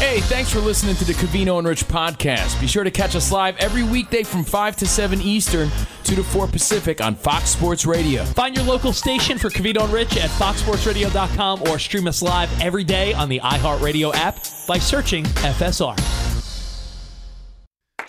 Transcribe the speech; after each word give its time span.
Hey, 0.00 0.20
thanks 0.20 0.50
for 0.50 0.60
listening 0.60 0.96
to 0.96 1.04
the 1.04 1.12
Covino 1.12 1.58
and 1.58 1.68
Rich 1.68 1.84
podcast. 1.86 2.58
Be 2.58 2.66
sure 2.66 2.84
to 2.84 2.90
catch 2.90 3.14
us 3.14 3.30
live 3.30 3.54
every 3.58 3.82
weekday 3.82 4.22
from 4.22 4.44
5 4.44 4.74
to 4.76 4.86
7 4.86 5.20
Eastern, 5.20 5.70
2 6.04 6.14
to 6.14 6.24
4 6.24 6.46
Pacific 6.46 7.02
on 7.02 7.14
Fox 7.14 7.50
Sports 7.50 7.84
Radio. 7.84 8.24
Find 8.24 8.56
your 8.56 8.64
local 8.64 8.94
station 8.94 9.36
for 9.36 9.50
Covino 9.50 9.84
and 9.84 9.92
Rich 9.92 10.16
at 10.16 10.30
foxsportsradio.com 10.30 11.64
or 11.68 11.78
stream 11.78 12.08
us 12.08 12.22
live 12.22 12.50
every 12.62 12.82
day 12.82 13.12
on 13.12 13.28
the 13.28 13.40
iHeartRadio 13.40 14.14
app 14.14 14.38
by 14.66 14.78
searching 14.78 15.24
FSR. 15.24 15.98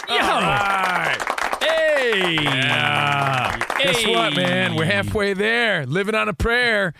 All 0.10 0.18
right. 0.18 1.18
Hey! 1.62 2.36
Yeah. 2.42 3.60
Guess 3.78 4.08
what, 4.08 4.34
man? 4.38 4.76
We're 4.76 4.86
halfway 4.86 5.34
there, 5.34 5.86
living 5.86 6.16
on 6.16 6.30
a 6.30 6.34
prayer. 6.34 6.94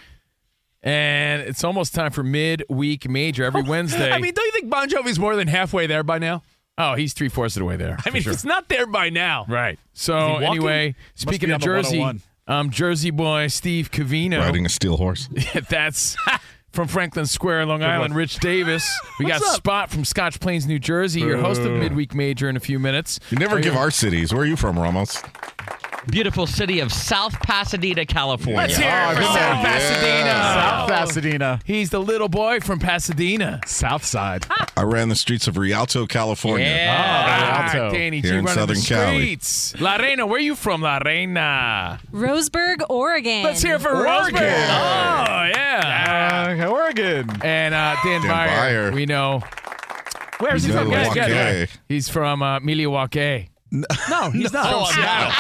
And 0.84 1.44
it's 1.44 1.64
almost 1.64 1.94
time 1.94 2.12
for 2.12 2.24
midweek 2.24 3.08
major 3.10 3.44
every 3.44 3.62
Wednesday. 3.62 4.12
I 4.14 4.20
mean, 4.20 4.34
don't 4.34 4.46
you 4.46 4.52
think 4.52 4.70
Bon 4.70 4.90
Jovi's 4.90 5.20
more 5.20 5.36
than 5.36 5.48
halfway 5.48 5.88
there 5.88 6.04
by 6.04 6.18
now? 6.18 6.42
oh, 6.78 6.96
he's 6.96 7.14
three 7.14 7.30
fourths 7.30 7.56
of 7.56 7.62
the 7.62 7.66
way 7.66 7.76
there. 7.76 7.98
I 8.06 8.10
mean, 8.10 8.22
for 8.22 8.26
sure. 8.26 8.34
it's 8.34 8.46
not 8.46 8.68
there 8.70 8.88
by 8.88 9.10
now. 9.10 9.46
Right. 9.48 9.80
So 9.94 10.16
Is 10.16 10.22
he 10.22 10.32
walking? 10.32 10.48
anyway, 10.48 10.96
speaking 11.16 11.52
of 11.52 11.62
Jersey, 11.62 12.22
um, 12.48 12.70
Jersey 12.70 13.12
boy 13.12 13.48
Steve 13.48 13.92
Covino. 13.92 14.40
Riding 14.40 14.66
a 14.66 14.70
steel 14.70 14.98
horse. 14.98 15.30
That's 15.70 16.18
from 16.72 16.88
Franklin 16.88 17.26
Square, 17.26 17.68
Long 17.68 17.84
Island. 17.84 18.16
Rich 18.16 18.40
Davis. 18.40 18.90
We 19.20 19.26
got 19.26 19.42
up? 19.42 19.56
Spot 19.56 19.90
from 19.90 20.06
Scotch 20.06 20.40
Plains, 20.40 20.66
New 20.66 20.80
Jersey. 20.80 21.22
Your 21.22 21.38
host 21.38 21.62
of 21.62 21.72
Midweek 21.72 22.16
Major 22.16 22.50
in 22.50 22.58
a 22.58 22.62
few 22.62 22.80
minutes. 22.80 23.20
You 23.30 23.38
never 23.38 23.58
Are 23.58 23.62
give 23.62 23.76
our 23.76 23.92
cities. 23.92 24.34
Where 24.34 24.44
are 24.44 24.48
you 24.48 24.56
from, 24.56 24.80
Ramos? 24.80 25.22
Beautiful 26.08 26.48
city 26.48 26.80
of 26.80 26.92
South 26.92 27.34
Pasadena, 27.42 28.06
California. 28.06 28.58
Let's 28.62 28.78
hear 28.78 28.90
it 28.90 29.14
for 29.16 29.22
good 29.22 29.26
South 29.28 29.56
one. 29.58 29.66
Pasadena. 29.66 30.32
South 30.32 30.90
Pasadena, 30.90 31.60
He's 31.66 31.90
the 31.90 32.00
little 32.02 32.30
boy 32.30 32.60
from 32.60 32.80
Pasadena. 32.80 33.62
South 33.66 34.04
Side. 34.06 34.46
I 34.76 34.84
ran 34.84 35.10
the 35.10 35.16
streets 35.16 35.48
of 35.48 35.58
Rialto, 35.58 36.06
California. 36.08 36.66
Yeah. 36.68 36.98
Ah, 36.98 37.72
Rialto. 37.74 37.96
Danny 37.96 38.22
Here 38.22 38.32
G 38.32 38.38
in 38.40 38.46
running 38.46 38.68
the 38.68 38.76
Southern 38.76 38.82
Cali. 39.06 39.22
streets. 39.22 39.80
La 39.80 39.96
Reina, 39.98 40.26
where 40.26 40.38
are 40.38 40.40
you 40.40 40.56
from, 40.56 40.82
La 40.82 40.98
Reina? 40.98 42.00
Roseburg, 42.12 42.78
Oregon. 42.90 43.44
Let's 43.44 43.62
hear 43.62 43.76
it 43.76 43.82
for 43.82 43.90
Oregon. 43.90 44.42
Roseburg. 44.42 44.68
Oh, 44.70 45.50
yeah. 45.56 46.58
Uh, 46.62 46.68
Oregon. 46.70 47.30
And 47.44 47.74
uh, 47.74 47.96
Dan, 48.04 48.22
Dan 48.22 48.30
Byer, 48.32 48.48
Byer. 48.92 48.94
we 48.94 49.06
know. 49.06 49.42
Where's 50.40 50.64
he 50.64 50.72
from? 50.72 50.90
Guys, 50.90 51.14
guys, 51.14 51.30
Milwaukee. 51.30 51.72
He's 51.88 52.10
from 52.10 52.42
uh, 52.42 52.60
Milwaukee. 52.62 53.50
No, 54.10 54.30
he's 54.32 54.52
not. 54.52 54.66
Oh, 54.74 54.86
from 54.86 54.96
Seattle. 55.02 55.32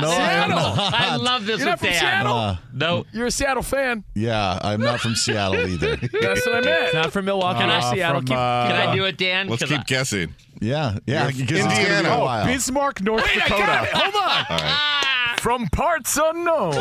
No, 0.00 0.10
I 0.10 0.46
not. 0.48 0.94
I 0.94 1.16
love 1.16 1.46
this 1.46 1.58
You're 1.58 1.66
not 1.68 1.80
with 1.80 1.80
from 1.80 1.90
Dan. 1.90 2.00
Seattle? 2.00 2.36
Uh, 2.36 2.56
No. 2.72 3.04
You're 3.12 3.26
a 3.26 3.30
Seattle 3.30 3.62
fan. 3.62 4.02
yeah, 4.14 4.58
I'm 4.60 4.80
not 4.80 4.98
from 5.00 5.14
Seattle 5.14 5.60
either. 5.68 5.94
That's 5.96 6.44
what 6.46 6.56
I 6.56 6.60
meant. 6.62 6.94
Not 6.94 7.12
from 7.12 7.26
Milwaukee 7.26 7.62
Uh, 7.62 7.76
or 7.78 7.94
Seattle. 7.94 8.20
from, 8.20 8.26
Keep- 8.26 8.36
uh, 8.36 8.66
Can 8.68 8.88
I 8.88 8.94
do 8.96 9.04
it, 9.04 9.16
Dan? 9.16 9.46
Let's 9.48 9.62
'Cause 9.62 9.68
keep 9.70 9.80
I- 9.80 9.84
guessing. 9.84 10.34
Yeah, 10.60 10.98
yeah. 11.06 11.28
You're 11.28 11.32
because 11.46 11.50
it's 11.58 11.62
gonna 11.64 11.74
be 11.76 11.80
Indiana. 11.82 12.08
Oh. 12.10 12.44
Bismarck, 12.46 13.02
North 13.02 13.24
Wait, 13.24 13.34
Dakota. 13.34 13.88
Hold 13.92 14.14
on. 14.14 14.46
All 14.50 14.58
right. 14.58 15.40
From 15.40 15.68
parts 15.68 16.18
unknown. 16.20 16.72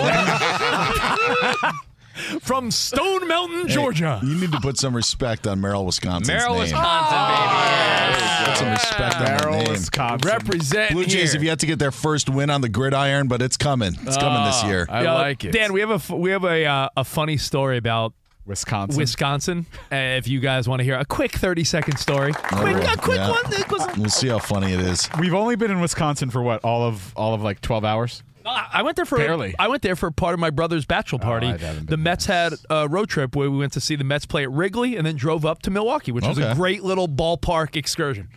From 2.41 2.71
Stone 2.71 3.27
Mountain, 3.27 3.67
Georgia. 3.67 4.19
You 4.23 4.35
need 4.35 4.51
to 4.51 4.59
put 4.59 4.77
some 4.77 4.95
respect 4.95 5.47
on 5.47 5.59
Merrill, 5.61 5.85
Wisconsin. 5.85 6.33
Merrill, 6.35 6.53
name. 6.53 6.61
Wisconsin, 6.63 7.17
baby. 7.27 8.45
Put 8.45 8.57
some 8.57 8.69
respect 8.71 9.15
on 9.15 9.23
that 9.23 9.41
Merrill, 9.41 9.59
name. 9.63 9.71
Wisconsin. 9.71 10.29
Represent 10.29 10.91
Blue 10.91 11.03
Jays 11.05 11.31
here. 11.31 11.39
have 11.39 11.43
yet 11.43 11.59
to 11.59 11.65
get 11.65 11.79
their 11.79 11.91
first 11.91 12.29
win 12.29 12.49
on 12.49 12.61
the 12.61 12.69
gridiron, 12.69 13.27
but 13.27 13.41
it's 13.41 13.57
coming. 13.57 13.93
It's 14.03 14.17
coming 14.17 14.43
this 14.45 14.63
year. 14.63 14.85
I 14.89 15.03
Yeah, 15.03 15.13
like 15.13 15.43
it. 15.43 15.51
Dan, 15.51 15.73
we 15.73 15.79
have 15.79 15.91
a 15.91 15.95
f- 15.95 16.09
we 16.09 16.31
have 16.31 16.43
a 16.43 16.65
uh, 16.65 16.89
a 16.97 17.03
funny 17.03 17.37
story 17.37 17.77
about 17.77 18.13
Wisconsin. 18.45 18.97
Wisconsin. 18.99 19.65
Uh, 19.91 19.95
if 19.95 20.27
you 20.27 20.39
guys 20.41 20.67
want 20.67 20.79
to 20.81 20.83
hear 20.83 20.95
a 20.99 21.05
quick 21.05 21.31
thirty 21.31 21.63
second 21.63 21.97
story, 21.97 22.33
quick, 22.33 22.75
a 22.83 22.97
quick 22.97 23.17
Yeah. 23.17 23.29
one. 23.31 23.99
We'll 23.99 24.09
see 24.09 24.27
how 24.27 24.39
funny 24.39 24.73
it 24.73 24.79
is. 24.81 25.09
We've 25.19 25.33
only 25.33 25.55
been 25.55 25.71
in 25.71 25.79
Wisconsin 25.79 26.29
for 26.29 26.41
what? 26.43 26.61
All 26.63 26.83
of 26.83 27.13
all 27.15 27.33
of 27.33 27.41
like 27.41 27.61
12 27.61 27.85
hours? 27.85 28.21
I 28.45 28.81
went 28.81 28.95
there 28.95 29.05
for 29.05 29.17
Barely. 29.17 29.55
I 29.57 29.67
went 29.67 29.81
there 29.81 29.95
for 29.95 30.11
part 30.11 30.33
of 30.33 30.39
my 30.39 30.49
brother's 30.49 30.85
bachelor 30.85 31.19
oh, 31.21 31.25
party. 31.25 31.47
I 31.47 31.57
haven't 31.57 31.89
the 31.89 31.97
Mets 31.97 32.25
had 32.25 32.53
a 32.69 32.87
road 32.87 33.09
trip 33.09 33.35
where 33.35 33.49
we 33.49 33.57
went 33.57 33.73
to 33.73 33.81
see 33.81 33.95
the 33.95 34.03
Mets 34.03 34.25
play 34.25 34.43
at 34.43 34.51
Wrigley 34.51 34.95
and 34.95 35.05
then 35.05 35.15
drove 35.15 35.45
up 35.45 35.61
to 35.63 35.71
Milwaukee, 35.71 36.11
which 36.11 36.25
was 36.25 36.37
a 36.37 36.53
great 36.55 36.83
little 36.83 37.07
ballpark 37.07 37.75
excursion. 37.75 38.29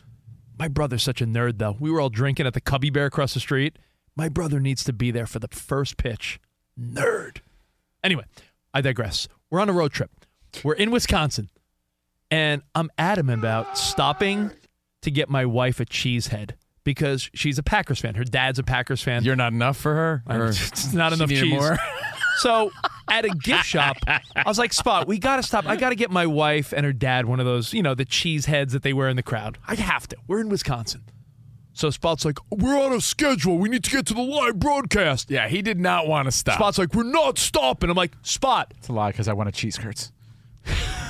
My 0.59 0.69
brother's 0.69 1.03
such 1.03 1.21
a 1.21 1.27
nerd, 1.27 1.59
though. 1.59 1.77
We 1.79 1.91
were 1.91 2.01
all 2.01 2.09
drinking 2.09 2.47
at 2.47 2.55
the 2.55 2.61
Cubby 2.61 2.91
Bear 2.91 3.07
across 3.07 3.35
the 3.35 3.41
street. 3.41 3.79
My 4.15 4.29
brother 4.29 4.59
needs 4.59 4.83
to 4.85 4.93
be 4.93 5.11
there 5.11 5.27
for 5.27 5.39
the 5.39 5.49
first 5.49 5.99
pitch. 5.99 6.41
Nerd. 6.81 7.39
Anyway, 8.03 8.25
I 8.73 8.81
digress. 8.81 9.29
We're 9.51 9.61
on 9.61 9.69
a 9.69 9.75
road 9.75 9.93
trip. 9.93 10.11
We're 10.65 10.75
in 10.75 10.91
Wisconsin, 10.91 11.51
and 12.31 12.63
I'm 12.75 12.91
adamant 12.97 13.41
about 13.41 13.77
stopping 13.77 14.51
to 15.03 15.11
get 15.11 15.29
my 15.29 15.45
wife 15.45 15.81
a 15.81 15.85
cheesehead 15.85 16.53
because 16.87 17.29
she's 17.35 17.59
a 17.59 17.65
Packers 17.65 18.01
fan. 18.01 18.15
Her 18.15 18.25
dad's 18.25 18.61
a 18.61 18.63
Packers 18.63 19.03
fan. 19.03 19.25
You're 19.25 19.37
not 19.37 19.53
enough 19.53 19.77
for 19.77 19.93
her? 19.93 20.23
It's 20.31 20.93
not 20.95 21.13
enough 21.13 21.29
cheese. 21.29 21.53
more? 21.53 21.77
So 22.39 22.71
at 23.11 23.25
a 23.25 23.31
gift 23.31 23.65
shop, 23.65 23.97
I 24.07 24.21
was 24.45 24.59
like, 24.59 24.75
Spot, 24.75 25.09
we 25.09 25.19
got 25.19 25.37
to 25.37 25.43
stop. 25.43 25.65
I 25.65 25.77
got 25.77 25.89
to 25.89 25.95
get 25.95 26.11
my 26.11 26.27
wife 26.27 26.75
and 26.75 26.85
her 26.85 26.93
dad 26.93 27.25
one 27.25 27.41
of 27.41 27.47
those, 27.47 27.73
you 27.73 27.83
know, 27.83 27.95
the 27.95 28.05
cheese 28.05 28.45
heads 28.45 28.75
that 28.75 28.83
they 28.83 28.93
wear 28.93 29.09
in 29.09 29.17
the 29.17 29.23
crowd. 29.23 29.57
I 29.67 29.75
have 29.77 30.07
to. 30.09 30.17
We're 30.27 30.43
in 30.43 30.51
Wisconsin. 30.51 31.03
So 31.73 31.89
Spot's 31.89 32.27
like, 32.27 32.37
we're 32.51 32.79
on 32.79 32.93
a 32.93 33.01
schedule. 33.01 33.57
We 33.57 33.71
need 33.71 33.85
to 33.85 33.91
get 33.91 34.05
to 34.09 34.15
the 34.15 34.21
live 34.21 34.59
broadcast. 34.59 35.31
Yeah, 35.31 35.49
he 35.49 35.63
did 35.63 35.81
not 35.81 36.09
want 36.09 36.27
to 36.27 36.31
stop. 36.31 36.57
Spot's 36.57 36.77
like, 36.77 36.93
we're 36.95 37.05
not 37.05 37.39
stopping. 37.39 37.89
I'm 37.89 37.97
like, 37.97 38.13
Spot. 38.21 38.71
It's 38.77 38.89
a 38.89 38.93
lie 38.93 39.13
because 39.13 39.29
I 39.29 39.33
wanted 39.33 39.55
cheese 39.55 39.79
curds. 39.79 40.13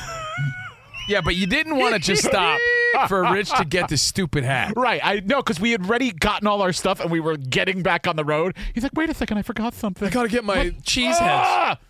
Yeah, 1.09 1.21
but 1.21 1.37
you 1.37 1.47
didn't 1.47 1.77
want 1.77 1.95
to 1.95 2.01
just 2.01 2.25
stop 2.25 2.61
for 3.09 3.23
Rich 3.33 3.51
to 3.57 3.65
get 3.65 3.89
the 3.89 3.97
stupid 3.97 4.45
hat. 4.45 4.73
Right. 4.77 5.01
I 5.03 5.21
know 5.21 5.43
because 5.43 5.61
we 5.61 5.71
had 5.71 5.83
already 5.87 6.13
gotten 6.13 6.47
all 6.47 6.61
our 6.63 6.73
stuff 6.73 7.01
and 7.01 7.11
we 7.11 7.21
were 7.21 7.37
getting 7.37 7.83
back 7.83 8.07
on 8.07 8.17
the 8.17 8.25
road. 8.25 8.57
He's 8.75 8.83
like, 8.83 8.93
wait 8.95 9.09
a 9.11 9.15
second, 9.15 9.39
I 9.39 9.43
forgot 9.43 9.75
something. 9.75 10.07
I 10.07 10.11
got 10.11 10.25
to 10.25 10.29
get 10.29 10.45
my 10.45 10.71
cheese 10.85 11.19
heads. 11.19 11.81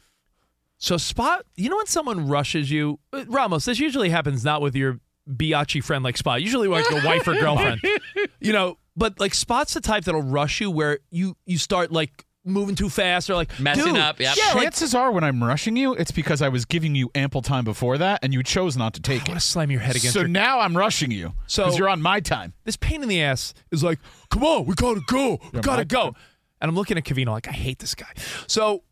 So 0.79 0.97
Spot, 0.97 1.45
you 1.57 1.71
know 1.71 1.77
when 1.77 1.87
someone 1.87 2.29
rushes 2.29 2.71
you, 2.71 2.99
uh, 3.13 3.25
Ramos, 3.29 3.65
this 3.65 3.79
usually 3.79 4.11
happens 4.11 4.45
not 4.45 4.61
with 4.61 4.77
your 4.77 5.01
biatchy 5.29 5.83
friend 5.83 6.05
like 6.05 6.17
Spot, 6.17 6.41
usually 6.41 6.69
like 6.69 6.89
your 6.91 7.03
wife 7.05 7.27
or 7.27 7.35
girlfriend. 7.35 7.81
You 8.41 8.53
know, 8.53 8.79
but 8.97 9.19
like 9.19 9.35
Spot's 9.35 9.75
the 9.75 9.81
type 9.81 10.05
that'll 10.05 10.23
rush 10.23 10.61
you 10.61 10.71
where 10.71 10.99
you 11.11 11.37
you 11.47 11.59
start 11.59 11.91
like 11.91 12.26
moving 12.47 12.75
too 12.75 12.89
fast 12.89 13.29
or 13.29 13.35
like 13.35 13.59
Messing 13.61 13.85
dude, 13.85 13.97
up, 13.97 14.21
yep. 14.21 14.37
Yeah, 14.37 14.53
like, 14.55 14.63
Chances 14.63 14.95
are, 14.95 15.11
when 15.11 15.25
I'm 15.25 15.43
rushing 15.43 15.77
you, 15.77 15.95
it's 15.95 16.13
because 16.13 16.41
I 16.43 16.49
was 16.49 16.65
giving 16.65 16.95
you 16.95 17.11
ample 17.15 17.43
time 17.43 17.65
before 17.65 17.99
that, 17.99 18.21
and 18.23 18.33
you 18.33 18.43
chose 18.43 18.77
not 18.77 18.95
to 18.95 19.03
take 19.03 19.23
it. 19.23 19.29
I 19.29 19.33
want 19.33 19.39
it. 19.39 19.41
to 19.43 19.47
slam 19.49 19.71
your 19.71 19.81
head 19.81 19.97
against 19.97 20.15
So 20.15 20.21
your 20.21 20.29
now 20.29 20.61
I'm 20.61 20.77
rushing 20.77 21.11
you 21.11 21.35
So- 21.47 21.71
you're 21.77 21.89
on 21.89 22.01
my 22.01 22.21
time. 22.21 22.53
this 22.65 22.77
pain 22.77 23.03
in 23.03 23.09
the 23.09 23.23
ass 23.23 23.53
is 23.71 23.83
like, 23.83 23.99
come 24.31 24.45
on, 24.45 24.65
we 24.67 24.75
gotta 24.75 25.01
go, 25.07 25.39
we 25.53 25.61
gotta 25.61 25.85
go. 25.85 26.15
And 26.61 26.69
I'm 26.71 26.75
looking 26.75 26.97
at 26.97 27.05
Covino 27.05 27.29
like, 27.29 27.49
I 27.49 27.53
hate 27.53 27.81
this 27.81 27.95
guy. 27.95 28.13
So 28.47 28.83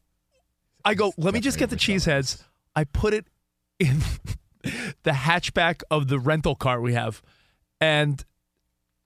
I 0.85 0.95
go, 0.95 1.13
let 1.17 1.33
me 1.33 1.41
just 1.41 1.59
get 1.59 1.71
the 1.71 1.77
cheese 1.77 2.05
heads. 2.05 2.45
I 2.77 2.85
put 2.85 3.15
it 3.15 3.25
in 3.79 4.01
the 5.03 5.11
hatchback 5.13 5.83
of 5.91 6.09
the 6.09 6.19
rental 6.19 6.55
car 6.57 6.81
we 6.81 6.93
have, 6.95 7.23
and 7.81 8.25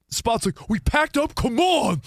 Spot's 0.09 0.45
like, 0.45 0.67
we 0.69 0.79
packed 0.79 1.17
up. 1.17 1.35
Come 1.35 1.59
on. 1.59 2.01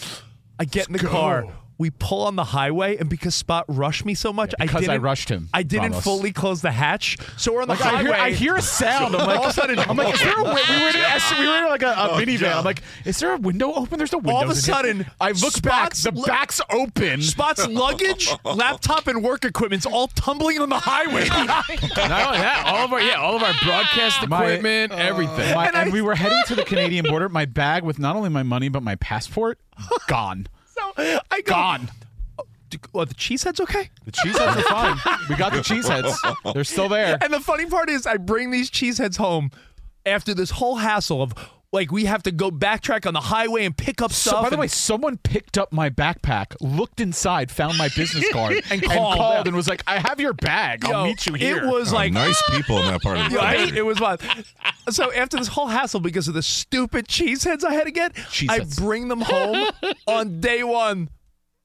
I 0.58 0.64
get 0.64 0.88
in 0.88 0.92
the 0.94 0.98
car. 0.98 1.46
We 1.82 1.90
pull 1.90 2.22
on 2.22 2.36
the 2.36 2.44
highway, 2.44 2.96
and 2.96 3.08
because 3.08 3.34
Spot 3.34 3.64
rushed 3.66 4.04
me 4.04 4.14
so 4.14 4.32
much, 4.32 4.54
I 4.60 4.66
because 4.66 4.84
I 4.88 4.92
didn't 4.92 5.02
rushed 5.02 5.28
him, 5.28 5.48
I 5.52 5.64
didn't 5.64 5.90
Ramos. 5.90 6.04
fully 6.04 6.30
close 6.32 6.62
the 6.62 6.70
hatch, 6.70 7.18
so 7.36 7.52
we're 7.52 7.62
on 7.62 7.66
the 7.68 7.74
Like 7.74 7.82
I 7.84 7.88
highway. 7.88 8.02
hear, 8.04 8.12
I 8.14 8.30
hear 8.30 8.54
a 8.56 8.62
sound. 8.62 9.16
I'm 9.16 9.26
like, 9.26 9.38
all 9.38 9.44
of 9.46 9.50
a 9.50 9.52
sudden, 9.52 9.78
I'm 9.80 9.96
like, 9.96 10.14
is 10.14 10.20
there 10.20 10.32
a 10.32 10.44
wi- 10.44 10.62
we 10.70 10.76
were 10.80 10.88
in, 10.90 10.94
a, 10.96 11.40
we 11.40 11.48
were 11.48 11.56
in 11.58 11.64
like 11.64 11.82
a, 11.82 11.88
a 11.88 12.10
oh, 12.12 12.18
minivan. 12.20 12.54
I'm 12.54 12.64
like, 12.64 12.82
is 13.04 13.18
there 13.18 13.32
a 13.32 13.36
window 13.36 13.72
open? 13.72 13.98
There's 13.98 14.12
no 14.12 14.18
window. 14.18 14.32
All 14.34 14.44
of 14.44 14.50
a 14.50 14.54
sudden, 14.54 15.06
I 15.20 15.32
look 15.32 15.60
back. 15.60 15.94
The 15.94 16.12
lo- 16.14 16.24
back's 16.24 16.60
open. 16.70 17.20
Spot's 17.20 17.66
luggage, 17.66 18.30
laptop, 18.44 19.08
and 19.08 19.24
work 19.24 19.44
equipment's 19.44 19.84
all 19.84 20.06
tumbling 20.06 20.60
on 20.60 20.68
the 20.68 20.78
highway. 20.78 21.26
Not 21.28 21.68
only 21.68 22.38
that, 22.38 22.62
all 22.64 22.84
of 22.84 22.92
our 22.92 23.00
yeah, 23.00 23.14
all 23.16 23.34
of 23.34 23.42
our 23.42 23.54
broadcast 23.64 24.28
My- 24.28 24.44
equipment, 24.44 24.92
uh, 24.92 24.96
everything. 24.96 25.54
My- 25.56 25.66
And 25.66 25.76
and 25.76 25.90
I- 25.90 25.92
we 25.92 26.00
were 26.00 26.14
heading 26.14 26.40
to 26.46 26.54
the 26.54 26.64
Canadian 26.64 27.06
border. 27.08 27.28
My 27.28 27.44
bag 27.44 27.82
with 27.82 27.98
not 27.98 28.14
only 28.14 28.28
my 28.28 28.44
money 28.44 28.68
but 28.68 28.84
my 28.84 28.94
passport 28.94 29.58
gone. 30.06 30.46
So 30.74 30.92
I 31.30 31.40
go, 31.42 31.52
Gone. 31.52 31.90
Well, 32.92 33.04
the 33.04 33.14
cheeseheads 33.14 33.60
okay? 33.60 33.90
The 34.06 34.12
cheese 34.12 34.36
heads 34.38 34.56
are 34.56 34.62
fine. 34.62 34.96
We 35.28 35.36
got 35.36 35.52
the 35.52 35.58
cheeseheads. 35.58 36.54
They're 36.54 36.64
still 36.64 36.88
there. 36.88 37.18
And 37.20 37.32
the 37.32 37.40
funny 37.40 37.66
part 37.66 37.90
is, 37.90 38.06
I 38.06 38.16
bring 38.16 38.50
these 38.50 38.70
cheeseheads 38.70 39.18
home 39.18 39.50
after 40.06 40.32
this 40.32 40.50
whole 40.52 40.76
hassle 40.76 41.22
of 41.22 41.34
like 41.72 41.90
we 41.90 42.04
have 42.04 42.22
to 42.24 42.30
go 42.30 42.50
backtrack 42.50 43.06
on 43.06 43.14
the 43.14 43.20
highway 43.20 43.64
and 43.64 43.74
pick 43.76 44.02
up 44.02 44.12
So, 44.12 44.30
stuff. 44.30 44.42
by 44.42 44.48
the 44.50 44.54
and- 44.56 44.60
way, 44.60 44.68
someone 44.68 45.16
picked 45.16 45.56
up 45.56 45.72
my 45.72 45.88
backpack, 45.90 46.54
looked 46.60 47.00
inside, 47.00 47.50
found 47.50 47.78
my 47.78 47.88
business 47.96 48.24
card, 48.32 48.52
And 48.70 48.82
and, 48.82 48.82
called. 48.82 49.16
called, 49.16 49.46
and 49.46 49.56
was 49.56 49.68
like, 49.68 49.82
"I 49.86 49.98
have 49.98 50.20
your 50.20 50.34
bag. 50.34 50.84
I'll 50.84 51.06
meet 51.06 51.26
you 51.26 51.34
here." 51.34 51.64
It 51.64 51.66
was 51.66 51.92
Oh, 51.92 51.96
like 51.96 52.12
nice 52.12 52.40
people 52.50 52.78
in 52.78 52.86
that 52.88 53.00
part 53.02 53.18
of 53.18 53.30
the 53.30 53.36
Right? 53.38 53.74
It 53.74 53.82
was 53.82 53.98
fun. 53.98 54.18
So 54.90 55.12
after 55.12 55.36
this 55.38 55.48
whole 55.48 55.68
hassle 55.68 56.00
because 56.00 56.28
of 56.28 56.34
the 56.34 56.42
stupid 56.42 57.08
cheese 57.08 57.44
heads 57.44 57.64
I 57.64 57.72
had 57.72 57.84
to 57.84 57.90
get, 57.90 58.14
Cheese 58.30 58.50
I 58.50 58.58
heads. 58.58 58.78
bring 58.78 59.08
them 59.08 59.22
home 59.22 59.70
on 60.06 60.40
day 60.40 60.62
one. 60.62 61.08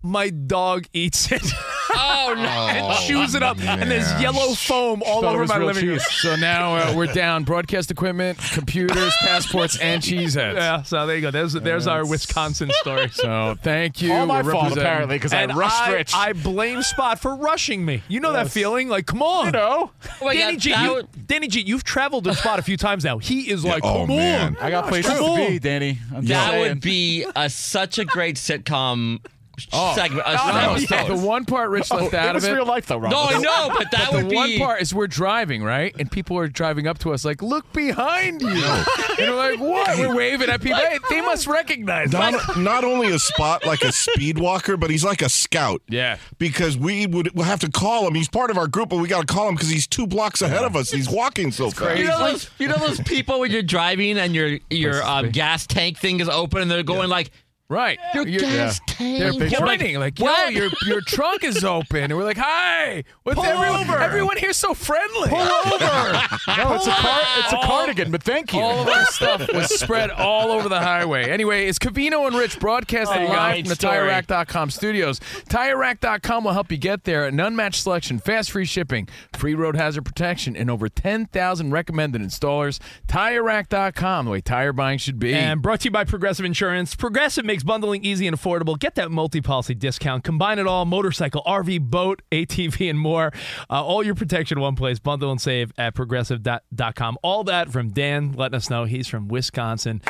My 0.04 0.30
dog 0.30 0.86
eats 0.94 1.32
it 1.32 1.42
Oh 2.00 2.34
no! 2.36 2.44
and 2.44 3.00
chews 3.08 3.34
it 3.34 3.42
up, 3.42 3.58
and 3.60 3.90
there's 3.90 4.10
yellow 4.22 4.54
foam 4.54 5.02
all 5.04 5.22
thought 5.22 5.30
it 5.30 5.34
over 5.34 5.40
was 5.40 5.50
my 5.50 5.58
real 5.58 5.68
living 5.68 5.88
room. 5.88 5.98
cheese. 5.98 6.08
So 6.22 6.36
now 6.36 6.76
uh, 6.76 6.94
we're 6.96 7.08
down 7.08 7.44
broadcast 7.46 7.90
equipment, 7.90 8.38
computers, 8.54 9.16
passports, 9.22 9.80
and 9.80 10.04
cheese 10.04 10.36
heads. 10.36 10.58
Yeah, 10.58 10.84
so 10.84 11.08
there 11.08 11.16
you 11.16 11.22
go. 11.24 11.32
There's 11.32 11.54
there's 11.54 11.88
our 11.88 12.06
Wisconsin 12.08 12.70
story. 12.74 13.08
So 13.12 13.56
thank 13.64 14.02
you. 14.02 14.12
all 14.14 14.26
my 14.28 14.42
We're 14.44 14.52
fault 14.52 14.64
representing- 14.66 14.84
apparently 14.84 15.16
because 15.18 15.34
I 15.34 15.42
And 15.44 15.56
rushed 15.56 15.82
I, 15.82 15.94
Rich. 15.94 16.14
I 16.14 16.34
blame 16.34 16.84
Spot 16.84 17.20
for 17.20 17.36
rushing 17.36 17.84
me. 17.84 18.04
You 18.10 18.20
know 18.20 18.34
that 18.34 18.52
feeling? 18.52 18.90
Like, 18.90 19.06
come 19.08 19.24
on. 19.24 19.48
you 19.48 19.52
know, 19.54 19.92
Oh 20.22 20.26
my 20.26 20.34
Danny 20.36 20.54
God, 20.54 20.60
G, 20.62 20.72
that 20.72 20.84
you, 20.84 20.94
would- 20.94 21.28
Danny 21.28 21.48
G, 21.48 21.62
you've 21.62 21.84
traveled 21.86 22.26
with 22.28 22.38
Spot 22.38 22.60
a 22.60 22.62
few 22.62 22.78
times 22.78 23.04
now. 23.06 23.18
He 23.18 23.50
is 23.50 23.66
like, 23.66 23.84
oh, 23.84 24.06
come 24.06 24.10
man. 24.16 24.56
on. 24.58 24.64
I 24.64 24.70
got 24.70 24.88
places 24.88 25.12
Come 25.14 25.24
to 25.24 25.32
on. 25.32 25.48
be, 25.48 25.60
Danny. 25.60 25.98
I'm 26.14 26.22
just 26.22 26.28
that 26.28 26.52
saying. 26.52 26.70
would 26.70 26.82
be 26.82 27.26
a, 27.36 27.50
such 27.50 27.98
a 27.98 28.06
great 28.06 28.36
sitcom 28.36 29.20
segment. 29.60 30.24
a 30.26 30.34
No, 30.36 30.78
show. 30.78 31.08
The 31.08 31.26
one 31.26 31.46
part 31.46 31.70
Rich 31.70 31.92
left 31.92 32.14
Oh, 32.14 32.18
out 32.18 32.30
it 32.30 32.34
was 32.36 32.44
of 32.44 32.52
it. 32.52 32.54
real 32.56 32.66
life 32.66 32.86
though, 32.88 32.98
Rob. 32.98 33.12
No, 33.12 33.24
I 33.24 33.40
know, 33.40 33.70
but 33.76 33.92
that 33.92 34.12
the 34.12 34.18
would 34.24 34.32
one 34.36 34.50
be. 34.50 34.58
part 34.60 34.82
is 34.82 34.94
we're 34.94 35.08
driving, 35.08 35.64
right? 35.64 35.96
And 36.00 36.12
people 36.12 36.38
are 36.38 36.48
driving 36.48 36.88
up 36.88 37.00
to 37.00 37.14
us 37.14 37.26
like, 37.26 37.42
look 37.42 37.72
behind 37.74 38.42
you. 38.42 38.48
and 38.50 39.18
we're 39.20 39.36
like, 39.36 39.60
what? 39.60 39.98
We're 39.98 40.16
waving 40.16 40.50
at 40.50 40.62
people. 40.62 40.78
Hey, 40.80 40.98
they 41.10 41.22
must 41.22 41.48
recognize 41.48 42.14
us. 42.14 42.48
Not, 42.48 42.58
not 42.58 42.84
only 42.84 43.12
a 43.12 43.20
spot 43.20 43.66
like 43.66 43.84
a 43.84 43.92
speed 43.92 44.38
walker, 44.40 44.78
but 44.78 44.90
he's 44.90 45.04
like 45.04 45.22
a 45.22 45.30
scout. 45.30 45.82
Yeah. 45.90 46.18
Because 46.38 46.78
we 46.78 47.08
would 47.08 47.34
we'll 47.34 47.46
have 47.46 47.60
to 47.62 47.70
call 47.72 48.08
him. 48.08 48.14
He's 48.16 48.30
part 48.30 48.52
of 48.52 48.58
our 48.58 48.68
group, 48.68 48.90
but 48.90 48.98
we 48.98 49.08
got 49.08 49.28
to 49.28 49.34
call 49.34 49.50
him 49.50 49.56
because 49.56 49.70
he's 49.70 49.88
two 49.88 50.08
blocks 50.08 50.42
ahead 50.42 50.64
of 50.64 50.76
us. 50.76 50.92
He's 50.92 51.10
walking 51.10 51.52
so 51.52 51.72
fast. 51.72 51.98
You 52.00 52.06
know 52.06 52.20
those, 52.20 52.50
you 52.60 52.68
know 52.68 52.78
those 52.78 53.00
people 53.02 53.40
when 53.40 53.52
you're 53.52 53.64
driving 53.64 54.18
and 54.18 54.34
your 54.36 54.60
your 54.70 55.04
um, 55.04 55.30
gas 55.32 55.66
tank 55.68 55.98
thing 55.98 56.20
is 56.20 56.30
open 56.30 56.62
and 56.62 56.70
they're 56.72 56.84
going 56.84 57.10
like, 57.10 57.32
Right. 57.70 58.00
Your 58.14 58.26
You're- 58.26 58.46
gas 58.48 58.80
They're 58.98 59.34
pointing 59.34 60.00
like, 60.00 60.18
yo, 60.20 60.48
your 60.48 60.70
your 60.86 61.02
trunk 61.02 61.44
is 61.44 61.66
open. 61.66 62.04
And 62.06 62.16
we're 62.16 62.24
like, 62.24 62.38
hi. 62.38 63.04
What's 63.24 63.36
Pull 63.36 63.46
everyone, 63.46 63.82
over. 63.90 63.98
everyone 64.00 64.38
here's 64.38 64.56
so 64.56 64.74
friendly. 64.74 65.28
Pull 65.28 65.38
over. 65.74 65.80
no, 65.84 66.74
it's 66.76 66.88
a 66.88 66.92
car. 66.92 67.22
It's 67.40 67.54
a 67.54 67.58
cardigan, 67.66 68.10
but 68.10 68.24
thank 68.24 68.54
you. 68.54 68.62
All 68.62 68.80
of 68.82 68.88
our 68.88 69.04
stuff 69.06 69.52
was 69.54 69.68
spread 69.80 70.12
all 70.12 70.50
over 70.52 70.70
the 70.70 70.80
highway. 70.80 71.30
Anyway, 71.30 71.66
it's 71.68 71.78
Covino 71.78 72.26
and 72.26 72.38
Rich 72.38 72.58
broadcasting 72.62 73.24
Oh, 73.28 73.32
live 73.34 73.60
from 73.60 73.68
the 73.70 73.76
story. 73.76 73.98
TireRack.com 73.98 74.70
studios. 74.70 75.20
TireRack.com 75.50 76.46
will 76.46 76.54
help 76.54 76.72
you 76.72 76.78
get 76.78 77.04
there. 77.04 77.26
An 77.26 77.38
unmatched 77.40 77.84
selection, 77.84 78.18
fast 78.20 78.50
free 78.52 78.66
shipping, 78.66 79.10
free 79.36 79.56
road 79.56 79.76
hazard 79.76 80.06
protection, 80.06 80.56
and 80.56 80.72
over 80.72 80.88
10,000 80.88 81.72
recommended 81.72 82.22
installers. 82.22 82.80
TireRack.com, 83.08 84.26
the 84.26 84.32
way 84.32 84.40
tire 84.42 84.72
buying 84.74 84.98
should 85.00 85.20
be. 85.20 85.34
And 85.34 85.62
brought 85.62 85.82
to 85.82 85.86
you 85.86 85.92
by 85.92 86.06
Progressive 86.06 86.46
Insurance. 86.46 86.96
Progressive 86.96 87.44
makes 87.46 87.57
bundling 87.64 88.04
easy 88.04 88.28
and 88.28 88.38
affordable. 88.38 88.78
Get 88.78 88.96
that 88.96 89.12
multi 89.12 89.42
policy 89.42 89.76
discount. 89.76 90.24
Combine 90.24 90.60
it 90.60 90.68
all 90.68 90.86
motorcycle, 90.86 91.44
RV, 91.46 91.90
boat, 91.90 92.22
ATV, 92.32 92.90
and 92.90 93.00
more. 93.00 93.32
Uh, 93.70 93.84
all 93.84 94.04
your 94.04 94.16
protection 94.16 94.58
in 94.58 94.62
one 94.62 94.76
place. 94.76 95.00
Bundle 95.00 95.32
and 95.32 95.42
save 95.42 95.72
at 95.78 95.96
progressive.com. 95.96 97.18
All 97.22 97.44
that 97.46 97.70
from 97.70 97.90
Dan 97.90 98.34
letting 98.34 98.56
us 98.56 98.70
know 98.70 98.86
he's 98.86 99.08
from 99.08 99.28
Wisconsin. 99.28 100.02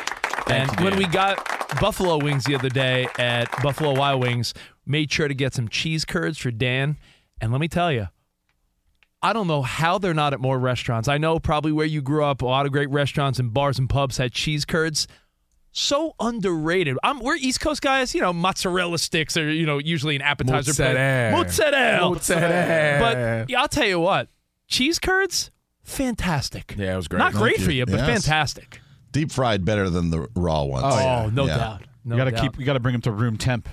And 0.48 0.70
when 0.80 0.96
we 0.96 1.06
got 1.06 1.36
Buffalo 1.80 2.18
wings 2.18 2.44
the 2.44 2.54
other 2.54 2.70
day 2.70 3.06
at 3.18 3.50
Buffalo 3.62 3.94
Wild 3.94 4.22
Wings, 4.22 4.54
made 4.86 5.12
sure 5.12 5.28
to 5.28 5.34
get 5.34 5.54
some 5.54 5.68
cheese 5.68 6.04
curds 6.04 6.38
for 6.38 6.50
Dan. 6.50 6.96
And 7.40 7.52
let 7.52 7.60
me 7.60 7.68
tell 7.68 7.92
you, 7.92 8.08
I 9.20 9.32
don't 9.32 9.48
know 9.48 9.62
how 9.62 9.98
they're 9.98 10.14
not 10.14 10.32
at 10.32 10.40
more 10.40 10.58
restaurants. 10.58 11.08
I 11.08 11.18
know 11.18 11.38
probably 11.38 11.72
where 11.72 11.86
you 11.86 12.00
grew 12.00 12.24
up, 12.24 12.40
a 12.40 12.46
lot 12.46 12.66
of 12.66 12.72
great 12.72 12.88
restaurants 12.90 13.38
and 13.38 13.52
bars 13.52 13.78
and 13.78 13.88
pubs 13.88 14.16
had 14.16 14.32
cheese 14.32 14.64
curds. 14.64 15.08
So 15.78 16.16
underrated. 16.18 16.98
I'm, 17.04 17.20
we're 17.20 17.36
East 17.36 17.60
Coast 17.60 17.82
guys, 17.82 18.12
you 18.12 18.20
know, 18.20 18.32
mozzarella 18.32 18.98
sticks 18.98 19.36
are, 19.36 19.48
you 19.48 19.64
know, 19.64 19.78
usually 19.78 20.16
an 20.16 20.22
appetizer. 20.22 20.70
Mozzarella. 20.70 21.30
Mozzarella. 21.30 22.10
Mozzarella. 22.10 22.98
But 23.00 23.48
yeah, 23.50 23.60
I'll 23.60 23.68
tell 23.68 23.86
you 23.86 24.00
what, 24.00 24.28
cheese 24.66 24.98
curds, 24.98 25.52
fantastic. 25.84 26.74
Yeah, 26.76 26.94
it 26.94 26.96
was 26.96 27.06
great. 27.06 27.18
Not 27.20 27.32
Thank 27.32 27.42
great 27.42 27.58
you. 27.60 27.64
for 27.64 27.70
you, 27.70 27.86
but 27.86 27.94
Yes. 27.94 28.06
fantastic. 28.26 28.80
Deep 29.12 29.30
fried 29.30 29.64
better 29.64 29.88
than 29.88 30.10
the 30.10 30.26
raw 30.34 30.64
ones. 30.64 30.84
Oh, 30.84 30.98
oh 31.26 31.30
no 31.30 31.46
Yeah. 31.46 31.56
doubt. 31.58 31.82
No 32.04 32.16
you 32.16 32.20
gotta 32.22 32.30
doubt. 32.32 32.40
keep. 32.42 32.58
You 32.58 32.66
gotta 32.66 32.80
bring 32.80 32.94
them 32.94 33.02
to 33.02 33.12
room 33.12 33.36
temp 33.38 33.68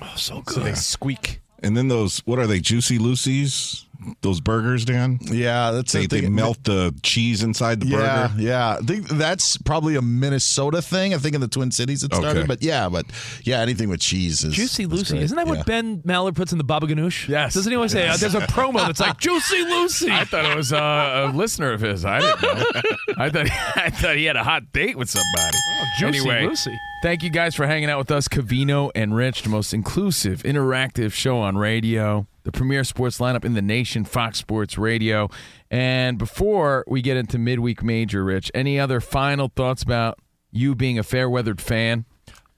Oh, 0.00 0.12
so 0.16 0.40
good. 0.42 0.54
so 0.54 0.60
they 0.60 0.74
squeak. 0.74 1.40
And 1.62 1.76
then 1.76 1.86
those, 1.86 2.18
what 2.24 2.40
are 2.40 2.48
they, 2.48 2.58
Juicy 2.58 2.98
Lucy's? 2.98 3.86
Those 4.20 4.40
burgers, 4.40 4.84
Dan? 4.84 5.18
Yeah, 5.22 5.70
that's 5.70 5.92
They, 5.92 6.06
the 6.06 6.20
they 6.22 6.28
melt 6.28 6.62
the 6.64 6.94
cheese 7.02 7.42
inside 7.42 7.80
the 7.80 7.86
Yeah, 7.86 8.28
burger. 8.28 8.42
yeah. 8.42 8.76
I 8.80 8.84
think 8.84 9.08
that's 9.08 9.56
probably 9.58 9.96
a 9.96 10.02
Minnesota 10.02 10.80
thing. 10.82 11.14
I 11.14 11.18
think 11.18 11.34
in 11.34 11.40
the 11.40 11.48
Twin 11.48 11.70
Cities 11.70 12.02
it 12.02 12.14
started. 12.14 12.38
Okay. 12.40 12.46
But 12.46 12.62
yeah, 12.62 12.88
but 12.88 13.06
yeah, 13.44 13.60
anything 13.60 13.88
with 13.88 14.00
cheese 14.00 14.44
is 14.44 14.54
Juicy 14.54 14.86
Lucy. 14.86 15.14
great. 15.14 15.22
Isn't 15.24 15.36
that 15.36 15.46
what 15.46 15.58
Yeah. 15.58 15.62
Ben 15.64 15.98
Maller 16.02 16.34
puts 16.34 16.52
in 16.52 16.58
the 16.58 16.64
Baba 16.64 16.86
Ganoush? 16.86 17.28
Yes. 17.28 17.54
Doesn't 17.54 17.70
he 17.70 17.76
always 17.76 17.92
say, 17.92 18.08
uh, 18.08 18.16
there's 18.16 18.34
a 18.34 18.40
promo 18.46 18.74
that's 18.86 19.00
like, 19.00 19.18
Juicy 19.18 19.62
Lucy? 19.64 20.10
I 20.10 20.24
thought 20.24 20.44
it 20.44 20.56
was 20.56 20.72
uh, 20.72 21.30
a 21.32 21.36
listener 21.36 21.72
of 21.72 21.80
his. 21.80 22.04
I 22.04 22.20
didn't 22.20 22.42
know. 22.42 22.64
I 23.18 23.30
thought 23.30 23.46
I 23.76 23.90
thought 23.90 24.16
he 24.16 24.24
had 24.24 24.36
a 24.36 24.44
hot 24.44 24.72
date 24.72 24.96
with 24.96 25.10
somebody. 25.10 25.56
Oh, 25.80 25.84
Juicy 25.98 26.18
anyway, 26.28 26.46
Lucy. 26.46 26.78
thank 27.02 27.22
you 27.22 27.30
guys 27.30 27.54
for 27.54 27.66
hanging 27.66 27.88
out 27.90 27.98
with 27.98 28.10
us, 28.10 28.28
Covino 28.28 28.90
and 28.94 29.14
Rich, 29.14 29.42
the 29.42 29.48
most 29.48 29.72
inclusive, 29.74 30.42
interactive 30.42 31.12
show 31.12 31.38
on 31.38 31.56
radio, 31.58 32.26
the 32.44 32.52
premier 32.52 32.84
sports 32.84 33.18
lineup 33.18 33.44
in 33.44 33.54
the 33.54 33.62
nation, 33.62 34.04
Fox 34.04 34.38
Sports 34.38 34.76
Radio. 34.78 35.28
And 35.70 36.18
before 36.18 36.84
we 36.88 37.00
get 37.02 37.16
into 37.16 37.38
midweek 37.38 37.82
major, 37.82 38.24
Rich, 38.24 38.50
any 38.54 38.78
other 38.80 39.00
final 39.00 39.50
thoughts 39.54 39.82
about 39.82 40.18
you 40.50 40.74
being 40.74 40.98
a 40.98 41.02
fair 41.02 41.30
weathered 41.30 41.60
fan? 41.60 42.04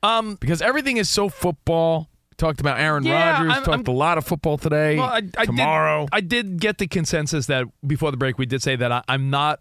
Um, 0.03 0.37
Because 0.41 0.61
everything 0.63 0.97
is 0.97 1.09
so 1.09 1.29
football. 1.29 2.09
Talked 2.37 2.61
about 2.61 2.81
Aaron 2.81 3.05
Yeah, 3.05 3.33
Rodgers. 3.35 3.53
I'm- 3.53 3.63
talked 3.65 3.89
I'm- 3.89 3.95
a 3.95 3.99
lot 3.99 4.19
of 4.19 4.27
football 4.27 4.59
today. 4.59 4.97
Well, 4.97 5.07
I, 5.09 5.23
I 5.39 5.45
tomorrow. 5.47 6.03
Did, 6.07 6.11
I 6.13 6.21
did 6.21 6.61
get 6.61 6.79
the 6.79 6.87
consensus 6.89 7.47
that 7.47 7.67
before 7.87 8.11
the 8.11 8.17
break, 8.17 8.39
we 8.39 8.47
did 8.47 8.61
say 8.63 8.75
that 8.77 8.91
I, 8.91 9.03
I'm 9.07 9.31
not 9.31 9.61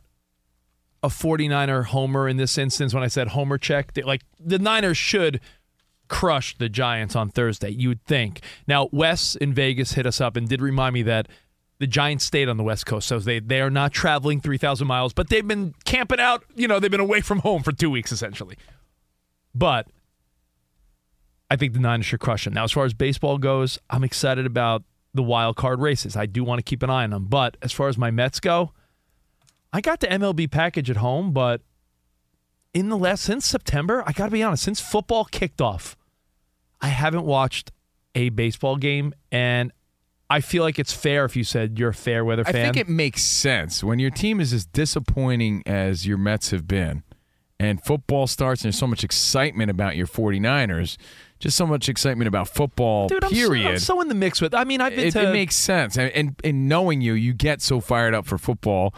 a 1.04 1.10
49er 1.10 1.86
homer 1.86 2.28
in 2.30 2.38
this 2.38 2.58
instance 2.58 2.94
when 2.94 3.04
I 3.04 3.08
said 3.08 3.28
homer 3.30 3.58
check. 3.58 3.94
They- 3.94 4.02
Like, 4.04 4.22
the 4.40 4.58
Niners 4.58 4.98
should 4.98 5.40
crush 6.08 6.58
the 6.58 6.70
Giants 6.70 7.16
on 7.16 7.30
Thursday, 7.30 7.70
you 7.70 7.90
would 7.90 8.04
think. 8.06 8.42
Now, 8.68 8.90
Wes 8.92 9.36
in 9.36 9.54
Vegas 9.54 9.94
hit 9.94 10.06
us 10.06 10.22
up 10.22 10.36
and 10.36 10.48
did 10.48 10.62
remind 10.62 10.94
me 10.94 11.04
that 11.04 11.28
the 11.80 11.88
Giants 11.88 12.26
stayed 12.26 12.50
on 12.50 12.58
the 12.58 12.64
West 12.64 12.86
Coast, 12.86 13.08
so 13.08 13.20
they, 13.20 13.40
they 13.40 13.60
are 13.60 13.70
not 13.70 13.92
traveling 13.92 14.40
3,000 14.40 14.88
miles, 14.88 15.14
but 15.14 15.30
they've 15.30 15.48
been 15.48 15.74
camping 15.86 16.20
out. 16.20 16.44
You 16.56 16.68
know, 16.68 16.80
they've 16.80 16.92
been 16.92 17.00
away 17.00 17.22
from 17.22 17.40
home 17.40 17.64
for 17.64 17.72
two 17.72 17.90
weeks, 17.90 18.12
essentially. 18.12 18.58
But 19.56 19.88
I 21.50 21.56
think 21.56 21.74
the 21.74 21.80
Niners 21.80 22.06
should 22.06 22.20
crush 22.20 22.46
them. 22.46 22.54
Now, 22.54 22.64
as 22.64 22.72
far 22.72 22.86
as 22.86 22.94
baseball 22.94 23.38
goes, 23.38 23.80
I'm 23.90 24.04
excited 24.04 24.46
about 24.46 24.84
the 25.14 25.24
wild 25.24 25.56
card 25.56 25.80
races. 25.80 26.16
I 26.16 26.26
do 26.26 26.44
want 26.44 26.60
to 26.60 26.64
keep 26.64 26.84
an 26.84 26.90
eye 26.90 27.04
on 27.04 27.12
them. 27.12 27.26
But 27.26 27.58
as 27.62 27.72
far 27.72 27.88
as 27.88 27.98
my 27.98 28.12
Mets 28.12 28.40
go, 28.40 28.72
I 29.72 29.82
got 29.82 30.00
the 30.00 30.08
MLB 30.08 30.50
package 30.50 30.90
at 30.90 30.98
home, 30.98 31.32
but 31.32 31.62
in 32.74 32.90
the 32.90 32.98
last 32.98 33.24
since 33.24 33.46
September, 33.46 34.04
I 34.06 34.12
got 34.12 34.26
to 34.26 34.32
be 34.32 34.44
honest, 34.44 34.64
since 34.64 34.80
football 34.80 35.26
kicked 35.26 35.62
off, 35.62 35.96
I 36.82 36.88
haven't 36.88 37.26
watched 37.26 37.72
a 38.16 38.30
baseball 38.30 38.78
game, 38.78 39.14
and 39.32 39.72
I 40.30 40.42
feel 40.42 40.64
like 40.64 40.80
it's 40.80 40.94
fair 40.94 41.26
if 41.26 41.36
you 41.36 41.44
said 41.44 41.78
you're 41.78 41.90
a 41.90 41.94
fair 41.94 42.26
weather 42.26 42.44
fan. 42.44 42.56
I 42.56 42.64
think 42.64 42.78
it 42.78 42.90
makes 42.90 43.24
sense 43.24 43.84
when 43.84 44.00
your 44.00 44.10
team 44.10 44.40
is 44.40 44.54
as 44.54 44.66
disappointing 44.66 45.64
as 45.66 46.08
your 46.08 46.18
Mets 46.18 46.52
have 46.52 46.68
been, 46.68 47.04
and 47.60 47.84
football 47.84 48.28
starts, 48.28 48.62
and 48.62 48.66
there's 48.66 48.80
so 48.80 48.88
much 48.88 49.04
excitement 49.04 49.70
about 49.70 49.96
your 49.96 50.08
49ers, 50.08 50.98
just 51.40 51.56
so 51.56 51.68
much 51.68 51.88
excitement 51.88 52.28
about 52.28 52.48
football. 52.48 53.08
Dude, 53.08 53.24
I'm 53.24 53.30
so, 53.30 53.36
period. 53.36 53.68
I'm 53.68 53.80
so 53.80 54.02
in 54.02 54.08
the 54.08 54.16
mix 54.16 54.42
with. 54.42 54.54
I 54.54 54.64
mean, 54.64 54.82
I've 54.82 54.96
been 54.96 55.08
it, 55.08 55.12
to. 55.12 55.30
it 55.30 55.34
makes 55.34 55.56
sense, 55.56 55.98
and, 55.98 56.12
and 56.12 56.36
and 56.44 56.68
knowing 56.68 57.02
you, 57.02 57.14
you 57.14 57.34
get 57.34 57.62
so 57.62 57.80
fired 57.80 58.16
up 58.16 58.26
for 58.26 58.38
football. 58.38 58.94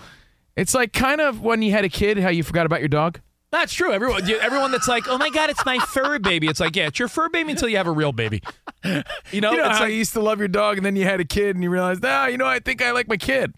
It's 0.56 0.74
like 0.74 0.94
kind 0.94 1.20
of 1.20 1.42
when 1.42 1.62
you 1.62 1.72
had 1.72 1.84
a 1.84 1.90
kid, 1.90 2.18
how 2.18 2.30
you 2.30 2.44
forgot 2.44 2.66
about 2.66 2.80
your 2.80 2.88
dog. 2.88 3.20
That's 3.56 3.74
true. 3.74 3.94
Everyone, 3.94 4.30
everyone 4.30 4.72
that's 4.72 4.88
like, 4.90 5.08
"Oh 5.08 5.18
my 5.18 5.30
god, 5.30 5.50
it's 5.50 5.66
my 5.66 5.80
fur 5.80 6.20
baby." 6.20 6.48
It's 6.48 6.60
like, 6.60 6.76
yeah, 6.76 6.88
it's 6.88 7.00
your 7.00 7.08
fur 7.08 7.30
baby 7.30 7.52
until 7.52 7.70
you 7.70 7.78
have 7.78 7.88
a 7.88 7.92
real 7.92 8.12
baby. 8.12 8.42
You 8.84 8.92
know, 8.92 9.52
You 9.52 9.58
know 9.58 9.70
it's 9.70 9.78
how 9.78 9.84
like, 9.86 9.92
you 9.92 9.98
used 9.98 10.12
to 10.14 10.20
love 10.22 10.40
your 10.40 10.50
dog, 10.50 10.76
and 10.78 10.86
then 10.86 10.96
you 10.98 11.06
had 11.06 11.22
a 11.22 11.26
kid, 11.26 11.56
and 11.56 11.64
you 11.64 11.70
realized, 11.70 12.04
ah, 12.06 12.28
you 12.28 12.38
know, 12.38 12.46
I 12.46 12.60
think 12.60 12.82
I 12.82 12.92
like 12.92 13.08
my 13.08 13.16
kid. 13.18 13.54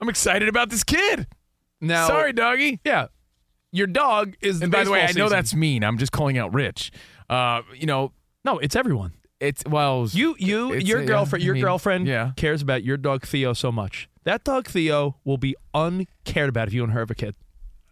I'm 0.00 0.08
excited 0.08 0.48
about 0.48 0.70
this 0.70 0.82
kid. 0.82 1.26
now. 1.80 2.06
Sorry, 2.08 2.32
doggy. 2.32 2.80
yeah, 2.84 3.08
your 3.70 3.86
dog 3.86 4.34
is. 4.40 4.62
And 4.62 4.72
by 4.72 4.82
the 4.84 4.90
way, 4.90 5.02
I 5.02 5.12
know 5.12 5.28
that's 5.28 5.54
mean. 5.54 5.84
I'm 5.84 5.98
just 5.98 6.10
calling 6.12 6.38
out 6.38 6.54
Rich. 6.54 6.90
Uh, 7.28 7.60
you 7.76 7.86
know, 7.86 8.12
no, 8.46 8.58
it's 8.58 8.74
everyone. 8.74 9.12
it's 9.40 9.62
well, 9.66 10.08
You, 10.10 10.36
you, 10.38 10.72
your 10.74 11.00
yeah, 11.00 11.06
girlfriend, 11.06 11.42
I 11.42 11.46
your 11.46 11.54
mean, 11.54 11.62
girlfriend, 11.64 12.06
yeah. 12.06 12.32
cares 12.36 12.62
about 12.62 12.82
your 12.82 12.96
dog 12.96 13.26
Theo 13.26 13.52
so 13.52 13.70
much. 13.70 14.08
That 14.24 14.42
dog 14.42 14.66
Theo 14.68 15.16
will 15.24 15.36
be 15.38 15.54
uncared 15.74 16.48
about 16.48 16.68
if 16.68 16.74
you 16.74 16.82
and 16.82 16.92
her 16.94 17.00
have 17.00 17.10
a 17.10 17.14
kid. 17.14 17.34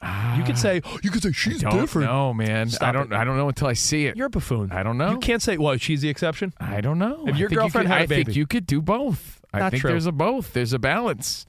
You 0.02 0.45
could 0.45 0.54
ah. 0.54 0.59
say, 0.59 0.83
you 1.02 1.11
could 1.11 1.23
say 1.23 1.33
she's 1.33 1.61
don't 1.61 1.78
different. 1.78 2.09
No, 2.11 2.33
man. 2.33 2.71
Stop 2.71 2.88
I 2.88 2.92
don't. 2.92 3.12
it. 3.12 3.16
I 3.16 3.25
don't 3.25 3.37
know 3.37 3.49
until 3.49 3.66
I 3.66 3.75
see 3.75 4.07
it. 4.07 4.16
You're 4.16 4.28
a 4.28 4.30
buffoon. 4.30 4.73
I 4.73 4.83
don't 4.83 4.97
know. 4.97 5.11
You 5.11 5.19
can't 5.19 5.42
say, 5.42 5.59
well, 5.59 5.76
she's 5.76 6.00
the 6.00 6.09
exception. 6.09 6.54
I 6.59 6.80
don't 6.80 6.99
know. 6.99 7.25
If 7.26 7.35
I 7.35 7.38
your 7.38 7.49
think 7.49 7.50
you 7.50 7.57
girlfriend 7.57 7.88
could- 7.88 7.92
had 7.92 8.00
a 8.00 8.04
I 8.04 8.07
think 8.07 8.37
you 8.37 8.47
could 8.47 8.66
do 8.66 8.80
both. 8.80 9.40
I 9.52 9.69
think 9.69 9.83
true. 9.83 9.90
there's 9.90 10.07
a 10.07 10.12
both. 10.12 10.52
There's 10.52 10.73
a 10.73 10.78
balance. 10.78 11.45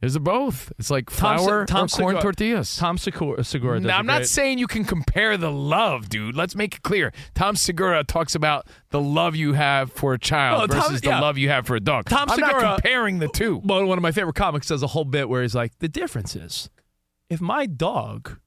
There's 0.00 0.16
a 0.16 0.20
both. 0.20 0.72
It's 0.78 0.90
like 0.90 1.08
Tom 1.08 1.38
flour 1.38 1.64
Tom 1.66 1.84
or 1.84 1.88
corn 1.88 1.88
Segura- 1.88 2.20
tortillas. 2.20 2.76
Tom 2.76 2.98
Segura, 2.98 3.44
Segura 3.44 3.78
does 3.78 3.86
No, 3.86 3.94
a 3.94 3.96
I'm 3.96 4.06
not 4.06 4.26
saying 4.26 4.58
you 4.58 4.66
can 4.66 4.84
compare 4.84 5.36
the 5.38 5.50
love, 5.52 6.08
dude. 6.10 6.34
Let's 6.36 6.54
make 6.54 6.74
it 6.74 6.82
clear. 6.82 7.12
Tom 7.34 7.54
Segura 7.56 8.02
talks 8.04 8.34
about 8.34 8.66
the 8.90 9.00
love 9.00 9.34
you 9.36 9.52
have 9.54 9.92
for 9.92 10.12
a 10.12 10.18
child 10.18 10.62
Oh, 10.62 10.66
Tom- 10.66 10.82
versus 10.82 11.00
the 11.00 11.08
yeah. 11.10 11.20
love 11.20 11.38
you 11.38 11.48
have 11.48 11.66
for 11.66 11.76
a 11.76 11.80
dog. 11.80 12.06
Tom 12.06 12.28
I'm 12.28 12.38
not 12.40 12.50
Segura- 12.50 12.74
comparing 12.74 13.18
the 13.20 13.28
two. 13.28 13.62
Well, 13.64 13.86
one 13.86 13.96
of 13.96 14.02
my 14.02 14.12
favorite 14.12 14.34
comics 14.34 14.66
does 14.66 14.82
a 14.82 14.88
whole 14.88 15.04
bit 15.06 15.28
where 15.28 15.42
he's 15.42 15.54
like, 15.54 15.78
the 15.78 15.88
difference 15.88 16.34
is 16.36 16.68
if 17.28 17.40
my 17.40 17.66
dog 17.66 18.38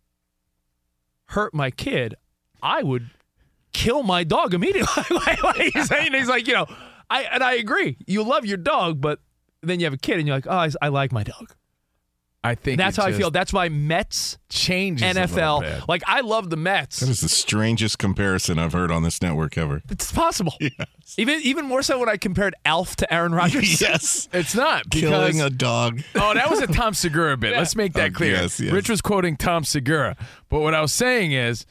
hurt 1.27 1.53
my 1.53 1.72
kid, 1.72 2.15
I 2.62 2.84
would 2.84 3.10
kill 3.74 4.03
my 4.03 4.24
dog 4.24 4.53
immediately. 4.53 5.03
like, 5.15 5.43
like 5.43 5.74
he's 5.74 5.88
saying, 5.88 6.13
he's 6.13 6.29
like, 6.29 6.48
you 6.48 6.53
know, 6.53 6.67
I 7.10 7.24
and 7.24 7.43
I 7.43 7.53
agree. 7.53 7.98
You 8.05 8.24
love 8.24 8.46
your 8.46 8.57
dog, 8.57 9.01
but 9.01 9.19
then 9.62 9.79
you 9.79 9.86
have 9.86 9.93
a 9.93 9.98
kid 9.98 10.17
and 10.17 10.27
you're 10.27 10.38
like, 10.38 10.48
oh, 10.48 10.51
I, 10.51 10.69
I 10.81 10.88
like 10.89 11.12
my 11.12 11.24
dog. 11.24 11.53
I 12.44 12.56
think 12.56 12.77
That's 12.77 12.96
how 12.96 13.03
I 13.06 13.12
feel. 13.12 13.29
That's 13.32 13.51
why 13.51 13.67
Mets, 13.67 14.38
changes 14.48 15.06
NFL, 15.17 15.88
like 15.89 16.03
I 16.08 16.22
love 16.22 16.50
the 16.50 16.56
Mets. 16.56 17.00
That 17.01 17.10
is 17.10 17.20
the 17.20 17.27
strangest 17.29 18.00
comparison 18.00 18.58
I've 18.60 18.74
heard 18.74 18.91
on 18.91 19.03
this 19.03 19.22
network 19.22 19.58
ever. 19.58 19.82
It's 19.89 20.12
possible. 20.12 20.53
Even 21.17 21.39
even 21.41 21.65
more 21.65 21.82
so 21.82 22.00
when 22.00 22.10
I 22.10 22.17
compared 22.17 22.53
Alf 22.65 22.98
to 22.98 23.12
Aaron 23.13 23.34
Rodgers. 23.34 23.79
yes. 23.82 24.27
It's 24.34 24.53
not 24.53 24.84
because 24.89 25.10
Killing 25.10 25.41
a 25.41 25.50
dog. 25.50 26.01
Oh, 26.15 26.34
that 26.34 26.50
was 26.50 26.60
a 26.60 26.67
Tom 26.67 26.94
Segura 26.94 27.38
bit. 27.38 27.51
Let's 27.58 27.75
make 27.77 27.94
that 27.94 28.12
Oh, 28.12 28.13
clear. 28.13 28.34
yes, 28.34 28.60
yes. 28.60 28.74
Rich 28.74 28.89
was 28.89 29.01
quoting 29.01 29.36
Tom 29.38 29.63
Segura. 29.63 30.15
But 30.50 30.60
what 30.60 30.74
I 30.74 30.82
was 30.82 30.91
saying 30.91 31.32
is, 31.32 31.65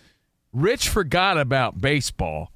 Rich 0.52 0.88
forgot 0.88 1.38
about 1.38 1.80
baseball 1.80 2.50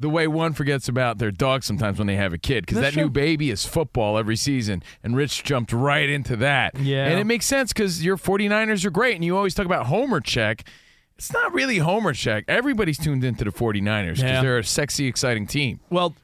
the 0.00 0.08
way 0.08 0.26
one 0.28 0.52
forgets 0.52 0.88
about 0.88 1.18
their 1.18 1.30
dog 1.30 1.64
sometimes 1.64 1.98
when 1.98 2.06
they 2.06 2.14
have 2.16 2.32
a 2.32 2.38
kid 2.38 2.62
because 2.64 2.76
that 2.76 2.82
That's 2.82 2.96
new 2.96 3.10
baby 3.10 3.50
is 3.50 3.66
football 3.66 4.16
every 4.16 4.36
season. 4.36 4.82
And 5.02 5.16
Rich 5.16 5.42
jumped 5.44 5.72
right 5.72 6.08
into 6.08 6.36
that. 6.36 6.78
Yeah. 6.78 7.06
And 7.06 7.18
it 7.18 7.24
makes 7.24 7.46
sense 7.46 7.72
because 7.72 8.04
your 8.04 8.16
49ers 8.16 8.84
are 8.84 8.90
great. 8.90 9.16
And 9.16 9.24
you 9.24 9.36
always 9.36 9.54
talk 9.54 9.66
about 9.66 9.86
Homer 9.86 10.20
check. 10.20 10.64
It's 11.16 11.32
not 11.32 11.52
really 11.52 11.78
Homer 11.78 12.12
check. 12.12 12.44
Everybody's 12.46 12.96
tuned 12.98 13.24
into 13.24 13.42
the 13.44 13.50
49ers 13.50 14.16
because 14.16 14.22
Yeah. 14.22 14.40
they're 14.42 14.58
a 14.58 14.64
sexy, 14.64 15.06
exciting 15.06 15.46
team. 15.48 15.80
Well, 15.90 16.14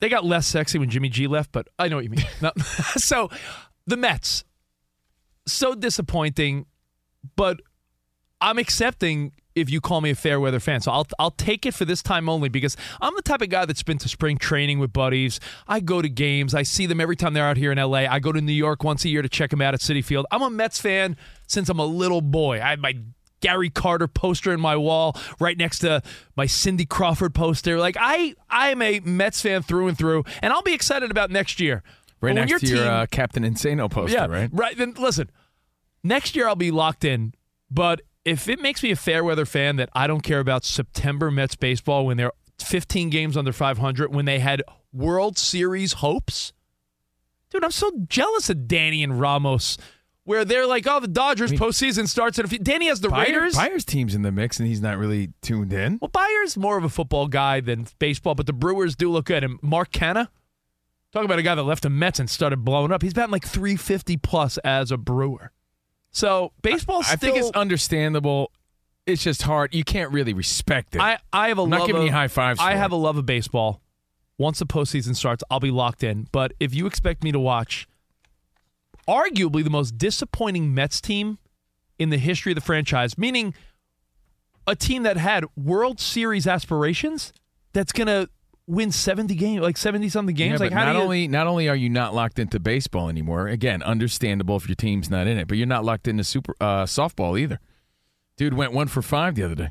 they 0.00 0.08
got 0.08 0.24
less 0.24 0.46
sexy 0.46 0.78
when 0.78 0.88
Jimmy 0.90 1.08
G 1.08 1.26
left, 1.26 1.50
but 1.52 1.66
I 1.78 1.88
know 1.88 1.96
what 1.96 2.04
you 2.04 2.10
mean. 2.10 2.24
No. 2.40 2.52
so 2.96 3.30
the 3.86 3.96
Mets, 3.96 4.44
so 5.46 5.74
disappointing, 5.74 6.66
but 7.34 7.60
I'm 8.40 8.58
accepting 8.58 9.32
if 9.60 9.70
you 9.70 9.80
call 9.80 10.00
me 10.00 10.10
a 10.10 10.14
fair 10.14 10.40
weather 10.40 10.60
fan. 10.60 10.80
So 10.80 10.90
I'll 10.92 11.06
I'll 11.18 11.30
take 11.30 11.66
it 11.66 11.74
for 11.74 11.84
this 11.84 12.02
time 12.02 12.28
only 12.28 12.48
because 12.48 12.76
I'm 13.00 13.14
the 13.16 13.22
type 13.22 13.42
of 13.42 13.48
guy 13.48 13.64
that's 13.64 13.82
been 13.82 13.98
to 13.98 14.08
spring 14.08 14.38
training 14.38 14.78
with 14.78 14.92
buddies. 14.92 15.40
I 15.68 15.80
go 15.80 16.02
to 16.02 16.08
games. 16.08 16.54
I 16.54 16.62
see 16.62 16.86
them 16.86 17.00
every 17.00 17.16
time 17.16 17.34
they're 17.34 17.46
out 17.46 17.56
here 17.56 17.72
in 17.72 17.78
LA. 17.78 18.06
I 18.10 18.18
go 18.18 18.32
to 18.32 18.40
New 18.40 18.52
York 18.52 18.84
once 18.84 19.04
a 19.04 19.08
year 19.08 19.22
to 19.22 19.28
check 19.28 19.50
them 19.50 19.60
out 19.60 19.74
at 19.74 19.80
Citi 19.80 20.04
Field. 20.04 20.26
I'm 20.30 20.42
a 20.42 20.50
Mets 20.50 20.80
fan 20.80 21.16
since 21.46 21.68
I'm 21.68 21.78
a 21.78 21.84
little 21.86 22.20
boy. 22.20 22.60
I 22.60 22.70
have 22.70 22.78
my 22.78 22.96
Gary 23.40 23.70
Carter 23.70 24.06
poster 24.06 24.52
in 24.52 24.60
my 24.60 24.76
wall 24.76 25.16
right 25.38 25.56
next 25.56 25.78
to 25.80 26.02
my 26.36 26.46
Cindy 26.46 26.84
Crawford 26.84 27.34
poster. 27.34 27.78
Like 27.78 27.96
I 27.98 28.34
I 28.48 28.68
am 28.68 28.82
a 28.82 29.00
Mets 29.00 29.40
fan 29.40 29.62
through 29.62 29.88
and 29.88 29.96
through, 29.98 30.24
and 30.42 30.52
I'll 30.52 30.62
be 30.62 30.74
excited 30.74 31.10
about 31.10 31.30
next 31.30 31.58
year. 31.60 31.82
Right 32.20 32.34
next 32.34 32.50
your 32.50 32.58
to 32.58 32.66
your 32.66 32.76
team- 32.78 32.86
uh, 32.86 33.06
Captain 33.06 33.42
Insano 33.44 33.90
poster, 33.90 34.14
yeah, 34.14 34.26
right? 34.26 34.50
Right. 34.52 34.76
Then 34.76 34.94
listen, 34.98 35.30
next 36.04 36.36
year 36.36 36.46
I'll 36.48 36.56
be 36.56 36.70
locked 36.70 37.04
in. 37.04 37.32
But 37.70 38.02
if 38.30 38.48
it 38.48 38.60
makes 38.60 38.82
me 38.82 38.90
a 38.90 38.96
fair 38.96 39.24
weather 39.24 39.44
fan 39.44 39.76
that 39.76 39.88
I 39.92 40.06
don't 40.06 40.22
care 40.22 40.38
about 40.40 40.64
September 40.64 41.30
Mets 41.30 41.56
baseball 41.56 42.06
when 42.06 42.16
they're 42.16 42.32
15 42.60 43.10
games 43.10 43.36
under 43.36 43.52
500, 43.52 44.14
when 44.14 44.24
they 44.24 44.38
had 44.38 44.62
World 44.92 45.36
Series 45.36 45.94
hopes, 45.94 46.52
dude, 47.50 47.64
I'm 47.64 47.70
so 47.70 47.90
jealous 48.08 48.48
of 48.48 48.68
Danny 48.68 49.02
and 49.02 49.20
Ramos. 49.20 49.76
Where 50.24 50.44
they're 50.44 50.66
like, 50.66 50.86
oh, 50.86 51.00
the 51.00 51.08
Dodgers 51.08 51.50
postseason 51.50 52.06
starts 52.06 52.38
at 52.38 52.44
a 52.44 52.48
few. 52.48 52.58
Danny 52.58 52.86
has 52.86 53.00
the 53.00 53.08
Bayer- 53.08 53.24
Raiders. 53.24 53.56
Bayer's 53.56 53.84
team's 53.84 54.14
in 54.14 54.22
the 54.22 54.30
mix, 54.30 54.60
and 54.60 54.68
he's 54.68 54.80
not 54.82 54.96
really 54.96 55.32
tuned 55.40 55.72
in. 55.72 55.98
Well, 56.00 56.10
Bayer's 56.10 56.56
more 56.56 56.76
of 56.76 56.84
a 56.84 56.88
football 56.88 57.26
guy 57.26 57.60
than 57.60 57.88
baseball, 57.98 58.36
but 58.36 58.46
the 58.46 58.52
Brewers 58.52 58.94
do 58.94 59.10
look 59.10 59.24
good. 59.24 59.42
And 59.42 59.60
Mark 59.60 59.90
Canha, 59.90 60.28
talk 61.10 61.24
about 61.24 61.40
a 61.40 61.42
guy 61.42 61.56
that 61.56 61.62
left 61.64 61.82
the 61.82 61.90
Mets 61.90 62.20
and 62.20 62.30
started 62.30 62.64
blowing 62.64 62.92
up. 62.92 63.02
He's 63.02 63.14
batting 63.14 63.32
like 63.32 63.44
350 63.46 64.18
plus 64.18 64.56
as 64.58 64.92
a 64.92 64.96
Brewer. 64.98 65.50
So 66.12 66.52
baseball's 66.62 67.06
I 67.08 67.16
still. 67.16 67.34
think 67.34 67.44
it's 67.44 67.56
understandable. 67.56 68.50
It's 69.06 69.22
just 69.22 69.42
hard. 69.42 69.74
You 69.74 69.84
can't 69.84 70.12
really 70.12 70.32
respect 70.34 70.94
it. 70.94 71.00
I, 71.00 71.18
I 71.32 71.48
have 71.48 71.58
a 71.58 71.62
I'm 71.62 71.70
not 71.70 71.86
giving 71.86 72.02
of, 72.02 72.06
you 72.06 72.12
high 72.12 72.28
fives 72.28 72.60
I 72.60 72.74
have 72.74 72.92
it. 72.92 72.94
a 72.94 72.98
love 72.98 73.16
of 73.16 73.26
baseball. 73.26 73.80
Once 74.38 74.58
the 74.58 74.66
postseason 74.66 75.14
starts, 75.14 75.44
I'll 75.50 75.60
be 75.60 75.70
locked 75.70 76.02
in. 76.02 76.26
But 76.32 76.52
if 76.60 76.74
you 76.74 76.86
expect 76.86 77.22
me 77.22 77.32
to 77.32 77.38
watch 77.38 77.86
arguably 79.08 79.64
the 79.64 79.70
most 79.70 79.98
disappointing 79.98 80.72
Mets 80.74 81.00
team 81.00 81.38
in 81.98 82.10
the 82.10 82.18
history 82.18 82.52
of 82.52 82.56
the 82.56 82.62
franchise, 82.62 83.18
meaning 83.18 83.54
a 84.66 84.74
team 84.76 85.02
that 85.02 85.16
had 85.16 85.44
World 85.56 86.00
Series 86.00 86.46
aspirations, 86.46 87.32
that's 87.72 87.92
gonna 87.92 88.28
win 88.70 88.90
seventy 88.92 89.34
games, 89.34 89.60
like 89.62 89.76
seventy 89.76 90.08
something 90.08 90.36
Yeah, 90.36 90.48
games. 90.48 90.60
like 90.60 90.72
how 90.72 90.84
not 90.86 90.92
do 90.92 90.98
you? 90.98 91.04
only 91.04 91.28
not 91.28 91.46
only 91.46 91.68
are 91.68 91.76
you 91.76 91.88
not 91.90 92.14
locked 92.14 92.38
into 92.38 92.58
baseball 92.60 93.08
anymore. 93.08 93.48
Again, 93.48 93.82
understandable 93.82 94.56
if 94.56 94.68
your 94.68 94.76
team's 94.76 95.10
not 95.10 95.26
in 95.26 95.36
it, 95.38 95.48
but 95.48 95.56
you're 95.58 95.66
not 95.66 95.84
locked 95.84 96.08
into 96.08 96.24
super 96.24 96.54
uh, 96.60 96.84
softball 96.84 97.38
either. 97.38 97.60
Dude 98.36 98.54
went 98.54 98.72
one 98.72 98.88
for 98.88 99.02
five 99.02 99.34
the 99.34 99.42
other 99.42 99.54
day. 99.54 99.70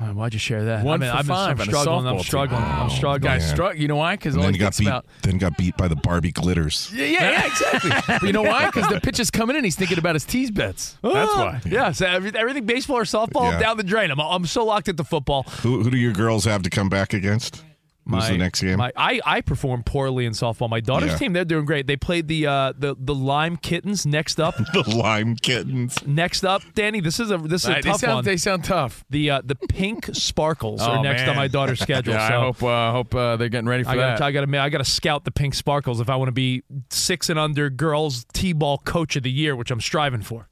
Oh, 0.00 0.12
why'd 0.14 0.32
you 0.32 0.38
share 0.38 0.64
that? 0.66 0.84
One 0.84 1.02
I 1.02 1.06
mean, 1.06 1.10
for 1.12 1.18
I'm, 1.18 1.24
five 1.26 1.60
I'm 1.60 1.66
struggling. 1.66 2.06
I'm 2.06 2.20
struggling. 2.22 2.60
team. 2.62 2.70
I'm 2.70 2.90
struggling. 2.90 3.20
Guy 3.32 3.38
man. 3.38 3.48
struck. 3.48 3.76
You 3.76 3.88
know 3.88 3.96
why? 3.96 4.14
Because 4.14 4.36
then 4.36 4.52
he 4.54 4.58
got 4.60 4.76
beat. 4.78 4.86
about. 4.86 5.06
Then 5.22 5.38
got 5.38 5.56
beat 5.56 5.76
by 5.76 5.88
the 5.88 5.96
Barbie 5.96 6.30
glitters. 6.30 6.88
Yeah, 6.94 7.06
yeah, 7.06 7.30
yeah, 7.32 7.46
exactly. 7.46 7.90
but 8.06 8.22
you 8.22 8.32
know 8.32 8.42
why? 8.42 8.66
Because 8.66 8.86
the 8.88 9.00
pitch 9.00 9.18
is 9.18 9.28
coming 9.32 9.56
in. 9.56 9.64
He's 9.64 9.74
thinking 9.74 9.98
about 9.98 10.14
his 10.14 10.24
tease 10.24 10.52
bets. 10.52 10.96
That's 11.02 11.32
Ah, 11.32 11.58
why. 11.60 11.60
Yeah, 11.68 11.90
so 11.90 12.06
every, 12.06 12.30
everything 12.32 12.64
baseball 12.64 12.98
or 12.98 13.02
softball 13.02 13.50
Yeah. 13.50 13.58
down 13.58 13.76
the 13.76 13.82
drain. 13.82 14.12
I'm, 14.12 14.20
I'm 14.20 14.46
so 14.46 14.64
locked 14.64 14.86
into 14.88 15.02
football. 15.02 15.42
Who, 15.62 15.82
who 15.82 15.90
do 15.90 15.96
your 15.96 16.12
girls 16.12 16.44
have 16.44 16.62
to 16.62 16.70
come 16.70 16.88
back 16.88 17.12
against? 17.12 17.64
Who's 18.08 18.28
the 18.28 18.38
next 18.38 18.60
game? 18.62 18.78
My, 18.78 18.92
I 18.96 19.20
I 19.24 19.40
perform 19.40 19.82
poorly 19.82 20.24
in 20.26 20.32
softball. 20.32 20.70
My 20.70 20.80
daughter's 20.80 21.12
Yeah. 21.12 21.18
team, 21.18 21.32
they're 21.32 21.44
doing 21.44 21.64
great. 21.64 21.86
They 21.86 21.96
played 21.96 22.26
the 22.28 22.46
uh, 22.46 22.72
the 22.78 22.96
the 22.98 23.14
Lime 23.14 23.56
Kittens 23.56 24.06
next 24.06 24.40
up. 24.40 24.56
the 24.72 24.84
Lime 24.88 25.36
Kittens. 25.36 26.04
next 26.06 26.44
up, 26.44 26.62
Danny. 26.74 27.00
This 27.00 27.20
is 27.20 27.30
a 27.30 27.38
this 27.38 27.64
is 27.64 27.68
a 27.68 27.72
Right, 27.74 27.84
they 27.84 27.90
tough 27.90 28.00
sound 28.00 28.14
one. 28.16 28.24
they 28.24 28.36
sound 28.36 28.64
tough. 28.64 29.04
the 29.10 29.30
uh, 29.30 29.42
the 29.44 29.54
Pink 29.54 30.08
Sparkles 30.12 30.80
Oh, 30.82 30.90
are 30.92 31.02
next 31.02 31.20
man. 31.22 31.30
on 31.30 31.36
my 31.36 31.48
daughter's 31.48 31.80
schedule. 31.88 32.14
Yeah, 32.14 32.28
so 32.28 32.34
I 32.34 32.40
hope 32.40 32.62
uh, 32.62 32.92
hope 32.92 33.14
uh, 33.14 33.36
they're 33.36 33.48
getting 33.48 33.68
ready 33.68 33.84
for 33.84 33.90
I 33.90 33.96
that. 33.96 34.18
got 34.18 34.26
I 34.26 34.32
got 34.32 34.46
to 34.50 34.58
I 34.58 34.68
got 34.68 34.78
to 34.78 34.84
scout 34.84 35.24
the 35.24 35.30
Pink 35.30 35.54
Sparkles 35.54 36.00
if 36.00 36.08
I 36.08 36.16
want 36.16 36.28
to 36.28 36.32
be 36.32 36.62
six 36.90 37.28
and 37.28 37.38
under 37.38 37.68
girls 37.70 38.24
t-ball 38.32 38.78
coach 38.78 39.16
of 39.16 39.22
the 39.22 39.30
year, 39.30 39.54
which 39.56 39.70
I'm 39.70 39.80
striving 39.80 40.22
for. 40.22 40.48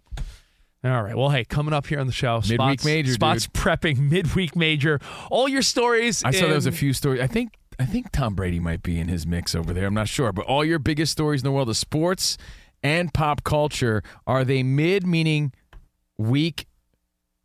All 0.85 1.02
right. 1.02 1.16
Well, 1.16 1.30
hey, 1.30 1.45
coming 1.45 1.75
up 1.75 1.87
here 1.87 1.99
on 1.99 2.06
the 2.06 2.12
show, 2.12 2.37
Midweek 2.37 2.80
Spots, 2.80 2.85
major, 2.85 3.12
Spots 3.12 3.47
dude. 3.47 3.52
prepping 3.54 3.99
midweek 4.11 4.54
major. 4.54 5.00
All 5.30 5.49
your 5.49 5.62
stories. 5.62 6.23
I 6.25 6.30
saw 6.30 6.47
there 6.47 6.54
was 6.54 6.66
a 6.66 6.73
few 6.73 6.92
stories. 6.92 7.21
I 7.21 7.26
think 7.26 7.54
I 7.78 7.85
think 7.87 8.12
Tom 8.12 8.35
Brady 8.35 8.61
might 8.61 8.83
be 8.83 8.99
in 9.00 9.09
his 9.09 9.26
mix 9.26 9.54
over 9.54 9.73
there. 9.73 9.87
I'm 9.87 9.95
not 9.95 10.09
sure, 10.09 10.33
but 10.33 10.47
all 10.47 10.64
your 10.64 10.78
biggest 10.78 11.12
stories 11.12 11.42
in 11.42 11.45
the 11.45 11.52
world 11.52 11.68
of 11.68 11.76
sports 11.76 12.38
and 12.83 13.12
pop 13.12 13.42
culture 13.45 14.02
are 14.26 14.45
they 14.45 14.62
mid, 14.62 15.06
meaning 15.06 15.52
weak, 16.18 16.66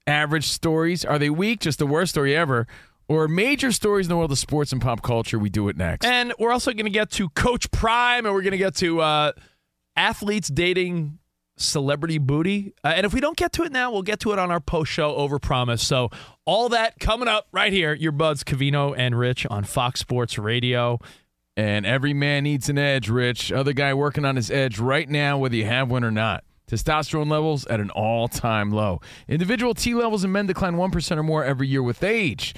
average 0.08 0.48
stories? 0.48 1.04
Are 1.04 1.18
they 1.20 1.30
weak, 1.30 1.62
just 1.62 1.80
the 1.80 1.88
worst 1.88 2.12
story 2.12 2.36
ever, 2.36 2.68
or 3.08 3.28
major 3.28 3.72
stories 3.72 4.06
in 4.06 4.10
the 4.10 4.18
world 4.18 4.32
of 4.32 4.38
sports 4.38 4.72
and 4.72 4.82
pop 4.82 5.02
culture? 5.02 5.40
We 5.40 5.50
do 5.50 5.68
it 5.68 5.78
next. 5.78 6.06
And 6.06 6.34
we're 6.38 6.52
also 6.52 6.72
going 6.72 6.86
to 6.86 6.92
get 6.92 7.10
to 7.12 7.30
Coach 7.30 7.72
Prime, 7.72 8.26
and 8.26 8.36
we're 8.36 8.42
going 8.44 8.52
to 8.52 8.58
get 8.58 8.76
to 8.76 9.02
uh, 9.02 9.32
athletes 9.96 10.48
dating 10.50 11.18
celebrity 11.62 12.18
booty. 12.18 12.74
Uh, 12.84 12.94
and 12.96 13.06
if 13.06 13.14
we 13.14 13.20
don't 13.20 13.38
get 13.38 13.52
to 13.54 13.64
it 13.64 13.72
now, 13.72 13.92
we'll 13.92 14.02
get 14.02 14.20
to 14.22 14.34
it 14.34 14.40
on 14.40 14.52
our 14.52 14.60
post 14.60 14.92
show 14.92 15.16
over 15.16 15.40
promise. 15.40 15.86
So 15.86 16.10
all 16.46 16.70
that 16.70 17.00
coming 17.00 17.28
up 17.28 17.48
right 17.52 17.72
here. 17.72 17.94
Your 17.94 18.12
buds, 18.12 18.44
Covino 18.44 18.94
and 18.98 19.18
Rich 19.18 19.46
on 19.48 19.64
Fox 19.64 20.00
Sports 20.00 20.38
Radio. 20.38 21.00
And 21.58 21.86
every 21.86 22.14
man 22.14 22.44
needs 22.44 22.70
an 22.70 22.78
edge, 22.78 23.10
Rich. 23.10 23.52
Other 23.52 23.74
guy 23.74 23.94
working 23.94 24.26
on 24.26 24.36
his 24.36 24.50
edge 24.50 24.80
right 24.80 25.10
now, 25.10 25.38
whether 25.38 25.56
you 25.56 25.66
have 25.66 25.92
one 25.92 26.04
or 26.04 26.12
not. 26.12 26.44
Testosterone 26.70 27.30
levels 27.30 27.66
at 27.68 27.82
an 27.82 27.90
all 27.90 28.30
time 28.30 28.72
low. 28.72 29.02
Individual 29.28 29.74
T 29.74 29.94
levels 29.94 30.24
in 30.24 30.32
men 30.32 30.46
decline 30.46 30.76
1% 30.76 31.18
or 31.18 31.24
more 31.24 31.44
every 31.44 31.68
year 31.68 31.84
with 31.84 32.02
age. 32.02 32.56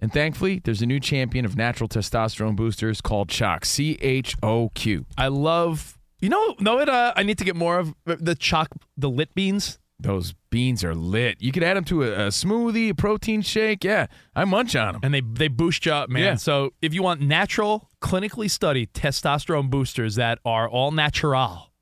And 0.00 0.12
thankfully, 0.12 0.60
there's 0.62 0.80
a 0.80 0.86
new 0.86 1.00
champion 1.00 1.44
of 1.44 1.56
natural 1.56 1.88
testosterone 1.88 2.54
boosters 2.54 3.00
called 3.00 3.28
Choq, 3.28 3.64
C 3.64 3.98
H 4.00 4.36
O 4.42 4.68
Q. 4.74 5.06
I 5.16 5.26
love, 5.26 5.97
you 6.20 6.28
know, 6.28 6.54
know 6.60 6.76
what 6.76 6.88
uh, 6.88 7.12
I 7.16 7.22
need 7.22 7.38
to 7.38 7.44
get 7.44 7.56
more 7.56 7.78
of? 7.78 7.94
The 8.04 8.34
Choq, 8.34 8.68
the 8.96 9.08
lit 9.08 9.34
beans. 9.34 9.78
Those 10.00 10.34
beans 10.50 10.84
are 10.84 10.94
lit. 10.94 11.42
You 11.42 11.50
could 11.50 11.64
add 11.64 11.76
them 11.76 11.84
to 11.86 12.04
a, 12.04 12.26
a 12.26 12.28
smoothie, 12.28 12.90
a 12.90 12.94
protein 12.94 13.42
shake. 13.42 13.82
Yeah, 13.82 14.06
I 14.34 14.44
munch 14.44 14.76
on 14.76 14.94
them. 14.94 15.00
and 15.02 15.12
they 15.12 15.20
they 15.20 15.48
boost 15.48 15.86
you 15.86 15.92
up, 15.92 16.08
man. 16.08 16.22
Yeah. 16.22 16.34
So 16.36 16.70
if 16.80 16.94
you 16.94 17.02
want 17.02 17.20
natural, 17.20 17.88
clinically 18.00 18.48
studied 18.48 18.92
testosterone 18.94 19.70
boosters 19.70 20.14
that 20.14 20.38
are 20.44 20.68
all 20.68 20.92
natural, 20.92 21.72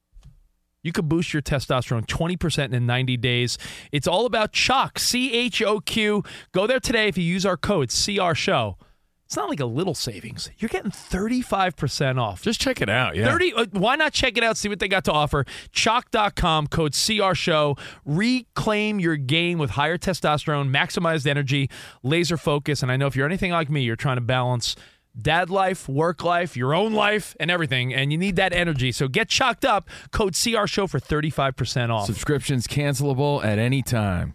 you 0.83 0.93
could 0.93 1.09
boost 1.09 1.35
your 1.35 1.43
testosterone 1.43 2.07
20% 2.07 2.73
in 2.73 2.87
90 2.87 3.17
days. 3.19 3.59
It's 3.93 4.07
all 4.07 4.25
about 4.25 4.53
Choq, 4.53 4.99
C 4.99 5.33
H 5.33 5.61
O 5.61 5.81
Q. 5.81 6.23
Go 6.53 6.67
there 6.67 6.81
today 6.81 7.09
if 7.09 7.19
you 7.19 7.25
use 7.25 7.45
our 7.45 7.57
code 7.59 7.91
CR 7.91 8.33
Show. 8.35 8.79
It's 9.27 9.37
not 9.37 9.49
like 9.49 9.59
a 9.59 9.67
little 9.67 9.95
savings. 9.95 10.51
You're 10.59 10.69
getting 10.69 10.93
35% 10.93 12.21
off. 12.21 12.43
Just 12.43 12.61
check 12.61 12.81
it 12.81 12.89
out. 12.89 13.17
Yeah. 13.17 13.31
30 13.31 13.55
uh, 13.55 13.67
why 13.73 13.97
not 13.97 14.13
check 14.13 14.39
it 14.39 14.45
out 14.45 14.57
see 14.57 14.69
what 14.69 14.79
they 14.79 14.87
got 14.89 15.05
to 15.05 15.13
offer 15.13 15.45
choq.com 15.73 16.67
code 16.69 16.95
cr 16.95 17.35
show 17.35 17.77
reclaim 18.05 19.01
your 19.01 19.17
game 19.17 19.59
with 19.59 19.71
higher 19.71 19.99
testosterone 19.99 20.71
maximized 20.71 21.27
energy 21.27 21.69
laser 22.03 22.37
focus 22.37 22.83
and 22.83 22.93
i 22.93 22.97
know 22.97 23.07
if 23.07 23.17
you're 23.17 23.27
anything 23.27 23.51
like 23.53 23.71
me 23.71 23.83
you're 23.83 23.97
trying 23.97 24.17
to 24.17 24.21
balance 24.23 24.77
dad 25.21 25.51
life 25.51 25.89
work 25.89 26.23
life 26.23 26.57
your 26.57 26.75
own 26.75 26.93
life 26.93 27.35
and 27.41 27.51
everything 27.51 27.95
and 27.95 28.13
you 28.13 28.19
need 28.19 28.37
that 28.37 28.53
energy 28.53 28.93
so 28.93 29.09
get 29.09 29.29
chalked 29.29 29.65
up 29.65 29.89
code 30.13 30.35
cr 30.35 30.67
show 30.67 30.87
for 30.87 31.01
35% 31.01 31.91
off 31.91 32.07
Subscriptions 32.07 32.67
cancelable 32.67 33.45
at 33.45 33.59
any 33.59 33.83
time. 33.83 34.35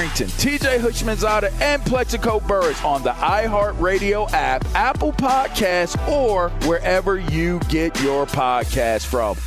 Arrington, 0.01 0.27
TJ 0.29 0.79
Houshmandzadeh, 0.79 1.61
and 1.61 1.85
Plaxico 1.85 2.39
Burress 2.39 2.83
on 2.83 3.03
the 3.03 3.11
iHeartRadio 3.11 4.31
app, 4.33 4.65
Apple 4.73 5.13
Podcasts, 5.13 5.95
or 6.07 6.49
wherever 6.67 7.19
you 7.19 7.59
get 7.69 8.01
your 8.01 8.25
podcast 8.25 9.05
from. 9.05 9.37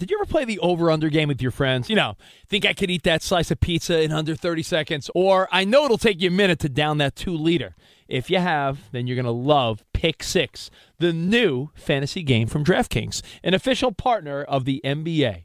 Did 0.00 0.10
you 0.10 0.18
ever 0.18 0.26
play 0.26 0.44
the 0.44 0.58
over 0.58 0.90
under 0.90 1.08
game 1.08 1.28
with 1.28 1.40
your 1.40 1.52
friends? 1.52 1.88
You 1.88 1.94
know, 1.94 2.16
think 2.48 2.66
I 2.66 2.72
could 2.72 2.90
eat 2.90 3.04
that 3.04 3.22
slice 3.22 3.52
of 3.52 3.60
pizza 3.60 4.02
in 4.02 4.10
under 4.10 4.34
30 4.34 4.64
seconds? 4.64 5.08
Or 5.14 5.48
I 5.52 5.64
know 5.64 5.84
it'll 5.84 5.98
take 5.98 6.20
you 6.20 6.30
a 6.30 6.32
minute 6.32 6.58
to 6.60 6.68
down 6.68 6.98
that 6.98 7.14
two 7.14 7.36
liter. 7.36 7.76
If 8.08 8.28
you 8.28 8.38
have, 8.38 8.90
then 8.90 9.06
you're 9.06 9.14
going 9.14 9.24
to 9.26 9.30
love 9.30 9.84
Pick 9.92 10.24
Six, 10.24 10.68
the 10.98 11.12
new 11.12 11.70
fantasy 11.76 12.24
game 12.24 12.48
from 12.48 12.64
DraftKings, 12.64 13.22
an 13.44 13.54
official 13.54 13.92
partner 13.92 14.42
of 14.42 14.64
the 14.64 14.80
NBA. 14.84 15.44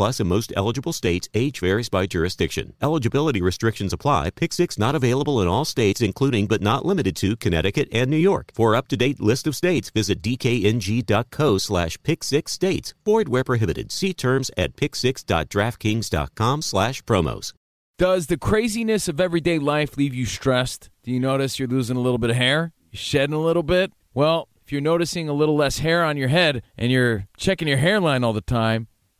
in 0.01 0.27
most 0.27 0.51
eligible 0.55 0.93
states. 0.93 1.29
Age 1.33 1.59
varies 1.59 1.89
by 1.89 2.05
jurisdiction. 2.05 2.73
Eligibility 2.81 3.41
restrictions 3.41 3.93
apply. 3.93 4.31
Pick 4.31 4.53
Six 4.53 4.77
not 4.77 4.95
available 4.95 5.41
in 5.41 5.47
all 5.47 5.65
states, 5.65 6.01
including 6.01 6.47
but 6.47 6.61
not 6.61 6.85
limited 6.85 7.15
to 7.17 7.35
Connecticut 7.35 7.87
and 7.91 8.09
New 8.09 8.17
York. 8.17 8.51
For 8.53 8.75
up 8.75 8.87
to 8.89 8.97
date 8.97 9.19
list 9.19 9.47
of 9.47 9.55
states, 9.55 9.89
visit 9.89 10.21
dkng.co 10.21 11.57
slash 11.57 11.97
pick 12.03 12.23
six 12.23 12.51
states. 12.51 12.93
Void 13.05 13.29
where 13.29 13.43
prohibited. 13.43 13.91
See 13.91 14.13
terms 14.13 14.51
at 14.57 14.75
pick6.draftkings.com 14.75 16.61
slash 16.61 17.01
promos. 17.03 17.53
Does 17.97 18.27
the 18.27 18.37
craziness 18.37 19.07
of 19.07 19.21
everyday 19.21 19.59
life 19.59 19.95
leave 19.95 20.15
you 20.15 20.25
stressed? 20.25 20.89
Do 21.03 21.11
you 21.11 21.19
notice 21.19 21.59
you're 21.59 21.67
losing 21.67 21.97
a 21.97 22.01
little 22.01 22.17
bit 22.17 22.31
of 22.31 22.35
hair? 22.35 22.73
You're 22.91 22.97
shedding 22.97 23.35
a 23.35 23.39
little 23.39 23.61
bit? 23.61 23.93
Well, 24.13 24.47
if 24.65 24.71
you're 24.71 24.81
noticing 24.81 25.29
a 25.29 25.33
little 25.33 25.55
less 25.55 25.79
hair 25.79 26.03
on 26.03 26.17
your 26.17 26.29
head 26.29 26.63
and 26.77 26.91
you're 26.91 27.27
checking 27.37 27.67
your 27.67 27.77
hairline 27.77 28.23
all 28.23 28.33
the 28.33 28.41
time, 28.41 28.87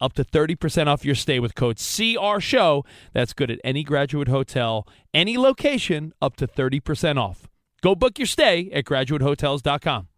up 0.00 0.12
to 0.14 0.24
30% 0.24 0.86
off 0.86 1.04
your 1.04 1.14
stay 1.14 1.38
with 1.40 1.54
code 1.54 1.78
CR 1.78 2.40
Show. 2.40 2.84
That's 3.12 3.32
good 3.32 3.50
at 3.50 3.58
any 3.64 3.82
graduate 3.82 4.28
hotel, 4.28 4.86
any 5.12 5.36
location, 5.38 6.12
up 6.22 6.36
to 6.36 6.46
30% 6.46 7.18
off. 7.18 7.48
Go 7.82 7.94
book 7.94 8.18
your 8.18 8.26
stay 8.26 8.70
at 8.72 8.84
graduatehotels.com. 8.84 10.08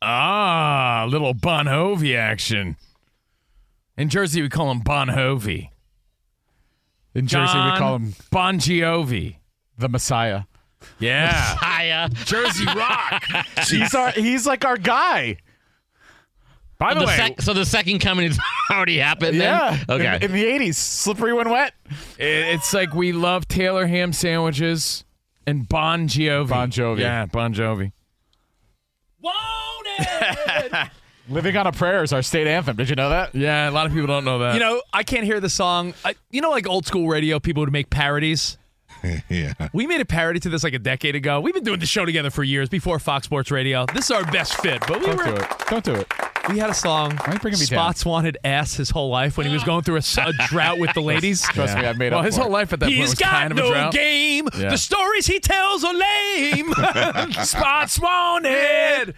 Ah, 0.00 1.06
little 1.08 1.34
Bon 1.34 1.66
Jovi 1.66 2.16
action. 2.16 2.76
In 3.96 4.08
Jersey, 4.08 4.42
we 4.42 4.48
call 4.48 4.70
him 4.70 4.80
Bon 4.80 5.08
Jovi. 5.08 5.70
In 7.14 7.26
Jersey, 7.26 7.58
we 7.58 7.76
call 7.78 7.96
him 7.96 8.14
Bon 8.30 8.58
Jovi. 8.60 9.36
the 9.76 9.88
Messiah. 9.88 10.42
Yeah. 11.00 11.56
Hiya. 11.60 12.10
Jersey 12.24 12.64
Rock. 12.66 13.24
He's 13.68 13.94
our, 13.94 14.10
he's 14.12 14.46
like 14.46 14.64
our 14.64 14.76
guy. 14.76 15.38
By 16.78 16.94
the 16.94 17.00
The 17.00 17.06
way, 17.06 17.16
sec- 17.16 17.42
so 17.42 17.52
the 17.54 17.64
second 17.64 17.98
coming 17.98 18.28
has 18.28 18.38
already 18.70 18.98
happened. 18.98 19.40
then? 19.40 19.76
Yeah. 19.88 19.94
Okay. 19.94 20.16
In, 20.16 20.22
in 20.22 20.32
the 20.32 20.44
'80s, 20.44 20.74
slippery 20.76 21.32
when 21.32 21.50
wet. 21.50 21.74
it- 22.18 22.54
it's 22.54 22.72
like 22.72 22.94
we 22.94 23.12
love 23.12 23.48
Taylor 23.48 23.86
ham 23.86 24.12
sandwiches 24.12 25.04
and 25.46 25.68
Bon 25.68 26.06
Jovi. 26.08 26.48
Bon 26.48 26.70
Jovi. 26.70 27.00
Yeah, 27.00 27.26
Bon 27.26 27.52
Jovi. 27.52 27.92
Living 31.28 31.56
on 31.56 31.66
a 31.66 31.72
Prayer 31.72 32.02
is 32.02 32.12
our 32.12 32.22
state 32.22 32.46
anthem. 32.46 32.76
Did 32.76 32.88
you 32.88 32.94
know 32.96 33.10
that? 33.10 33.34
Yeah, 33.34 33.68
a 33.68 33.72
lot 33.72 33.84
of 33.86 33.92
people 33.92 34.06
don't 34.06 34.24
know 34.24 34.38
that. 34.38 34.54
You 34.54 34.60
know, 34.60 34.80
I 34.94 35.02
can't 35.02 35.24
hear 35.24 35.40
the 35.40 35.50
song. 35.50 35.92
I, 36.04 36.14
you 36.30 36.40
know, 36.40 36.50
like 36.50 36.66
old 36.66 36.86
school 36.86 37.06
radio, 37.06 37.38
people 37.38 37.60
would 37.62 37.72
make 37.72 37.90
parodies. 37.90 38.56
yeah. 39.28 39.52
We 39.74 39.86
made 39.86 40.00
a 40.00 40.04
parody 40.06 40.40
to 40.40 40.48
this 40.48 40.64
like 40.64 40.72
a 40.72 40.78
decade 40.78 41.14
ago. 41.16 41.40
We've 41.40 41.52
been 41.54 41.64
doing 41.64 41.80
the 41.80 41.86
show 41.86 42.04
together 42.06 42.30
for 42.30 42.44
years 42.44 42.68
before 42.70 42.98
Fox 42.98 43.26
Sports 43.26 43.50
Radio. 43.50 43.84
This 43.92 44.06
is 44.06 44.10
our 44.12 44.24
best 44.30 44.54
fit, 44.62 44.80
but 44.88 45.00
we 45.00 45.06
Don't 45.06 45.16
were 45.18 45.24
do 45.24 45.34
it. 45.34 45.46
Don't 45.68 45.84
do 45.84 45.94
it. 45.96 46.12
We 46.48 46.58
had 46.58 46.70
a 46.70 46.74
song. 46.74 47.16
Why 47.16 47.26
are 47.26 47.32
you 47.34 47.38
bringing 47.40 47.60
me 47.60 47.66
down? 47.66 47.78
Spots 47.78 48.04
wanted 48.04 48.38
ass 48.44 48.74
his 48.74 48.90
whole 48.90 49.10
life 49.10 49.36
when 49.36 49.46
he 49.46 49.52
was 49.52 49.64
going 49.64 49.82
through 49.82 49.96
a 49.96 50.32
drought 50.48 50.78
with 50.78 50.92
the 50.94 51.00
ladies. 51.00 51.42
Trust 51.42 51.76
me, 51.76 51.84
I've 51.84 51.98
made 51.98 52.10
well, 52.12 52.20
up 52.20 52.26
his 52.26 52.36
whole 52.36 52.46
it. 52.46 52.52
life 52.52 52.72
at 52.72 52.80
that 52.80 52.86
point 52.86 52.96
He's 52.96 53.10
was 53.10 53.18
got 53.18 53.30
kind 53.30 53.52
of 53.52 53.58
a 53.58 53.60
no 53.62 53.70
drought. 53.70 53.92
game. 53.92 54.48
Yeah. 54.56 54.70
The 54.70 54.78
stories 54.78 55.26
he 55.26 55.40
tells 55.40 55.84
are 55.84 55.94
lame. 55.94 56.72
Spots 57.42 57.98
wanted. 58.00 59.14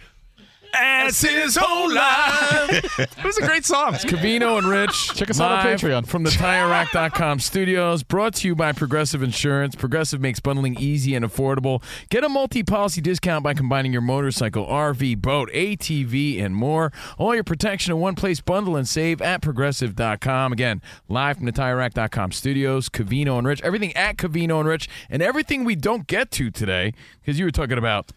As 0.73 1.21
his 1.21 1.57
whole 1.59 1.93
life. 1.93 2.99
it 2.99 3.23
was 3.23 3.37
a 3.37 3.45
great 3.45 3.65
song. 3.65 3.95
It's 3.95 4.05
Covino 4.05 4.57
and 4.57 4.67
Rich. 4.67 5.15
Check 5.15 5.29
us 5.29 5.39
out 5.39 5.51
on 5.51 5.65
Patreon. 5.65 6.07
From 6.07 6.23
the 6.23 6.29
TireRack.com 6.29 7.39
studios. 7.39 8.03
Brought 8.03 8.35
to 8.35 8.47
you 8.47 8.55
by 8.55 8.71
Progressive 8.71 9.21
Insurance. 9.21 9.75
Progressive 9.75 10.21
makes 10.21 10.39
bundling 10.39 10.77
easy 10.79 11.15
and 11.15 11.25
affordable. 11.25 11.83
Get 12.09 12.23
a 12.23 12.29
multi 12.29 12.63
policy 12.63 13.01
discount 13.01 13.43
by 13.43 13.53
combining 13.53 13.91
your 13.91 14.01
motorcycle, 14.01 14.65
RV, 14.65 15.21
boat, 15.21 15.49
ATV, 15.51 16.41
and 16.41 16.55
more. 16.55 16.91
All 17.17 17.35
your 17.35 17.43
protection 17.43 17.93
in 17.93 17.99
one 17.99 18.15
place. 18.15 18.39
Bundle 18.39 18.75
and 18.75 18.87
save 18.87 19.21
at 19.21 19.41
Progressive.com. 19.41 20.53
Again, 20.53 20.81
live 21.09 21.37
from 21.37 21.45
the 21.45 21.51
TireRack.com 21.51 22.31
studios. 22.31 22.89
Covino 22.89 23.37
and 23.37 23.47
Rich. 23.47 23.61
Everything 23.61 23.95
at 23.95 24.17
Covino 24.17 24.59
and 24.59 24.69
Rich. 24.69 24.89
And 25.09 25.21
everything 25.21 25.65
we 25.65 25.75
don't 25.75 26.07
get 26.07 26.31
to 26.31 26.49
today, 26.49 26.93
because 27.19 27.37
you 27.39 27.45
were 27.45 27.51
talking 27.51 27.77
about 27.77 28.11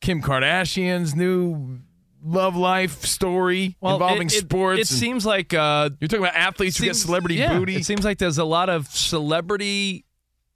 Kim 0.00 0.20
Kardashian's 0.20 1.14
new 1.14 1.78
love 2.24 2.56
life 2.56 3.04
story 3.04 3.76
involving 3.82 4.28
it, 4.28 4.34
it- 4.34 4.40
sports. 4.40 4.80
It, 4.80 4.86
seems 4.88 5.26
like 5.26 5.52
uh, 5.54 5.90
you're 6.00 6.08
talking 6.08 6.24
about 6.24 6.36
athletes 6.36 6.78
who 6.78 6.84
get 6.84 6.94
seems- 6.94 7.04
celebrity 7.04 7.36
yeah, 7.36 7.58
booty. 7.58 7.76
It 7.76 7.84
seems 7.84 8.04
like 8.04 8.18
there's 8.18 8.38
a 8.38 8.44
lot 8.44 8.68
of 8.68 8.86
celebrity 8.88 10.04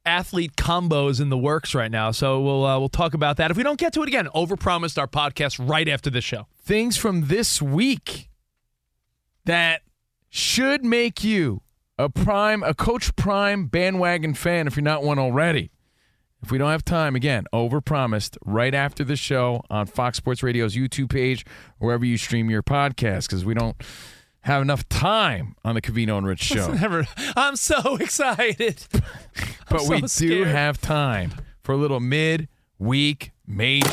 athlete 0.05 0.55
combos 0.57 1.21
in 1.21 1.31
the 1.31 1.37
works 1.39 1.75
right 1.75 1.91
now. 1.91 2.13
So 2.13 2.41
we'll 2.41 2.65
uh, 2.65 2.79
we'll 2.79 2.89
talk 2.89 3.15
about 3.15 3.37
that. 3.39 3.51
If 3.51 3.57
we 3.57 3.63
don't 3.63 3.79
get 3.79 3.93
to 3.95 4.03
it 4.03 4.09
again, 4.09 4.29
overpromised 4.35 4.99
our 4.99 5.09
podcast 5.09 5.69
right 5.69 5.89
after 5.89 6.11
the 6.11 6.21
show. 6.21 6.47
Things 6.63 6.97
from 6.97 7.27
this 7.27 7.61
week 7.61 8.29
that 9.45 9.83
should 10.29 10.85
make 10.85 11.25
you 11.25 11.63
a 11.99 12.09
prime, 12.09 12.63
a 12.63 12.75
Coach 12.75 13.15
Prime 13.17 13.67
bandwagon 13.67 14.35
fan 14.35 14.67
if 14.67 14.77
you're 14.77 14.85
not 14.85 15.03
one 15.03 15.19
already. 15.19 15.71
If 16.42 16.51
we 16.51 16.59
don't 16.59 16.70
have 16.70 16.85
time, 16.85 17.16
again, 17.16 17.44
overpromised 17.53 18.37
right 18.44 18.75
after 18.75 19.03
the 19.05 19.16
show 19.16 19.62
on 19.70 19.87
Fox 19.87 20.18
Sports 20.18 20.42
Radio's 20.42 20.77
YouTube 20.77 21.11
page, 21.11 21.44
wherever 21.79 22.05
you 22.05 22.16
stream 22.16 22.51
your 22.51 22.62
podcast, 22.62 23.29
because 23.29 23.44
we 23.44 23.55
don't 23.55 23.77
have 24.40 24.62
enough 24.62 24.88
time 24.88 25.57
on 25.64 25.75
the 25.75 25.83
Covino 25.83 26.18
and 26.18 26.27
Rich 26.27 26.42
show. 26.42 26.72
Never. 26.72 27.07
I'm 27.37 27.57
so 27.57 27.96
excited. 28.01 28.85
but 29.70 29.81
so 29.81 29.88
we 29.90 30.03
do 30.03 30.44
have 30.44 30.81
time 30.81 31.33
for 31.62 31.72
a 31.72 31.77
little 31.77 32.01
mid-week 32.01 33.33
major. 33.46 33.88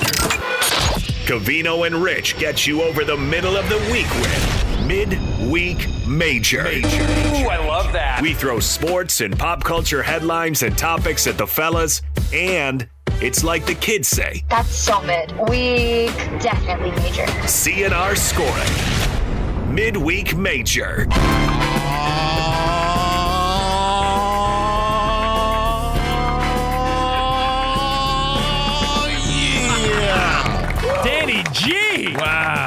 Covino 1.26 1.88
and 1.88 1.96
Rich 1.96 2.38
get 2.38 2.68
you 2.68 2.84
over 2.84 3.04
the 3.04 3.18
middle 3.18 3.56
of 3.56 3.68
the 3.70 3.78
week 3.92 4.10
with 4.16 4.64
Midweek 4.86 5.88
Major. 6.06 6.68
Ooh, 6.68 7.48
I 7.48 7.66
love 7.66 7.73
that. 7.94 8.22
We 8.22 8.34
throw 8.34 8.60
sports 8.60 9.22
and 9.22 9.38
pop 9.38 9.64
culture 9.64 10.04
headlines 10.04 10.64
and 10.64 10.78
topics 10.78 11.26
at 11.28 11.38
the 11.38 11.48
fellas, 11.48 12.02
and 12.34 12.88
it's 13.22 13.44
like 13.44 13.66
the 13.66 13.76
kids 13.76 14.08
say 14.08 14.44
That's 14.50 14.76
so 14.76 15.02
mid. 15.02 15.32
We 15.50 16.08
definitely 16.40 16.92
major. 16.92 17.26
CNR 17.48 18.18
scoring. 18.18 19.74
Midweek 19.74 20.36
Major. 20.36 21.08
Oh, 28.56 29.08
yeah, 29.84 31.04
Danny 31.04 31.44
G. 31.52 32.16
Wow. 32.16 32.63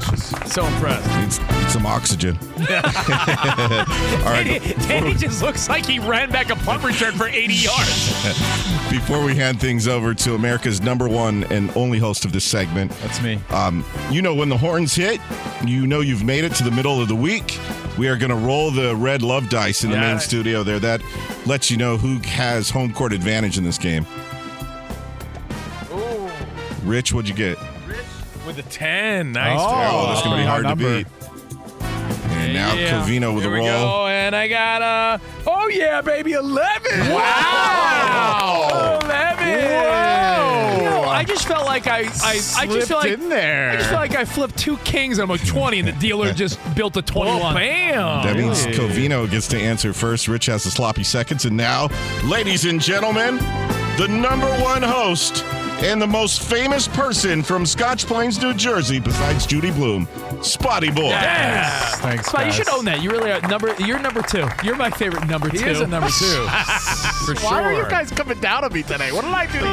Delicious. 0.00 0.52
So 0.52 0.64
impressed. 0.66 1.08
Needs, 1.18 1.40
needs 1.40 1.72
some 1.72 1.86
oxygen. 1.86 2.38
All 2.58 2.66
right. 4.32 4.44
Danny, 4.44 4.74
Danny 4.86 5.14
just 5.14 5.42
looks 5.42 5.68
like 5.68 5.84
he 5.86 5.98
ran 5.98 6.30
back 6.30 6.50
a 6.50 6.56
punt 6.56 6.82
return 6.84 7.14
for 7.14 7.26
80 7.28 7.54
yards. 7.54 8.24
Before 8.90 9.22
we 9.24 9.34
hand 9.34 9.60
things 9.60 9.86
over 9.88 10.14
to 10.14 10.34
America's 10.34 10.80
number 10.80 11.08
one 11.08 11.44
and 11.44 11.70
only 11.76 11.98
host 11.98 12.24
of 12.24 12.32
this 12.32 12.44
segment, 12.44 12.90
That's 13.02 13.20
me. 13.22 13.40
um, 13.50 13.84
you 14.10 14.22
know 14.22 14.34
when 14.34 14.48
the 14.48 14.56
horns 14.56 14.94
hit, 14.94 15.20
you 15.64 15.86
know 15.86 16.00
you've 16.00 16.24
made 16.24 16.44
it 16.44 16.54
to 16.56 16.64
the 16.64 16.70
middle 16.70 17.00
of 17.00 17.08
the 17.08 17.14
week. 17.16 17.58
We 17.98 18.08
are 18.08 18.16
going 18.16 18.30
to 18.30 18.36
roll 18.36 18.70
the 18.70 18.94
red 18.96 19.22
love 19.22 19.48
dice 19.48 19.84
in 19.84 19.90
the 19.90 19.96
Yeah. 19.96 20.12
main 20.12 20.20
studio 20.20 20.62
there. 20.62 20.78
That 20.78 21.02
lets 21.46 21.70
you 21.70 21.76
know 21.76 21.96
who 21.96 22.18
has 22.28 22.70
home 22.70 22.92
court 22.92 23.12
advantage 23.12 23.58
in 23.58 23.64
this 23.64 23.78
game. 23.78 24.06
Rich, 26.84 27.12
what'd 27.12 27.28
you 27.28 27.34
get? 27.34 27.58
With 28.48 28.58
a 28.58 28.62
10. 28.70 29.32
Nice. 29.32 29.60
Oh, 29.60 29.92
roll. 29.92 30.06
that's 30.06 30.22
going 30.22 30.36
to 30.38 30.42
be 30.42 30.46
hard 30.46 30.62
to 30.62 30.68
number. 30.70 30.98
beat. 30.98 31.06
And 32.30 32.54
now 32.54 32.72
Yeah. 32.74 33.02
Covino 33.04 33.34
with 33.34 33.44
Here 33.44 33.52
a 33.52 33.56
roll. 33.58 33.66
go, 33.66 34.06
and 34.06 34.34
I 34.34 34.48
got 34.48 34.80
a. 34.80 35.20
Oh 35.46 35.68
yeah, 35.68 36.00
baby, 36.00 36.32
eleven! 36.32 36.98
Wow, 37.12 38.98
eleven! 39.04 39.48
You 39.48 40.84
know, 40.88 41.04
I 41.08 41.24
just 41.26 41.46
felt 41.46 41.66
like 41.66 41.86
I, 41.86 41.98
I, 42.00 42.02
I 42.02 42.06
just 42.66 42.86
Slipped 42.88 42.90
like 42.90 43.12
in 43.12 43.28
there. 43.28 43.70
I 43.72 43.76
just 43.76 43.88
feel 43.90 43.98
like 43.98 44.14
I 44.14 44.24
flipped 44.24 44.56
two 44.56 44.76
kings 44.78 45.18
and 45.18 45.30
I'm 45.30 45.36
a 45.36 45.38
20, 45.38 45.80
and 45.80 45.88
the 45.88 45.92
dealer 45.92 46.32
just 46.32 46.58
built 46.74 46.96
a 46.96 47.02
21. 47.02 47.40
Oh, 47.40 47.54
bam! 47.54 48.24
That 48.24 48.36
means 48.36 48.64
Hey. 48.64 48.72
Covino 48.72 49.30
gets 49.30 49.48
to 49.48 49.58
answer 49.58 49.92
first. 49.92 50.26
Rich 50.28 50.46
has 50.46 50.64
the 50.64 50.70
sloppy 50.70 51.04
seconds. 51.04 51.44
And 51.44 51.56
now, 51.56 51.88
ladies 52.24 52.64
and 52.64 52.80
gentlemen, 52.80 53.36
the 53.98 54.06
number 54.08 54.48
one 54.62 54.82
host 54.82 55.44
And 55.80 56.02
the 56.02 56.06
most 56.08 56.42
famous 56.42 56.88
person 56.88 57.40
from 57.42 57.64
Scotch 57.64 58.04
Plains, 58.04 58.42
New 58.42 58.52
Jersey, 58.52 58.98
besides 58.98 59.46
Judy 59.46 59.70
Blume, 59.70 60.08
Spotty 60.42 60.90
Boy. 60.90 61.10
Yes. 61.10 62.00
Thanks, 62.00 62.26
Spot, 62.26 62.44
you 62.46 62.52
should 62.52 62.68
own 62.68 62.84
that. 62.86 63.00
You 63.00 63.10
really 63.10 63.30
are 63.30 63.40
number. 63.42 63.72
You're 63.78 64.00
number 64.00 64.20
two. 64.22 64.44
You're 64.64 64.74
my 64.74 64.90
favorite 64.90 65.26
number 65.28 65.48
He 65.50 65.58
two. 65.58 65.66
is 65.66 65.80
a 65.80 65.86
number 65.86 66.08
two. 66.08 66.46
For 67.26 67.34
Why 67.44 67.62
are 67.62 67.72
you 67.72 67.88
guys 67.88 68.10
coming 68.10 68.40
down 68.40 68.64
on 68.64 68.72
me 68.72 68.82
today? 68.82 69.12
What 69.12 69.22
did 69.24 69.32
I 69.32 69.46
do 69.46 69.60
to 69.60 69.66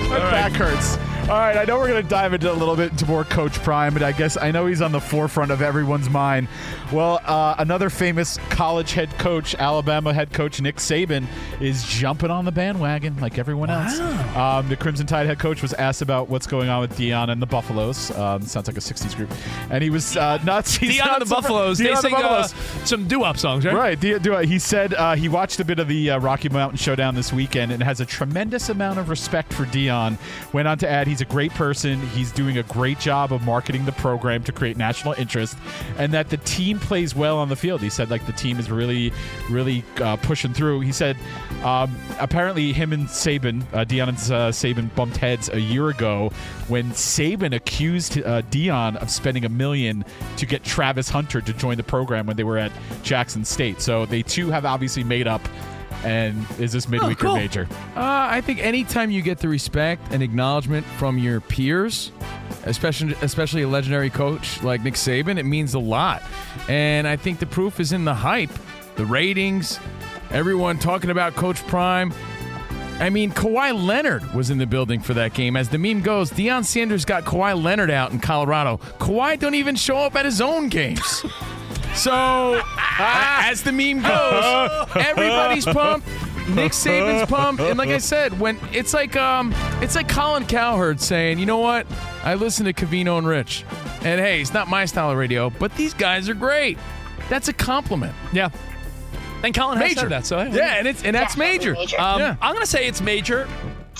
you? 0.00 0.08
My 0.10 0.18
back 0.18 0.52
hurts. 0.52 0.96
All 1.30 1.36
right, 1.36 1.56
I 1.56 1.64
know 1.64 1.78
we're 1.78 1.86
going 1.86 2.02
to 2.02 2.08
dive 2.08 2.34
into 2.34 2.50
a 2.50 2.52
little 2.52 2.74
bit 2.74 2.90
into 2.90 3.06
more 3.06 3.22
Coach 3.22 3.52
Prime, 3.62 3.92
but 3.94 4.02
I 4.02 4.10
guess 4.10 4.36
I 4.36 4.50
know 4.50 4.66
he's 4.66 4.82
on 4.82 4.90
the 4.90 5.00
forefront 5.00 5.52
of 5.52 5.62
everyone's 5.62 6.10
mind. 6.10 6.48
Well, 6.92 7.20
uh, 7.24 7.54
another 7.56 7.88
famous 7.88 8.36
college 8.50 8.94
head 8.94 9.16
coach, 9.16 9.54
Alabama 9.54 10.12
head 10.12 10.32
coach 10.32 10.60
Nick 10.60 10.78
Saban, 10.78 11.28
is 11.60 11.84
jumping 11.84 12.32
on 12.32 12.46
the 12.46 12.50
bandwagon 12.50 13.16
like 13.20 13.38
everyone 13.38 13.70
else. 13.70 13.96
Um, 14.36 14.68
the 14.68 14.76
Crimson 14.76 15.06
Tide 15.06 15.26
head 15.26 15.38
coach 15.38 15.62
was 15.62 15.72
asked 15.74 16.02
about 16.02 16.28
what's 16.28 16.48
going 16.48 16.68
on 16.68 16.80
with 16.80 16.98
Deion 16.98 17.30
and 17.30 17.40
the 17.40 17.46
Buffaloes. 17.46 18.10
Um, 18.10 18.42
sounds 18.42 18.66
like 18.66 18.76
a 18.76 18.80
'60s 18.80 19.14
group, 19.14 19.30
and 19.70 19.84
he 19.84 19.90
was 19.90 20.16
uh, 20.16 20.42
nuts. 20.42 20.74
He's 20.74 20.96
Dion 20.96 21.10
and 21.10 21.22
the 21.22 21.26
Buffaloes. 21.32 21.78
Dion 21.78 21.94
they 21.94 22.00
sing 22.00 22.14
uh, 22.16 22.22
Buffaloes. 22.22 22.88
some 22.88 23.06
doo-wop 23.06 23.38
songs, 23.38 23.64
right? 23.64 23.74
Right. 23.76 24.00
Do, 24.00 24.36
he 24.38 24.58
said 24.58 24.94
uh, 24.94 25.14
he 25.14 25.28
watched 25.28 25.60
a 25.60 25.64
bit 25.64 25.78
of 25.78 25.86
the 25.86 26.10
uh, 26.10 26.18
Rocky 26.18 26.48
Mountain 26.48 26.78
Showdown 26.78 27.14
this 27.14 27.32
weekend 27.32 27.70
and 27.70 27.80
has 27.84 28.00
a 28.00 28.06
tremendous 28.06 28.68
amount 28.68 28.98
of 28.98 29.08
respect 29.08 29.52
for 29.52 29.64
Deion. 29.66 30.18
Went 30.52 30.66
on 30.66 30.76
to 30.78 30.88
add 30.88 31.06
he's 31.20 31.26
a 31.26 31.30
great 31.30 31.52
person. 31.52 32.00
He's 32.08 32.32
doing 32.32 32.56
a 32.56 32.62
great 32.62 32.98
job 32.98 33.32
of 33.32 33.42
marketing 33.42 33.84
the 33.84 33.92
program 33.92 34.42
to 34.44 34.52
create 34.52 34.76
national 34.78 35.14
interest, 35.14 35.56
and 35.98 36.12
that 36.14 36.30
the 36.30 36.38
team 36.38 36.78
plays 36.78 37.14
well 37.14 37.36
on 37.36 37.50
the 37.50 37.56
field. 37.56 37.82
He 37.82 37.90
said 37.90 38.10
like 38.10 38.24
the 38.26 38.32
team 38.32 38.58
is 38.58 38.70
really, 38.70 39.12
really 39.50 39.84
uh, 40.00 40.16
pushing 40.16 40.54
through. 40.54 40.80
He 40.80 40.92
said 40.92 41.16
um, 41.62 41.94
apparently 42.18 42.72
him 42.72 42.92
and 42.92 43.06
Saban, 43.06 43.62
uh, 43.74 43.84
Deion 43.84 44.08
and 44.08 44.16
uh, 44.16 44.50
Saban 44.50 44.94
bumped 44.94 45.18
heads 45.18 45.50
a 45.50 45.60
year 45.60 45.90
ago 45.90 46.30
when 46.68 46.90
Saban 46.92 47.54
accused 47.54 48.18
uh, 48.18 48.42
Deion 48.42 48.96
of 48.96 49.10
spending 49.10 49.44
a 49.44 49.50
million 49.50 50.04
to 50.38 50.46
get 50.46 50.64
Travis 50.64 51.10
Hunter 51.10 51.42
to 51.42 51.52
join 51.52 51.76
the 51.76 51.82
program 51.82 52.26
when 52.26 52.36
they 52.36 52.44
were 52.44 52.58
at 52.58 52.72
Jackson 53.02 53.44
State. 53.44 53.82
So 53.82 54.06
they 54.06 54.22
too 54.22 54.50
have 54.50 54.64
obviously 54.64 55.04
made 55.04 55.26
up. 55.26 55.42
And 56.04 56.46
is 56.58 56.72
this 56.72 56.88
midweek 56.88 57.18
cool. 57.18 57.32
or 57.32 57.36
major? 57.36 57.68
Uh, 57.94 58.28
I 58.30 58.40
think 58.40 58.60
anytime 58.60 59.10
you 59.10 59.22
get 59.22 59.38
the 59.38 59.48
respect 59.48 60.02
and 60.12 60.22
acknowledgement 60.22 60.86
from 60.86 61.18
your 61.18 61.40
peers, 61.40 62.10
especially 62.64 63.14
especially 63.22 63.62
a 63.62 63.68
legendary 63.68 64.10
coach 64.10 64.62
like 64.62 64.82
Nick 64.82 64.94
Saban, 64.94 65.38
it 65.38 65.44
means 65.44 65.74
a 65.74 65.78
lot. 65.78 66.22
And 66.68 67.06
I 67.06 67.16
think 67.16 67.38
the 67.38 67.46
proof 67.46 67.80
is 67.80 67.92
in 67.92 68.04
the 68.04 68.14
hype, 68.14 68.50
the 68.96 69.04
ratings, 69.04 69.78
everyone 70.30 70.78
talking 70.78 71.10
about 71.10 71.34
Coach 71.34 71.66
Prime. 71.66 72.12
I 72.98 73.08
mean, 73.08 73.32
Kawhi 73.32 73.72
Leonard 73.82 74.34
was 74.34 74.50
in 74.50 74.58
the 74.58 74.66
building 74.66 75.00
for 75.00 75.14
that 75.14 75.32
game. 75.32 75.56
As 75.56 75.70
the 75.70 75.78
meme 75.78 76.02
goes, 76.02 76.30
Deion 76.30 76.66
Sanders 76.66 77.06
got 77.06 77.24
Kawhi 77.24 77.60
Leonard 77.60 77.90
out 77.90 78.12
in 78.12 78.20
Colorado. 78.20 78.76
Kawhi 78.98 79.38
don't 79.38 79.54
even 79.54 79.74
show 79.74 79.96
up 79.96 80.14
at 80.16 80.26
his 80.26 80.42
own 80.42 80.68
games. 80.68 81.24
So, 81.94 82.60
as 82.98 83.62
the 83.62 83.72
meme 83.72 84.02
goes, 84.02 84.86
everybody's 84.96 85.64
pumped. 85.64 86.06
Nick 86.48 86.72
Saban's 86.72 87.28
pumped, 87.30 87.60
and 87.62 87.78
like 87.78 87.90
I 87.90 87.98
said, 87.98 88.40
when 88.40 88.58
it's 88.72 88.92
like 88.94 89.14
um, 89.16 89.52
it's 89.80 89.94
like 89.94 90.08
Colin 90.08 90.46
Cowherd 90.46 91.00
saying, 91.00 91.38
"You 91.38 91.46
know 91.46 91.58
what? 91.58 91.86
I 92.24 92.34
listen 92.34 92.64
to 92.64 92.72
Covino 92.72 93.18
and 93.18 93.26
Rich, 93.26 93.64
and 94.02 94.20
hey, 94.20 94.40
it's 94.40 94.52
not 94.52 94.66
my 94.68 94.84
style 94.84 95.10
of 95.12 95.18
radio, 95.18 95.50
but 95.50 95.74
these 95.76 95.94
guys 95.94 96.28
are 96.28 96.34
great." 96.34 96.78
That's 97.28 97.46
a 97.48 97.52
compliment. 97.52 98.14
Yeah. 98.32 98.48
And 99.44 99.54
Colin 99.54 99.78
has 99.78 99.90
Major. 99.90 100.00
said 100.00 100.08
that, 100.10 100.26
so. 100.26 100.42
Yeah, 100.42 100.74
and 100.78 100.88
it's 100.88 101.04
and 101.04 101.14
that's 101.14 101.36
major. 101.36 101.76
Um, 101.76 102.20
Yeah. 102.20 102.36
I'm 102.42 102.52
going 102.54 102.64
to 102.64 102.70
say 102.70 102.86
it's 102.88 103.00
major, 103.00 103.48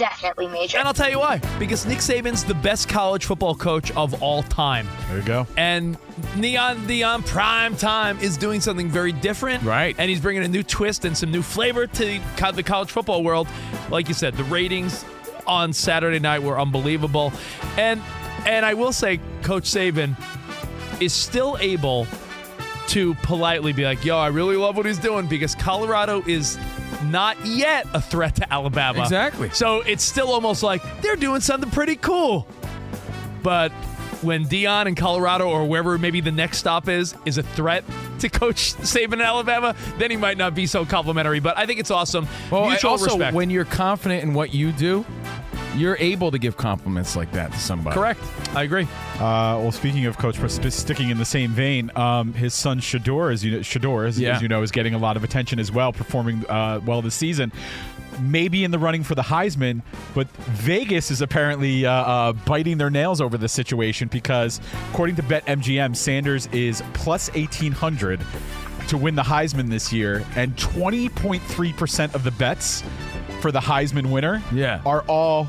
Definitely 0.01 0.49
major. 0.49 0.79
and 0.79 0.89
I'll 0.89 0.95
tell 0.95 1.11
you 1.11 1.19
why. 1.19 1.43
Because 1.59 1.85
Nick 1.85 1.99
Saban's 1.99 2.43
the 2.43 2.55
best 2.55 2.89
college 2.89 3.27
football 3.27 3.55
coach 3.55 3.91
of 3.93 4.23
all 4.23 4.43
time. 4.45 4.89
There 5.09 5.19
you 5.19 5.23
go. 5.23 5.47
And 5.59 5.99
Neon 6.37 6.79
Deion 6.87 7.27
Prime 7.27 7.77
Time 7.77 8.19
is 8.21 8.39
doing 8.39 8.63
something 8.63 8.89
very 8.89 9.13
different. 9.13 9.63
Right. 9.63 9.95
And 9.99 10.09
he's 10.09 10.21
bringing 10.21 10.43
a 10.43 10.49
new 10.49 10.63
twist 10.63 11.05
and 11.05 11.15
some 11.15 11.31
new 11.31 11.43
flavor 11.43 11.87
to 11.87 12.21
the 12.55 12.63
college 12.63 12.91
football 12.91 13.23
world. 13.23 13.47
Like 13.91 14.09
you 14.09 14.15
said, 14.15 14.39
the 14.39 14.45
ratings 14.45 15.05
on 15.47 15.75
Saturday 15.75 16.19
night 16.19 16.43
were 16.43 16.59
unbelievable. 16.59 17.31
And 17.77 18.01
and 18.47 18.65
I 18.65 18.73
will 18.73 18.93
say 18.93 19.21
Coach 19.43 19.65
Saban 19.65 20.17
is 21.03 21.13
still 21.13 21.59
able 21.61 22.07
to 22.89 23.15
politely 23.17 23.75
be 23.75 23.85
like, 23.85 24.03
"Yo, 24.03 24.17
I 24.17 24.29
really 24.29 24.57
love 24.57 24.79
what 24.79 24.87
he's 24.87 24.99
doing 24.99 25.27
because 25.27 25.55
Colorado 25.55 26.23
is 26.27 26.59
not 27.05 27.37
yet 27.45 27.87
a 27.95 28.01
threat 28.01 28.37
to 28.37 28.53
Alabama." 28.53 29.03
Exactly. 29.03 29.51
So 29.51 29.81
it's 29.81 30.05
still 30.05 30.33
almost 30.33 30.63
like 30.63 30.83
they're 31.03 31.17
doing 31.17 31.41
something 31.41 31.71
pretty 31.71 31.97
cool. 31.97 32.47
But 33.43 33.73
when 34.23 34.45
Deion 34.45 34.87
in 34.87 34.95
Colorado 34.95 35.49
or 35.49 35.67
wherever 35.67 35.97
maybe 35.99 36.21
the 36.21 36.33
next 36.33 36.59
stop 36.59 36.89
is 36.89 37.15
is 37.25 37.39
a 37.39 37.43
threat 37.43 37.85
to 38.21 38.29
Coach 38.29 38.75
Saban 38.75 39.15
in 39.15 39.21
Alabama, 39.23 39.75
then 39.99 40.11
he 40.11 40.17
might 40.17 40.37
not 40.37 40.55
be 40.55 40.67
so 40.67 40.85
complimentary. 40.85 41.41
But 41.41 41.57
I 41.57 41.67
think 41.67 41.81
it's 41.81 41.91
awesome. 41.91 42.29
Well, 42.51 42.69
Mutual 42.69 42.91
also, 42.93 43.07
respect. 43.07 43.35
when 43.35 43.51
you're 43.51 43.65
confident 43.65 44.23
in 44.23 44.35
what 44.35 44.53
you 44.55 44.73
do, 44.73 45.05
you're 45.77 45.97
able 45.99 46.31
to 46.31 46.39
give 46.39 46.57
compliments 46.57 47.17
like 47.17 47.31
that 47.33 47.53
to 47.53 47.59
somebody. 47.59 47.95
Correct. 47.95 48.21
I 48.55 48.63
agree. 48.65 48.85
Uh, 49.15 49.59
well, 49.61 49.73
speaking 49.73 50.07
of 50.07 50.19
Coach, 50.19 50.39
Pr- 50.39 50.49
sticking 50.49 51.11
in 51.11 51.19
the 51.19 51.25
same 51.25 51.51
vein, 51.53 51.91
um, 51.97 52.33
his 52.35 52.55
son 52.55 52.81
Shedeur, 52.81 53.33
as 53.33 53.45
you 53.45 53.53
know, 53.53 53.59
Shedeur, 53.59 54.07
as, 54.09 54.19
Yeah. 54.19 54.37
as 54.37 54.43
you 54.43 54.49
know, 54.49 54.63
is 54.63 54.71
getting 54.71 54.95
a 54.95 54.99
lot 54.99 55.17
of 55.17 55.25
attention 55.25 55.59
as 55.59 55.71
well, 55.71 55.93
performing 55.93 56.45
uh, 56.49 56.81
well 56.85 57.03
this 57.03 57.15
season. 57.15 57.53
Maybe 58.21 58.65
in 58.65 58.71
the 58.71 58.79
running 58.79 59.03
for 59.05 59.15
the 59.15 59.23
Heisman, 59.23 59.81
but 60.15 60.29
Vegas 60.29 61.11
is 61.11 61.23
apparently 61.23 61.87
uh, 61.87 61.93
uh, 61.93 62.33
biting 62.33 62.77
their 62.77 62.91
nails 62.91 63.21
over 63.21 63.39
this 63.39 63.53
situation 63.53 64.09
because, 64.09 64.61
according 64.91 65.17
to 65.17 65.23
BetMGM, 65.23 65.97
Sanders 65.97 66.47
is 66.49 66.83
plus 66.93 67.31
eighteen 67.35 67.73
hundred 67.73 68.21
to 68.89 68.99
win 68.99 69.15
the 69.15 69.23
Heisman 69.23 69.71
this 69.71 69.91
year, 69.93 70.27
and 70.37 70.59
twenty 70.59 71.09
point 71.09 71.43
three 71.45 71.73
percent 71.73 72.15
of 72.15 72.25
the 72.25 72.33
bets 72.33 72.83
for 73.41 73.51
the 73.53 73.61
Heisman 73.61 74.11
winner 74.11 74.43
Yeah. 74.53 74.81
are 74.85 75.03
all 75.09 75.49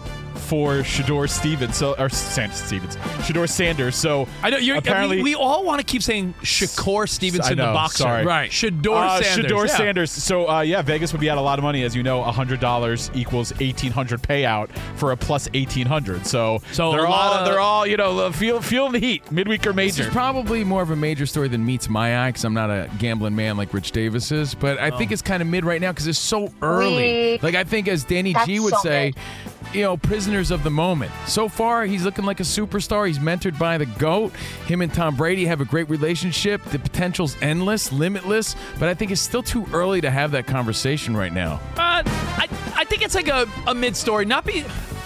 for 0.52 0.80
Shedeur 0.84 1.30
Stevens, 1.30 1.78
so 1.78 1.96
or 1.98 2.10
Sanders 2.10 2.58
Stevens, 2.62 2.98
Shedeur 3.26 3.48
Sanders. 3.48 3.96
So 3.96 4.28
I 4.44 4.50
know 4.50 4.58
you're. 4.58 4.76
apparently 4.76 5.18
we, 5.18 5.24
we 5.24 5.36
all 5.36 5.64
want 5.64 5.80
to 5.80 5.86
keep 5.86 6.04
saying 6.04 6.34
Shakur 6.42 7.08
Stevenson, 7.08 7.58
know, 7.58 7.68
the 7.68 7.74
boxer, 7.74 8.04
sorry. 8.04 8.26
Right. 8.26 8.52
Shedeur 8.52 8.98
uh, 8.98 9.22
Sanders. 9.24 9.50
Shedeur 9.52 9.68
yeah. 9.68 9.78
Sanders. 9.78 10.12
So 10.12 10.50
uh, 10.50 10.60
yeah, 10.60 10.82
Vegas 10.82 11.14
would 11.14 11.22
be 11.22 11.30
out 11.30 11.38
a 11.38 11.42
lot 11.42 11.58
of 11.58 11.64
money, 11.64 11.84
as 11.84 11.96
you 11.96 12.04
know. 12.04 12.22
hundred 12.24 12.60
dollars 12.60 13.10
equals 13.14 13.54
eighteen 13.62 13.94
hundred 13.94 14.22
payout 14.24 14.70
for 14.98 15.14
a 15.14 15.18
plus 15.18 15.48
eighteen 15.54 15.88
hundred. 15.88 16.28
So, 16.28 16.62
So 16.74 16.92
they're 16.92 17.08
all 17.08 17.34
of- 17.34 17.46
they're 17.46 17.60
all 17.62 17.88
you 17.88 17.96
know 17.96 18.30
feel 18.34 18.62
feeling 18.62 18.92
the 18.92 19.00
heat 19.00 19.32
midweek 19.32 19.66
or 19.66 19.72
This 19.72 19.94
is 19.94 20.00
major. 20.00 20.12
probably 20.12 20.66
more 20.66 20.82
of 20.82 20.90
a 20.92 20.96
major 20.98 21.26
story 21.26 21.48
than 21.48 21.66
meets 21.66 21.88
my 21.88 22.26
eye 22.26 22.30
because 22.30 22.44
I'm 22.44 22.54
not 22.54 22.70
a 22.70 22.90
gambling 23.00 23.38
man 23.38 23.56
like 23.56 23.74
Rich 23.74 23.94
Davis 23.94 24.34
is. 24.34 24.54
But 24.54 24.80
I 24.80 24.90
Oh. 24.90 24.98
think 24.98 25.14
it's 25.14 25.22
kind 25.22 25.42
of 25.42 25.48
mid 25.48 25.64
right 25.64 25.80
now 25.80 25.92
because 25.94 26.08
it's 26.08 26.20
so 26.20 26.52
early. 26.62 27.32
Weak. 27.32 27.44
Like 27.44 27.56
I 27.56 27.64
think, 27.64 27.88
as 27.88 28.04
Danny 28.04 28.36
G 28.46 28.60
would 28.60 28.74
so 28.74 28.80
say, 28.82 29.14
mid. 29.16 29.61
You 29.74 29.82
know, 29.82 29.98
prisoners 29.98 30.52
of 30.52 30.64
the 30.64 30.70
moment. 30.70 31.12
So 31.28 31.48
far, 31.48 31.86
he's 31.86 32.04
looking 32.04 32.26
like 32.26 32.40
a 32.40 32.44
superstar. 32.44 33.08
He's 33.08 33.20
mentored 33.20 33.58
by 33.58 33.78
the 33.78 33.86
GOAT. 33.86 34.34
Him 34.66 34.82
and 34.82 34.94
Tom 34.94 35.16
Brady 35.16 35.46
have 35.46 35.62
a 35.62 35.66
great 35.66 35.90
relationship. 35.90 36.64
The 36.66 36.80
potential's 36.80 37.38
endless, 37.42 37.92
limitless. 37.92 38.56
But 38.80 38.90
I 38.90 38.94
think 38.94 39.12
it's 39.12 39.22
still 39.22 39.44
too 39.44 39.66
early 39.74 40.02
to 40.02 40.12
have 40.12 40.32
that 40.32 40.48
conversation 40.48 41.16
right 41.16 41.34
now. 41.34 41.60
Uh, 41.78 42.04
I, 42.06 42.48
I 42.76 42.84
think 42.86 43.02
it's 43.02 43.16
like 43.16 43.28
a, 43.28 43.48
a 43.68 43.74
mid 43.74 43.96
story, 43.96 44.26
not 44.26 44.46
be 44.46 44.64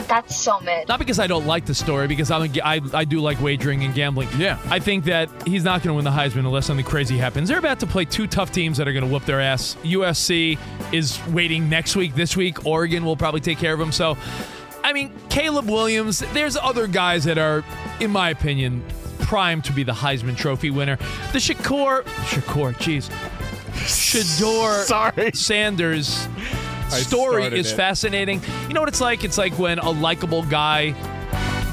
That's 0.07 0.35
so 0.35 0.59
mid. 0.61 0.87
not 0.87 0.99
because 0.99 1.19
I 1.19 1.27
don't 1.27 1.45
like 1.45 1.65
the 1.65 1.73
story, 1.75 2.07
because 2.07 2.31
I'm 2.31 2.43
a, 2.43 2.61
I 2.63 2.81
I 2.93 3.05
do 3.05 3.19
like 3.19 3.41
wagering 3.41 3.83
and 3.83 3.93
gambling. 3.93 4.29
Yeah. 4.37 4.59
I 4.69 4.79
think 4.79 5.05
that 5.05 5.29
he's 5.47 5.63
not 5.63 5.81
going 5.83 5.89
to 5.89 5.93
win 5.95 6.05
the 6.05 6.11
Heisman 6.11 6.39
unless 6.45 6.65
something 6.67 6.85
crazy 6.85 7.17
happens. 7.17 7.49
They're 7.49 7.59
about 7.59 7.79
to 7.81 7.87
play 7.87 8.05
two 8.05 8.27
tough 8.27 8.51
teams 8.51 8.77
that 8.77 8.87
are 8.87 8.93
going 8.93 9.05
to 9.05 9.11
whoop 9.11 9.25
their 9.25 9.41
ass. 9.41 9.75
USC 9.83 10.57
is 10.93 11.19
waiting 11.27 11.69
next 11.69 11.95
week. 11.95 12.15
This 12.15 12.35
week, 12.37 12.65
Oregon 12.65 13.03
will 13.03 13.17
probably 13.17 13.41
take 13.41 13.57
care 13.57 13.73
of 13.73 13.79
them. 13.79 13.91
So, 13.91 14.17
I 14.83 14.93
mean, 14.93 15.11
Caleb 15.29 15.69
Williams. 15.69 16.19
There's 16.33 16.55
other 16.57 16.87
guys 16.87 17.23
that 17.25 17.37
are, 17.37 17.63
in 17.99 18.11
my 18.11 18.29
opinion, 18.29 18.83
primed 19.19 19.63
to 19.65 19.73
be 19.73 19.83
the 19.83 19.91
Heisman 19.93 20.37
Trophy 20.37 20.69
winner. 20.69 20.97
The 21.31 21.39
Shakur, 21.39 22.03
Shakur, 22.03 22.73
jeez, 22.75 23.09
Shedeur 23.85 24.83
Sorry. 24.83 25.31
Sanders 25.33 26.27
I 26.34 26.34
story 26.89 27.45
is 27.45 27.71
it. 27.71 27.75
fascinating. 27.75 28.41
You 28.67 28.73
know 28.73 28.81
what 28.81 28.89
it's 28.89 29.01
like? 29.01 29.23
It's 29.23 29.37
like 29.37 29.57
when 29.57 29.79
a 29.79 29.89
likable 29.89 30.43
guy 30.43 30.95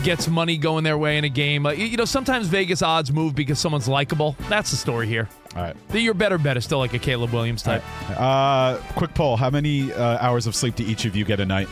gets 0.02 0.28
money 0.28 0.56
going 0.56 0.84
their 0.84 0.98
way 0.98 1.18
in 1.18 1.24
a 1.24 1.28
game. 1.28 1.62
Like, 1.62 1.78
you 1.78 1.96
know, 1.96 2.04
sometimes 2.04 2.48
Vegas 2.48 2.82
odds 2.82 3.12
move 3.12 3.34
because 3.34 3.58
someone's 3.58 3.88
likable. 3.88 4.36
That's 4.48 4.70
the 4.70 4.76
story 4.76 5.06
here. 5.06 5.28
All 5.54 5.62
right. 5.62 5.76
The 5.88 6.00
your 6.00 6.14
better 6.14 6.38
bet 6.38 6.56
is 6.56 6.64
still 6.64 6.78
like 6.78 6.94
a 6.94 6.98
Caleb 6.98 7.32
Williams 7.32 7.62
type. 7.62 7.82
Uh, 8.10 8.78
quick 8.96 9.14
poll: 9.14 9.36
How 9.36 9.50
many 9.50 9.92
uh, 9.92 10.18
hours 10.18 10.46
of 10.46 10.54
sleep 10.54 10.76
do 10.76 10.84
each 10.84 11.04
of 11.04 11.14
you 11.14 11.24
get 11.24 11.40
a 11.40 11.46
night? 11.46 11.68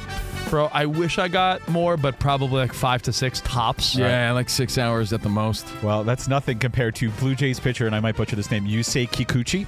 Bro, 0.48 0.66
I 0.72 0.87
wish 0.87 1.18
I 1.18 1.29
got 1.29 1.66
more, 1.68 1.96
but 1.96 2.18
probably 2.18 2.57
like 2.61 2.72
five 2.72 3.03
to 3.03 3.12
six 3.12 3.40
tops. 3.42 3.94
Yeah, 3.94 4.33
like 4.33 4.48
six 4.48 4.79
hours 4.79 5.12
at 5.12 5.22
the 5.22 5.29
most. 5.29 5.64
Well, 5.81 6.03
that's 6.03 6.26
nothing 6.26 6.59
compared 6.59 6.96
to 6.96 7.11
Blue 7.12 7.37
Jays 7.37 7.61
pitcher, 7.61 7.87
and 7.87 7.94
I 7.94 8.00
might 8.00 8.16
butcher 8.16 8.35
this 8.35 8.50
name, 8.50 8.66
Yusei 8.66 9.09
Kikuchi. 9.09 9.66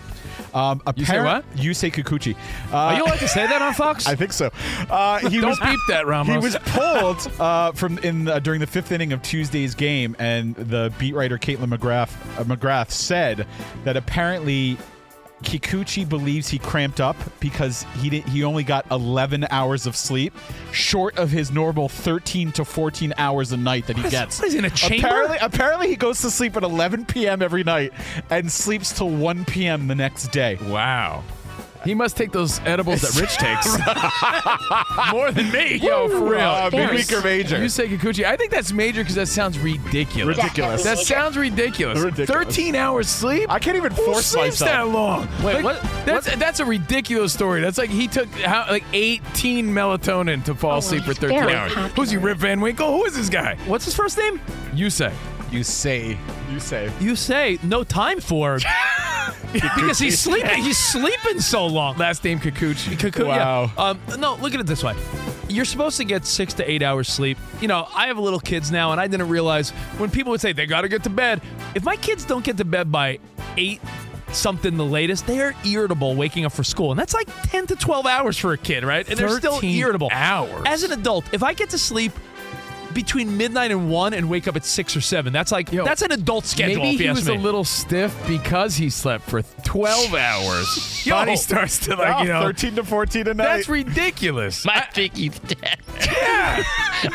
Um, 0.52 0.82
You 0.96 1.04
say 1.04 1.18
apparent- 1.18 1.46
what? 1.46 1.56
Yusei 1.56 1.92
Kikuchi. 1.92 2.34
Uh, 2.72 2.76
Are 2.76 2.96
you 2.96 3.04
allowed 3.04 3.20
to 3.20 3.28
say 3.28 3.46
that 3.46 3.62
on 3.62 3.74
Fox? 3.74 4.06
I 4.08 4.16
think 4.16 4.32
so. 4.32 4.50
Uh, 4.90 5.18
he 5.28 5.40
Don't 5.40 5.50
was 5.50 5.60
beep 5.60 5.78
that, 5.88 6.06
Ramos. 6.06 6.32
He 6.34 6.38
was 6.38 6.56
pulled 6.66 7.30
uh, 7.40 7.70
from 7.72 7.98
in 7.98 8.26
uh, 8.26 8.40
during 8.40 8.58
the 8.58 8.66
fifth 8.66 8.90
inning 8.90 9.12
of 9.12 9.22
Tuesday's 9.22 9.76
game, 9.76 10.16
and 10.18 10.56
the 10.56 10.92
beat 10.98 11.14
writer 11.14 11.38
Kaitlyn 11.38 11.72
McGrath 11.76 12.10
uh, 12.40 12.44
McGrath 12.44 12.90
said 12.90 13.46
that 13.84 13.96
apparently. 13.96 14.78
Kikuchi 15.42 16.08
believes 16.08 16.48
he 16.48 16.58
cramped 16.58 17.00
up 17.00 17.16
because 17.40 17.84
he 18.00 18.08
didn't, 18.10 18.28
he 18.30 18.44
only 18.44 18.62
got 18.64 18.90
11 18.90 19.46
hours 19.50 19.86
of 19.86 19.96
sleep, 19.96 20.32
short 20.72 21.16
of 21.18 21.30
his 21.30 21.50
normal 21.50 21.88
13 21.88 22.52
to 22.52 22.64
14 22.64 23.12
hours 23.18 23.52
a 23.52 23.56
night 23.56 23.86
that 23.86 23.96
he 23.96 24.02
What 24.02 24.06
is- 24.12 24.18
gets. 24.18 24.38
what 24.38 24.48
is 24.48 24.54
in 24.54 24.64
a 24.64 24.70
chamber? 24.70 25.06
Apparently, 25.06 25.36
apparently 25.40 25.88
he 25.88 25.96
goes 25.96 26.20
to 26.22 26.30
sleep 26.30 26.56
at 26.56 26.62
11 26.62 27.04
p.m. 27.06 27.42
every 27.42 27.64
night 27.64 27.92
and 28.30 28.50
sleeps 28.50 28.92
till 28.96 29.10
1 29.10 29.44
p.m. 29.44 29.88
the 29.88 29.94
next 29.94 30.28
day. 30.28 30.58
Wow. 30.68 31.22
He 31.84 31.94
must 31.94 32.16
take 32.16 32.32
those 32.32 32.60
edibles 32.60 33.00
that 33.02 33.20
Rich 33.20 33.36
takes. 33.38 33.66
More 35.12 35.30
than 35.32 35.50
me. 35.50 35.76
Yo, 35.76 36.08
for 36.08 36.24
real. 36.30 36.40
Uh, 36.40 36.70
You 36.72 36.78
midweek 36.78 37.12
or 37.12 37.20
major? 37.22 37.58
You 37.60 37.68
say 37.68 37.88
Kikuchi. 37.88 38.24
I 38.24 38.36
think 38.36 38.50
that's 38.50 38.72
major 38.72 39.02
because 39.02 39.14
that 39.16 39.28
sounds 39.28 39.58
ridiculous. 39.58 40.36
Ridiculous. 40.36 40.82
That 40.84 40.98
sounds 40.98 41.36
ridiculous. 41.36 41.98
Ridiculous. 41.98 42.28
13 42.46 42.74
hours 42.76 43.08
sleep? 43.08 43.50
I 43.50 43.58
can't 43.58 43.76
even 43.76 43.92
Who 43.92 44.04
force 44.04 44.26
sleeps 44.26 44.60
myself. 44.60 44.70
that 44.70 44.88
long? 44.98 45.28
Wait, 45.44 45.62
Like, 45.62 45.64
what- 45.64 45.82
That's 46.06 46.34
that's 46.36 46.60
a 46.60 46.64
ridiculous 46.64 47.32
story. 47.32 47.60
That's 47.60 47.78
like 47.78 47.90
he 47.90 48.08
took 48.08 48.28
how, 48.40 48.66
like 48.70 48.84
18 48.92 49.66
melatonin 49.68 50.44
to 50.44 50.54
fall 50.54 50.78
asleep 50.78 51.04
for 51.04 51.14
13 51.14 51.38
hours. 51.38 51.72
popular. 51.72 51.88
Who's 51.90 52.10
he, 52.10 52.16
Rip 52.16 52.38
Van 52.38 52.60
Winkle? 52.60 52.92
Who 52.92 53.04
is 53.04 53.14
this 53.16 53.28
guy? 53.28 53.56
What's 53.66 53.84
his 53.84 53.94
first 53.94 54.18
name? 54.18 54.40
You 54.74 54.90
say. 54.90 55.12
You 55.52 55.62
say, 55.62 56.16
you 56.50 56.58
say. 56.58 56.90
You 56.98 57.14
say 57.14 57.58
no 57.62 57.84
time 57.84 58.20
for 58.20 58.58
because 59.52 59.98
he's 59.98 60.18
sleeping. 60.18 60.62
He's 60.62 60.78
sleeping 60.78 61.40
so 61.40 61.66
long. 61.66 61.98
Last 61.98 62.24
name 62.24 62.40
Kikuchi. 62.40 62.98
Cuckoo, 62.98 63.26
Wow. 63.26 63.70
Yeah. 63.76 63.84
Um, 63.84 64.00
no, 64.18 64.36
look 64.36 64.54
at 64.54 64.60
it 64.60 64.66
this 64.66 64.82
way. 64.82 64.94
You're 65.48 65.66
supposed 65.66 65.98
to 65.98 66.04
get 66.04 66.24
six 66.24 66.54
to 66.54 66.70
eight 66.70 66.82
hours 66.82 67.08
sleep. 67.08 67.36
You 67.60 67.68
know, 67.68 67.86
I 67.94 68.06
have 68.06 68.18
little 68.18 68.40
kids 68.40 68.70
now, 68.72 68.92
and 68.92 69.00
I 69.00 69.06
didn't 69.06 69.28
realize 69.28 69.70
when 69.98 70.10
people 70.10 70.30
would 70.30 70.40
say 70.40 70.54
they 70.54 70.64
got 70.64 70.80
to 70.80 70.88
get 70.88 71.02
to 71.04 71.10
bed. 71.10 71.42
If 71.74 71.84
my 71.84 71.96
kids 71.96 72.24
don't 72.24 72.42
get 72.42 72.56
to 72.56 72.64
bed 72.64 72.90
by 72.90 73.18
eight 73.58 73.82
something 74.32 74.78
the 74.78 74.84
latest, 74.84 75.26
they 75.26 75.40
are 75.40 75.54
irritable 75.66 76.14
waking 76.14 76.46
up 76.46 76.52
for 76.52 76.64
school, 76.64 76.90
and 76.90 76.98
that's 76.98 77.12
like 77.12 77.28
ten 77.42 77.66
to 77.66 77.76
twelve 77.76 78.06
hours 78.06 78.38
for 78.38 78.52
a 78.54 78.58
kid, 78.58 78.84
right? 78.84 79.06
And 79.06 79.18
they're 79.18 79.36
still 79.36 79.60
irritable. 79.62 80.08
hours. 80.10 80.62
As 80.64 80.82
an 80.82 80.92
adult, 80.92 81.26
if 81.34 81.42
I 81.42 81.52
get 81.52 81.68
to 81.70 81.78
sleep 81.78 82.12
between 82.94 83.36
midnight 83.36 83.70
and 83.70 83.90
one 83.90 84.14
and 84.14 84.28
wake 84.28 84.46
up 84.48 84.56
at 84.56 84.64
six 84.64 84.96
or 84.96 85.00
seven, 85.00 85.32
that's 85.32 85.52
like 85.52 85.72
Yo, 85.72 85.84
that's 85.84 86.02
an 86.02 86.12
adult 86.12 86.44
schedule. 86.46 86.76
Maybe 86.82 86.88
if 86.94 87.00
you 87.00 87.04
he 87.06 87.08
ask 87.08 87.16
was 87.20 87.28
me. 87.28 87.34
a 87.36 87.38
little 87.38 87.64
stiff 87.64 88.16
because 88.26 88.76
he 88.76 88.90
slept 88.90 89.28
for 89.28 89.42
12 89.64 90.14
hours. 90.14 91.06
Yo. 91.06 91.14
Body 91.14 91.36
starts 91.36 91.78
to 91.86 91.96
like, 91.96 92.24
you 92.24 92.32
know. 92.32 92.42
13 92.42 92.76
to 92.76 92.84
14 92.84 93.28
a 93.28 93.34
night. 93.34 93.44
That's 93.44 93.68
ridiculous. 93.68 94.64
My 94.64 94.80
think 94.92 95.16
he's 95.16 95.38
dead. 95.40 95.78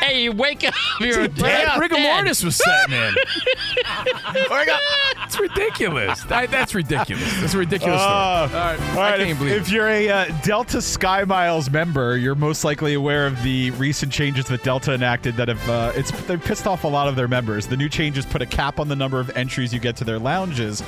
hey, 0.00 0.22
you 0.24 0.32
wake 0.32 0.64
up, 0.64 0.74
you're 1.00 1.28
dead. 1.28 1.38
Yeah, 1.68 1.78
rigor 1.78 1.94
dead. 1.96 2.14
mortis 2.14 2.42
was 2.44 2.56
setting 2.56 2.94
in. 2.94 3.14
It's 5.24 5.38
ridiculous. 5.38 6.22
That- 6.24 6.50
that's 6.50 6.74
ridiculous. 6.74 7.40
That's 7.40 7.54
a 7.54 7.58
ridiculous 7.58 8.00
story. 8.00 8.14
Uh, 8.14 8.14
All 8.14 8.46
right, 8.48 8.80
all 8.80 8.96
right, 8.96 9.14
I 9.14 9.16
can't 9.18 9.30
if, 9.30 9.38
believe 9.38 9.52
if 9.60 9.70
you're 9.70 9.88
a 9.88 10.08
uh, 10.08 10.24
Delta 10.42 10.80
Sky 10.80 11.24
Miles 11.24 11.68
member, 11.70 12.16
you're 12.16 12.34
most 12.34 12.64
likely 12.64 12.94
aware 12.94 13.26
of 13.26 13.42
the 13.42 13.70
recent 13.72 14.10
changes 14.12 14.46
that 14.46 14.62
Delta 14.64 14.94
enacted 14.94 15.36
that 15.36 15.48
have 15.48 15.67
uh, 15.68 15.92
it's 15.94 16.10
they've 16.26 16.42
pissed 16.42 16.66
off 16.66 16.84
a 16.84 16.88
lot 16.88 17.08
of 17.08 17.16
their 17.16 17.28
members. 17.28 17.66
The 17.66 17.76
new 17.76 17.88
changes 17.88 18.24
put 18.26 18.42
a 18.42 18.46
cap 18.46 18.78
on 18.80 18.88
the 18.88 18.96
number 18.96 19.20
of 19.20 19.30
entries 19.36 19.72
you 19.72 19.80
get 19.80 19.96
to 19.96 20.04
their 20.04 20.18
lounges, 20.18 20.82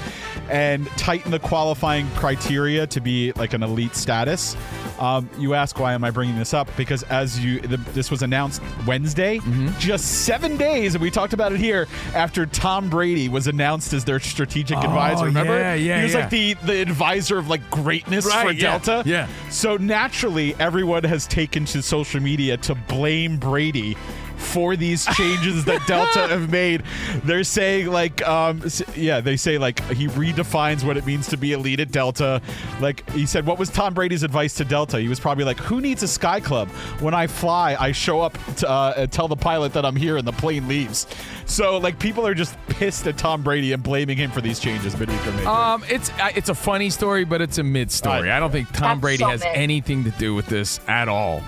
and 0.49 0.87
tighten 0.97 1.31
the 1.31 1.38
qualifying 1.38 2.09
criteria 2.12 2.87
to 2.88 3.01
be 3.01 3.33
like 3.33 3.53
an 3.53 3.62
elite 3.62 3.95
status. 3.95 4.57
Um, 4.99 5.29
you 5.38 5.55
ask 5.55 5.79
why 5.79 5.95
am 5.95 6.05
I 6.05 6.11
bringing 6.11 6.37
this 6.37 6.53
up? 6.55 6.69
Because 6.77 7.03
as 7.05 7.43
you 7.43 7.61
the, 7.61 7.77
this 7.93 8.11
was 8.11 8.23
announced 8.23 8.62
Wednesday, 8.87 9.38
Mm-hmm. 9.40 9.79
just 9.79 10.25
seven 10.25 10.57
days, 10.57 10.95
and 10.95 11.03
we 11.03 11.11
talked 11.11 11.33
about 11.33 11.53
it 11.53 11.59
here 11.59 11.87
after 12.14 12.47
Tom 12.47 12.88
Brady 12.90 13.29
was 13.29 13.47
announced 13.47 13.93
as 13.93 14.05
their 14.05 14.21
strategic 14.21 14.77
advisor. 14.79 15.25
Remember? 15.27 15.55
Oh, 15.55 15.59
yeah, 15.59 15.75
yeah, 15.75 15.97
he 15.99 16.03
was 16.05 16.12
yeah. 16.14 16.21
like 16.21 16.31
the 16.31 16.55
the 16.64 16.81
advisor 16.81 17.38
of 17.38 17.49
like 17.49 17.69
greatness 17.71 18.27
Right, 18.27 18.47
for 18.47 18.53
yeah, 18.53 18.79
Delta. 18.79 19.03
yeah. 19.09 19.29
So 19.51 19.77
naturally, 19.77 20.55
everyone 20.57 21.05
has 21.05 21.27
taken 21.27 21.64
to 21.66 21.83
social 21.83 22.21
media 22.21 22.57
to 22.59 22.75
blame 22.75 23.37
Brady 23.38 23.97
for 24.40 24.74
these 24.76 25.07
changes 25.14 25.64
that 25.66 25.85
Delta 25.87 26.26
have 26.29 26.50
made. 26.50 26.83
They're 27.24 27.44
saying 27.44 27.87
like, 27.88 28.26
um, 28.26 28.62
yeah, 28.96 29.20
they 29.20 29.37
say 29.37 29.59
like 29.59 29.81
he 29.92 30.09
redefines 30.09 30.83
what 30.85 30.96
it 30.96 31.07
means 31.07 31.29
to 31.29 31.37
be 31.37 31.53
elite 31.53 31.81
at 31.81 31.92
Delta. 31.92 32.40
Like 32.81 33.09
he 33.11 33.26
said, 33.26 33.46
what 33.46 33.59
was 33.59 33.68
Tom 33.70 33.94
Brady's 33.94 34.22
advice 34.22 34.55
to 34.55 34.64
Delta? 34.64 35.00
He 35.00 35.09
was 35.09 35.20
probably 35.20 35.44
like, 35.44 35.59
who 35.59 35.81
needs 35.81 36.03
a 36.03 36.09
Sky 36.09 36.40
Club? 36.40 36.68
When 37.00 37.14
I 37.14 37.26
fly, 37.26 37.76
I 37.79 37.92
show 37.92 38.20
up 38.20 38.37
to 38.57 38.68
uh, 38.68 38.94
and 38.96 39.12
tell 39.12 39.29
the 39.29 39.37
pilot 39.37 39.72
that 39.74 39.85
I'm 39.85 39.96
here, 39.96 40.16
and 40.16 40.26
the 40.26 40.33
plane 40.33 40.66
leaves. 40.68 41.07
So 41.46 41.79
like 41.79 41.98
people 41.98 42.26
are 42.26 42.35
just 42.35 42.57
pissed 42.68 43.07
at 43.07 43.18
Tom 43.18 43.42
Brady 43.42 43.72
and 43.72 43.83
blaming 43.83 44.16
him 44.16 44.31
for 44.31 44.40
these 44.40 44.59
changes 44.61 44.96
midweek 44.98 45.26
or 45.26 45.33
major. 45.33 45.48
Um, 45.48 45.85
it's 45.88 46.11
uh, 46.20 46.31
it's 46.35 46.48
a 46.48 46.55
funny 46.55 46.90
story, 46.90 47.24
but 47.24 47.40
it's 47.40 47.59
a 47.59 47.62
mid 47.62 47.90
story. 47.90 48.31
I- 48.31 48.37
I 48.37 48.40
don't 48.40 48.50
think 48.53 48.68
Tom 48.72 48.83
That's 48.98 49.00
Brady 49.00 49.18
so 49.24 49.29
has 49.29 49.40
mid. 49.40 49.55
anything 49.57 50.05
to 50.05 50.11
do 50.12 50.35
with 50.35 50.46
this 50.46 50.81
at 50.88 51.09
all. 51.09 51.42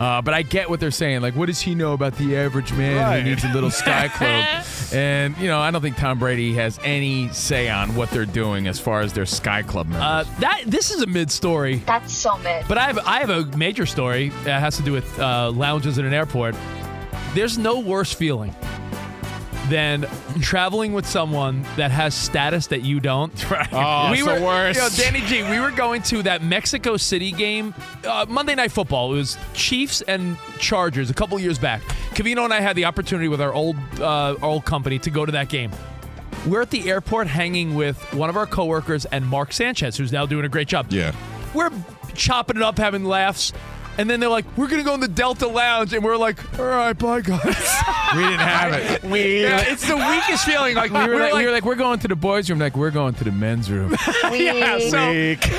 Uh, 0.00 0.20
but 0.20 0.34
I 0.34 0.42
get 0.42 0.68
what 0.68 0.80
they're 0.80 0.90
saying. 0.90 1.20
Like, 1.22 1.36
what 1.36 1.46
does 1.46 1.60
he 1.60 1.74
know 1.74 1.92
about 1.92 2.16
the 2.16 2.36
average 2.36 2.72
man 2.72 2.96
Right. 2.96 3.22
who 3.22 3.28
needs 3.30 3.44
a 3.44 3.48
little 3.48 3.70
sky 3.70 4.08
club? 4.14 4.64
And 4.92 5.36
you 5.38 5.46
know, 5.48 5.60
I 5.60 5.70
don't 5.70 5.80
think 5.82 5.96
Tom 5.96 6.18
Brady 6.18 6.52
has 6.54 6.78
any 6.82 7.28
say 7.32 7.68
on 7.68 7.94
what 7.94 8.10
they're 8.10 8.26
doing 8.26 8.66
as 8.66 8.78
far 8.80 9.00
as 9.02 9.12
their 9.12 9.26
sky 9.26 9.62
club 9.62 9.86
members. 9.86 10.02
Uh, 10.04 10.24
that 10.40 10.62
this 10.66 10.90
is 10.90 11.02
a 11.02 11.06
mid 11.06 11.30
story. 11.30 11.76
That's 11.86 12.12
so 12.12 12.36
mid. 12.38 12.66
But 12.68 12.78
I 12.78 12.82
have 12.88 12.98
I 13.06 13.20
have 13.20 13.30
a 13.30 13.44
major 13.56 13.86
story 13.86 14.30
that 14.44 14.60
has 14.60 14.76
to 14.78 14.82
do 14.82 14.92
with 14.92 15.18
uh, 15.20 15.50
lounges 15.52 15.98
at 15.98 16.04
an 16.04 16.12
airport. 16.12 16.56
There's 17.34 17.56
no 17.58 17.78
worse 17.80 18.12
feeling 18.12 18.54
than 19.68 20.06
traveling 20.40 20.92
with 20.92 21.06
someone 21.06 21.62
that 21.76 21.90
has 21.90 22.14
status 22.14 22.66
that 22.68 22.82
you 22.82 23.00
don't. 23.00 23.32
Oh, 23.72 24.10
we 24.10 24.18
it's 24.18 24.26
were, 24.26 24.38
the 24.38 24.44
worst. 24.44 24.78
Yo, 24.78 25.04
Danny 25.04 25.20
G, 25.26 25.42
we 25.42 25.58
were 25.58 25.70
going 25.70 26.02
to 26.02 26.22
that 26.24 26.42
Mexico 26.42 26.96
City 26.96 27.32
game, 27.32 27.74
uh, 28.04 28.26
Monday 28.28 28.54
Night 28.54 28.70
Football. 28.70 29.14
It 29.14 29.16
was 29.16 29.38
Chiefs 29.52 30.00
and 30.02 30.36
Chargers 30.58 31.10
a 31.10 31.14
couple 31.14 31.38
years 31.40 31.58
back. 31.58 31.82
Covino 32.14 32.44
and 32.44 32.52
I 32.52 32.60
had 32.60 32.76
the 32.76 32.84
opportunity 32.84 33.26
with 33.28 33.40
our 33.40 33.52
old 33.52 33.76
uh, 33.98 34.36
our 34.40 34.44
old 34.44 34.64
company 34.64 34.98
to 35.00 35.10
go 35.10 35.24
to 35.26 35.32
that 35.32 35.48
game. 35.48 35.72
We're 36.46 36.62
at 36.62 36.70
the 36.70 36.88
airport 36.90 37.26
hanging 37.26 37.74
with 37.74 37.98
one 38.12 38.28
of 38.28 38.36
our 38.36 38.46
coworkers 38.46 39.06
and 39.06 39.26
Mark 39.26 39.52
Sanchez, 39.52 39.96
who's 39.96 40.12
now 40.12 40.26
doing 40.26 40.44
a 40.44 40.48
great 40.48 40.68
job. 40.68 40.86
Yeah. 40.90 41.14
We're 41.54 41.70
chopping 42.14 42.56
it 42.56 42.62
up, 42.62 42.78
having 42.78 43.04
laughs. 43.04 43.52
And 43.98 44.08
then 44.10 44.20
they're 44.20 44.28
like, 44.28 44.44
we're 44.56 44.66
going 44.68 44.80
to 44.82 44.84
go 44.84 44.94
in 44.94 45.00
the 45.00 45.08
Delta 45.08 45.46
Lounge. 45.46 45.92
And 45.94 46.04
we're 46.04 46.16
like, 46.16 46.38
all 46.58 46.64
right, 46.64 46.92
bye, 46.92 47.20
guys. 47.20 47.44
we 48.14 48.22
didn't 48.22 48.38
have 48.40 48.72
it. 48.72 49.02
we 49.04 49.42
yeah, 49.42 49.60
it's 49.66 49.86
the 49.86 49.96
weakest 49.96 50.44
feeling. 50.44 50.74
Like, 50.74 50.90
We 50.90 50.98
were, 50.98 51.06
we're 51.14 51.20
like, 51.20 51.32
like, 51.32 51.40
we 51.40 51.46
were 51.46 51.52
like, 51.52 51.64
we're 51.64 51.74
going 51.74 51.98
to 52.00 52.08
the 52.08 52.16
boys' 52.16 52.48
room. 52.50 52.58
Like, 52.58 52.76
we're 52.76 52.90
going 52.90 53.14
to 53.14 53.24
the 53.24 53.32
men's 53.32 53.70
room. 53.70 53.90
yeah, 54.32 54.78
so, 54.78 55.10
Weak. 55.10 55.46
yeah. 55.46 55.54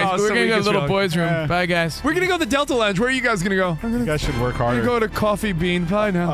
All 0.00 0.06
right, 0.06 0.14
oh, 0.14 0.22
we're 0.22 0.28
so 0.28 0.34
gonna 0.34 0.46
go 0.48 0.56
to 0.58 0.62
the 0.62 0.64
little 0.70 0.80
feeling. 0.82 0.88
boys' 0.88 1.16
room. 1.16 1.26
Yeah. 1.26 1.46
Bye, 1.46 1.66
guys. 1.66 2.02
We're 2.04 2.12
going 2.12 2.22
to 2.22 2.26
go 2.28 2.38
to 2.38 2.44
the 2.44 2.50
Delta 2.50 2.74
Lounge. 2.74 2.98
Where 3.00 3.08
are 3.08 3.12
you 3.12 3.20
guys 3.20 3.42
going 3.42 3.50
to 3.50 3.56
go? 3.56 3.78
I'm 3.82 3.98
You 3.98 4.04
guys 4.06 4.20
should 4.20 4.38
work 4.40 4.58
going 4.58 4.76
harder. 4.76 4.80
to 4.80 4.86
go 4.86 4.98
to 5.00 5.08
Coffee 5.08 5.52
Bean. 5.52 5.84
Bye 5.84 6.10
now. 6.12 6.30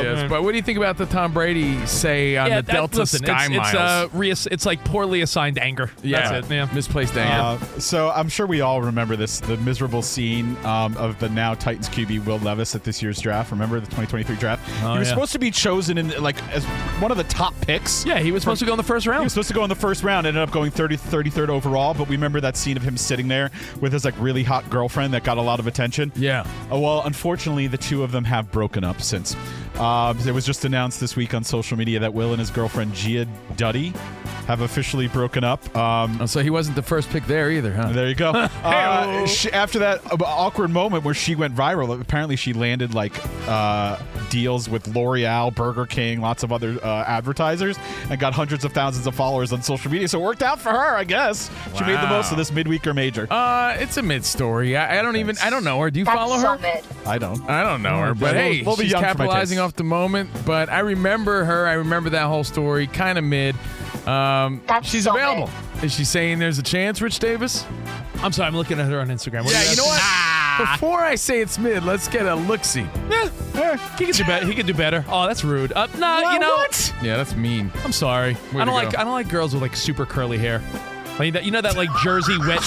It 0.00 0.04
really 0.04 0.22
is. 0.22 0.30
But 0.30 0.42
what 0.44 0.52
do 0.52 0.56
you 0.56 0.62
think 0.62 0.78
about 0.78 0.98
the 0.98 1.06
Tom 1.06 1.32
Brady 1.32 1.84
say 1.86 2.36
on 2.36 2.48
yeah, 2.48 2.60
the 2.60 2.66
that- 2.66 2.72
Delta 2.72 2.98
listen, 3.00 3.24
Sky 3.24 3.46
it's, 3.46 3.56
Miles? 3.56 3.68
It's, 3.68 3.74
uh, 3.76 4.08
reass- 4.12 4.48
it's 4.50 4.66
like 4.66 4.84
poorly 4.84 5.22
assigned 5.22 5.58
anger. 5.58 5.90
yeah, 6.02 6.30
That's 6.32 6.48
it. 6.50 6.54
Yeah. 6.54 6.68
misplaced 6.72 7.16
anger. 7.16 7.64
Uh, 7.64 7.78
so 7.80 8.10
I'm 8.10 8.28
sure 8.28 8.46
we 8.46 8.60
all 8.60 8.82
remember 8.82 9.16
this 9.16 9.40
the 9.40 9.56
miserable 9.58 10.02
scene 10.02 10.56
um, 10.64 10.91
of 10.96 11.18
the 11.18 11.28
now 11.28 11.54
Titans 11.54 11.88
QB 11.88 12.24
Will 12.26 12.38
Levis 12.38 12.74
at 12.74 12.84
this 12.84 13.02
year's 13.02 13.20
draft. 13.20 13.50
Remember 13.50 13.80
the 13.80 13.86
2023 13.86 14.36
draft? 14.36 14.62
Oh, 14.82 14.92
he 14.92 14.98
was 14.98 15.08
yeah. 15.08 15.14
supposed 15.14 15.32
to 15.32 15.38
be 15.38 15.50
chosen 15.50 15.98
in 15.98 16.10
like 16.22 16.42
as 16.48 16.64
one 17.00 17.10
of 17.10 17.16
the 17.16 17.24
top 17.24 17.54
picks. 17.60 18.04
Yeah, 18.04 18.18
he 18.18 18.32
was 18.32 18.42
supposed 18.42 18.60
to 18.60 18.66
go 18.66 18.72
in 18.72 18.76
the 18.76 18.82
first 18.82 19.06
round. 19.06 19.20
He 19.20 19.24
was 19.24 19.32
supposed 19.32 19.48
to 19.48 19.54
go 19.54 19.62
in 19.64 19.68
the 19.68 19.74
first 19.74 20.02
round, 20.02 20.26
ended 20.26 20.42
up 20.42 20.50
going 20.50 20.70
30, 20.70 20.96
33rd 20.96 21.48
overall. 21.48 21.94
But 21.94 22.08
we 22.08 22.16
remember 22.16 22.40
that 22.40 22.56
scene 22.56 22.76
of 22.76 22.82
him 22.82 22.96
sitting 22.96 23.28
there 23.28 23.50
with 23.80 23.92
his 23.92 24.04
like 24.04 24.14
really 24.18 24.42
hot 24.42 24.68
girlfriend 24.70 25.14
that 25.14 25.24
got 25.24 25.38
a 25.38 25.42
lot 25.42 25.60
of 25.60 25.66
attention. 25.66 26.12
yeah. 26.16 26.46
Uh, 26.72 26.78
well, 26.78 27.02
unfortunately, 27.04 27.66
the 27.66 27.78
two 27.78 28.02
of 28.02 28.12
them 28.12 28.24
have 28.24 28.50
broken 28.50 28.84
up 28.84 29.00
since. 29.02 29.36
Uh, 29.76 30.14
it 30.26 30.32
was 30.32 30.44
just 30.44 30.64
announced 30.64 31.00
this 31.00 31.16
week 31.16 31.32
on 31.34 31.42
social 31.42 31.76
media 31.78 31.98
that 31.98 32.12
Will 32.12 32.30
and 32.30 32.38
his 32.40 32.50
girlfriend 32.50 32.94
Gia 32.94 33.26
Duddy 33.56 33.92
have 34.46 34.60
officially 34.60 35.08
broken 35.08 35.44
up. 35.44 35.74
Um, 35.76 36.18
Oh, 36.20 36.26
so 36.26 36.40
he 36.42 36.50
wasn't 36.50 36.76
the 36.76 36.82
first 36.82 37.08
pick 37.10 37.24
there 37.26 37.50
either, 37.50 37.72
huh? 37.72 37.92
there 37.92 38.06
you 38.08 38.14
go. 38.14 38.30
uh, 38.64 39.26
after 39.52 39.78
that 39.78 40.04
uh, 40.12 40.16
awkward 40.24 40.70
moment 40.70 40.81
where 40.90 41.14
she 41.14 41.34
went 41.34 41.54
viral, 41.54 42.00
apparently 42.00 42.36
she 42.36 42.52
landed 42.52 42.94
like 42.94 43.12
uh, 43.48 43.98
deals 44.30 44.68
with 44.68 44.86
L'Oreal, 44.88 45.54
Burger 45.54 45.86
King, 45.86 46.20
lots 46.20 46.42
of 46.42 46.52
other 46.52 46.78
uh, 46.82 47.04
advertisers, 47.06 47.76
and 48.10 48.18
got 48.20 48.32
hundreds 48.34 48.64
of 48.64 48.72
thousands 48.72 49.06
of 49.06 49.14
followers 49.14 49.52
on 49.52 49.62
social 49.62 49.90
media. 49.90 50.08
So 50.08 50.20
it 50.20 50.22
worked 50.22 50.42
out 50.42 50.60
for 50.60 50.70
her, 50.70 50.96
I 50.96 51.04
guess. 51.04 51.50
She 51.76 51.84
made 51.84 51.98
the 52.00 52.06
most 52.08 52.26
of 52.26 52.32
Wow. 52.32 52.36
this 52.38 52.52
midweek 52.52 52.86
or 52.86 52.94
major. 52.94 53.26
Uh, 53.30 53.76
it's 53.78 53.96
a 53.96 54.02
mid 54.02 54.24
story. 54.24 54.76
I, 54.76 54.98
I 54.98 55.02
don't 55.02 55.16
even. 55.16 55.36
I 55.42 55.50
don't 55.50 55.64
know 55.64 55.80
her. 55.80 55.90
Do 55.90 55.98
you 55.98 56.04
That's 56.04 56.16
follow 56.16 56.38
her? 56.38 56.58
mid. 56.58 56.84
I 57.06 57.18
don't. 57.18 57.48
I 57.48 57.62
don't 57.62 57.82
know 57.82 57.98
her, 58.00 58.14
but 58.14 58.34
Yeah, 58.34 58.42
hey, 58.42 58.56
we'll- 58.58 58.66
we'll 58.66 58.76
be 58.76 58.82
she's 58.84 58.92
young 58.92 59.02
for 59.02 59.06
my 59.06 59.12
capitalizing 59.12 59.58
off 59.58 59.74
the 59.76 59.84
moment. 59.84 60.30
But 60.46 60.68
I 60.70 60.80
remember 60.80 61.44
her. 61.44 61.66
I 61.66 61.74
remember 61.74 62.10
that 62.10 62.26
whole 62.26 62.44
story. 62.44 62.86
Kind 62.86 63.18
of 63.18 63.24
mid. 63.24 63.54
Um, 64.06 64.60
That's 64.66 64.88
she's 64.88 65.04
so 65.04 65.14
available. 65.14 65.48
Is 65.82 65.92
she 65.94 66.04
saying 66.04 66.38
there's 66.38 66.58
a 66.58 66.62
chance, 66.62 67.00
Rich 67.00 67.18
Davis? 67.20 67.64
I'm 68.16 68.32
sorry, 68.32 68.48
I'm 68.48 68.56
looking 68.56 68.78
at 68.78 68.88
her 68.88 69.00
on 69.00 69.08
Instagram. 69.08 69.44
What 69.44 69.52
yeah, 69.52 69.64
do 69.64 69.70
you 69.70 69.76
know 69.76 69.84
what? 69.84 70.00
Ah. 70.00 70.74
Before 70.74 71.00
I 71.00 71.14
say 71.14 71.40
it's 71.40 71.58
mid, 71.58 71.82
let's 71.84 72.08
get 72.08 72.26
a 72.26 72.34
look 72.34 72.64
see. 72.64 72.86
Eh, 73.10 73.76
he 73.98 74.06
could 74.06 74.16
do 74.16 74.24
better. 74.24 74.46
He 74.46 74.54
could 74.54 74.66
do 74.66 74.74
better. 74.74 75.04
Oh, 75.08 75.26
that's 75.26 75.44
rude. 75.44 75.72
Uh, 75.72 75.88
nah, 75.98 76.32
you 76.32 76.38
know 76.38 76.54
what? 76.54 76.94
Yeah, 77.02 77.16
that's 77.16 77.34
mean. 77.34 77.72
I'm 77.84 77.92
sorry. 77.92 78.34
Way 78.52 78.62
I 78.62 78.64
don't 78.64 78.74
like. 78.74 78.96
I 78.96 79.04
don't 79.04 79.12
like 79.12 79.28
girls 79.28 79.54
with 79.54 79.62
like 79.62 79.74
super 79.74 80.04
curly 80.04 80.38
hair. 80.38 80.60
Like 81.18 81.34
that, 81.34 81.44
you 81.44 81.50
know 81.50 81.60
that 81.60 81.76
like 81.76 81.90
Jersey 82.02 82.36
wet. 82.38 82.62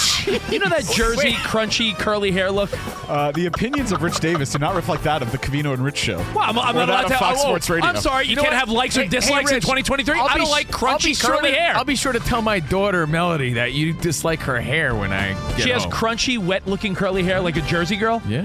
you 0.52 0.60
know 0.60 0.70
that 0.70 0.86
Jersey 0.96 1.32
crunchy 1.34 1.96
curly 1.96 2.32
hair 2.32 2.52
look. 2.52 2.70
Uh, 3.10 3.32
the 3.32 3.48
opinions 3.48 3.92
of 3.92 4.02
Rich 4.04 4.20
Davis 4.20 4.52
do 4.52 4.60
not 4.60 4.76
reflect 4.76 5.04
that 5.04 5.22
of 5.22 5.32
the 5.32 5.38
Covino 5.38 5.74
and 5.74 5.84
Rich 5.84 5.98
show. 5.98 6.18
Well, 6.18 6.40
I'm, 6.40 6.58
I'm 6.60 6.76
not 6.76 6.90
allowed 6.90 7.08
to. 7.08 7.18
Fox 7.18 7.40
oh, 7.42 7.44
Sports 7.44 7.70
Radio. 7.70 7.90
I'm 7.90 7.98
sorry, 7.98 8.28
you, 8.28 8.36
know 8.36 8.44
can't 8.44 8.54
what? 8.54 8.60
have 8.60 8.70
likes 8.70 8.96
or 8.98 9.02
Hey, 9.02 9.06
hey, 9.08 9.10
dislikes 9.10 9.52
in 9.52 9.62
2023. 9.62 10.20
I'll 10.20 10.28
I 10.28 10.38
don't 10.38 10.48
sh- 10.48 10.50
like 10.50 10.68
crunchy 10.70 11.20
sure 11.20 11.38
curly 11.38 11.52
to- 11.52 11.58
hair. 11.58 11.76
I'll 11.76 11.86
be 11.86 11.96
sure 11.96 12.14
to 12.14 12.20
tell 12.20 12.42
my 12.42 12.60
daughter 12.60 13.06
Melody 13.08 13.54
that 13.54 13.74
you 13.74 13.94
dislike 13.94 14.40
her 14.42 14.60
hair 14.62 14.96
when 14.96 15.12
I 15.12 15.34
get 15.56 15.62
she 15.62 15.70
has 15.72 15.84
home. 15.84 15.92
crunchy, 15.92 16.38
wet-looking 16.38 16.94
curly 16.96 17.24
hair 17.24 17.42
like 17.42 17.58
a 17.58 17.62
Jersey 17.62 17.96
girl. 17.96 18.22
Yeah, 18.28 18.42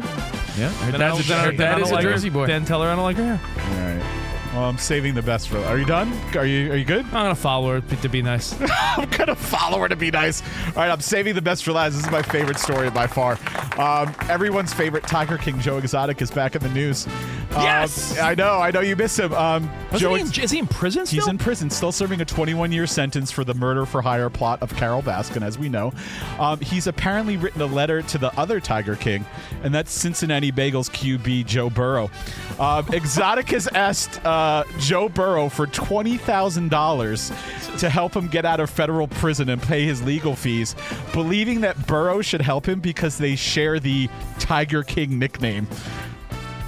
yeah. 0.58 0.70
Her 0.70 0.92
Then 0.92 1.00
dad's 1.00 1.30
a, 1.30 1.34
her 1.34 1.52
then 1.52 1.68
I 1.68 1.72
dad 1.74 1.82
is 1.82 1.90
a 1.90 1.94
like 1.94 2.04
her. 2.04 2.10
Jersey 2.12 2.30
boy. 2.30 2.46
Then 2.46 2.64
tell 2.64 2.82
her 2.82 2.88
I 2.88 2.94
don't 2.94 3.04
like 3.04 3.16
her 3.16 3.36
hair. 3.36 3.40
All 3.56 3.96
right. 3.96 4.09
Well, 4.52 4.64
I'm 4.64 4.78
saving 4.78 5.14
the 5.14 5.22
best 5.22 5.48
for. 5.48 5.58
Are 5.58 5.78
you 5.78 5.84
done? 5.84 6.12
Are 6.36 6.44
you 6.44 6.72
Are 6.72 6.76
you 6.76 6.84
good? 6.84 7.04
I'm 7.06 7.12
gonna 7.12 7.34
follow 7.36 7.80
her 7.80 7.80
to 7.80 8.08
be 8.08 8.20
nice. 8.20 8.52
I'm 8.96 9.08
gonna 9.10 9.36
follow 9.36 9.78
her 9.78 9.88
to 9.88 9.94
be 9.94 10.10
nice. 10.10 10.42
All 10.68 10.74
right, 10.76 10.90
I'm 10.90 11.00
saving 11.00 11.36
the 11.36 11.42
best 11.42 11.64
for 11.64 11.70
last. 11.72 11.94
This 11.94 12.04
is 12.04 12.10
my 12.10 12.22
favorite 12.22 12.58
story 12.58 12.90
by 12.90 13.06
far. 13.06 13.38
Um, 13.78 14.12
everyone's 14.28 14.72
favorite 14.74 15.04
Tiger 15.04 15.38
King, 15.38 15.60
Joe 15.60 15.78
Exotic, 15.78 16.20
is 16.20 16.32
back 16.32 16.56
in 16.56 16.62
the 16.62 16.68
news. 16.70 17.06
Um, 17.06 17.62
Yes! 17.62 18.18
I 18.18 18.34
know. 18.34 18.58
I 18.58 18.72
know 18.72 18.80
you 18.80 18.96
miss 18.96 19.16
him. 19.18 19.32
Um, 19.34 19.70
Joe 19.96 20.14
he 20.14 20.22
in, 20.22 20.26
is 20.28 20.50
he 20.50 20.58
in 20.58 20.66
prison 20.66 21.06
still? 21.06 21.20
He's 21.20 21.28
in 21.28 21.38
prison, 21.38 21.70
still 21.70 21.92
serving 21.92 22.20
a 22.20 22.24
21 22.24 22.72
year 22.72 22.86
sentence 22.88 23.30
for 23.30 23.44
the 23.44 23.54
murder 23.54 23.86
for 23.86 24.02
hire 24.02 24.30
plot 24.30 24.62
of 24.62 24.74
Carole 24.76 25.02
Baskin, 25.02 25.42
as 25.42 25.58
we 25.58 25.68
know. 25.68 25.92
Um, 26.40 26.58
he's 26.60 26.88
apparently 26.88 27.36
written 27.36 27.60
a 27.62 27.66
letter 27.66 28.02
to 28.02 28.18
the 28.18 28.36
other 28.38 28.58
Tiger 28.60 28.96
King, 28.96 29.24
and 29.62 29.72
that's 29.72 29.92
Cincinnati 29.92 30.50
Bengals 30.50 30.90
QB 30.90 31.46
Joe 31.46 31.70
Burrow. 31.70 32.10
Um, 32.58 32.86
Exotic 32.92 33.48
has 33.50 33.68
asked 33.68 34.24
uh, 34.24 34.39
Joe 34.78 35.08
Burrow 35.08 35.48
for 35.48 35.66
$20,000 35.66 37.78
to 37.78 37.90
help 37.90 38.14
him 38.14 38.28
get 38.28 38.44
out 38.44 38.60
of 38.60 38.70
federal 38.70 39.08
prison 39.08 39.48
and 39.48 39.60
pay 39.60 39.84
his 39.84 40.02
legal 40.02 40.36
fees, 40.36 40.76
believing 41.12 41.60
that 41.62 41.86
Burrow 41.86 42.22
should 42.22 42.40
help 42.40 42.68
him 42.68 42.80
because 42.80 43.18
they 43.18 43.36
share 43.36 43.80
the 43.80 44.08
Tiger 44.38 44.82
King 44.82 45.18
nickname. 45.18 45.66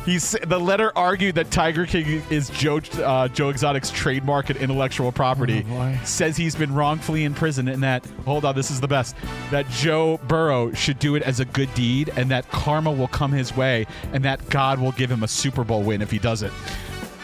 He's 0.04 0.32
the 0.32 0.58
letter 0.58 0.90
argued 0.96 1.36
that 1.36 1.52
Tiger 1.52 1.86
King 1.86 2.24
is 2.28 2.50
Joe 2.50 2.80
uh, 2.96 3.28
Joe 3.28 3.50
Exotic's 3.50 3.88
trademark 3.90 4.50
and 4.50 4.58
intellectual 4.58 5.12
property. 5.12 5.64
says 6.04 6.36
he's 6.36 6.56
been 6.56 6.74
wrongfully 6.74 7.22
in 7.22 7.34
prison, 7.34 7.68
and 7.68 7.84
that 7.84 8.04
hold 8.24 8.44
on, 8.44 8.56
this 8.56 8.72
is 8.72 8.80
the 8.80 8.88
best. 8.88 9.14
That 9.52 9.68
Joe 9.70 10.18
Burrow 10.26 10.72
should 10.72 10.98
do 10.98 11.14
it 11.14 11.22
as 11.22 11.38
a 11.38 11.44
good 11.44 11.72
deed, 11.74 12.10
and 12.16 12.28
that 12.32 12.48
karma 12.50 12.90
will 12.90 13.06
come 13.06 13.30
his 13.30 13.56
way, 13.56 13.86
and 14.12 14.24
that 14.24 14.48
God 14.48 14.80
will 14.80 14.92
give 14.92 15.10
him 15.10 15.22
a 15.22 15.28
Super 15.28 15.62
Bowl 15.62 15.84
win 15.84 16.02
if 16.02 16.10
he 16.10 16.18
does 16.18 16.42
it. 16.42 16.50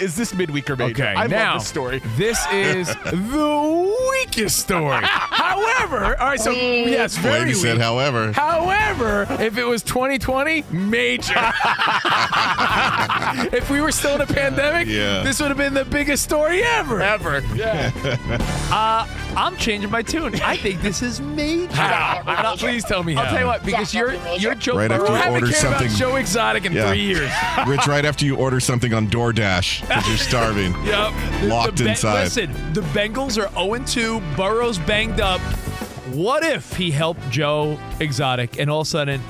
Is 0.00 0.14
this 0.16 0.32
midweek 0.34 0.70
or 0.70 0.76
major? 0.76 1.02
Okay, 1.02 1.14
I 1.16 1.26
now 1.26 1.52
love 1.54 1.60
this 1.62 1.68
story. 1.68 2.00
This 2.16 2.38
is 2.52 2.86
the 3.04 3.96
weakest 4.10 4.58
story. 4.58 5.00
However, 5.04 6.16
all 6.20 6.28
right, 6.28 6.40
so 6.40 6.50
yes, 6.52 7.16
very 7.18 7.40
Lady 7.40 7.52
weak. 7.54 7.56
said, 7.62 7.78
however. 7.78 8.32
However, 8.32 9.26
if 9.40 9.58
it 9.58 9.64
was 9.64 9.82
2020, 9.82 10.64
major. 10.70 11.34
if 13.52 13.70
we 13.70 13.80
were 13.80 13.92
still 13.92 14.14
in 14.16 14.20
a 14.20 14.26
pandemic, 14.26 14.86
Yeah. 14.88 15.22
this 15.22 15.40
would 15.40 15.48
have 15.48 15.56
been 15.58 15.74
the 15.74 15.84
biggest 15.84 16.22
story 16.24 16.62
ever. 16.62 17.00
Ever. 17.00 17.42
Yeah. 17.54 17.90
Uh, 18.70 19.06
I'm 19.38 19.56
changing 19.56 19.90
my 19.90 20.02
tune. 20.02 20.34
I 20.42 20.56
think 20.56 20.82
this 20.82 21.00
is 21.00 21.20
major. 21.20 21.72
How? 21.72 22.56
Please 22.56 22.84
tell 22.84 23.04
me 23.04 23.14
I'll 23.14 23.24
how. 23.24 23.30
tell 23.30 23.40
you 23.42 23.46
what, 23.46 23.64
because 23.64 23.94
you're 23.94 24.10
Definitely 24.10 24.38
you're. 24.40 24.54
Joe 24.56 24.76
Right 24.76 24.90
Burrow. 24.90 25.02
after 25.02 25.12
I 25.12 25.16
you 25.16 25.22
haven't 25.22 25.34
order 25.34 25.46
about 25.46 25.60
something. 25.78 25.88
Joe 25.96 26.16
Exotic 26.16 26.64
in 26.64 26.72
Yeah. 26.72 26.88
three 26.88 27.02
years. 27.02 27.30
Rich, 27.68 27.86
right 27.86 28.04
after 28.04 28.24
you 28.24 28.34
order 28.34 28.58
something 28.58 28.92
on 28.92 29.06
DoorDash 29.06 29.82
because 29.82 30.08
you're 30.08 30.16
starving. 30.16 30.74
Yep. 30.88 31.12
Locked 31.44 31.76
the, 31.76 31.88
inside. 31.90 32.24
Listen, 32.24 32.50
the 32.72 32.80
Bengals 32.80 33.38
are 33.38 33.48
0 33.54 33.84
2. 33.86 34.20
Burrow's 34.36 34.78
banged 34.78 35.20
up. 35.20 35.40
What 36.14 36.42
if 36.42 36.74
he 36.74 36.90
helped 36.90 37.28
Joe 37.30 37.78
Exotic 38.00 38.58
and 38.58 38.68
all 38.70 38.80
of 38.80 38.86
a 38.86 38.90
sudden 38.90 39.20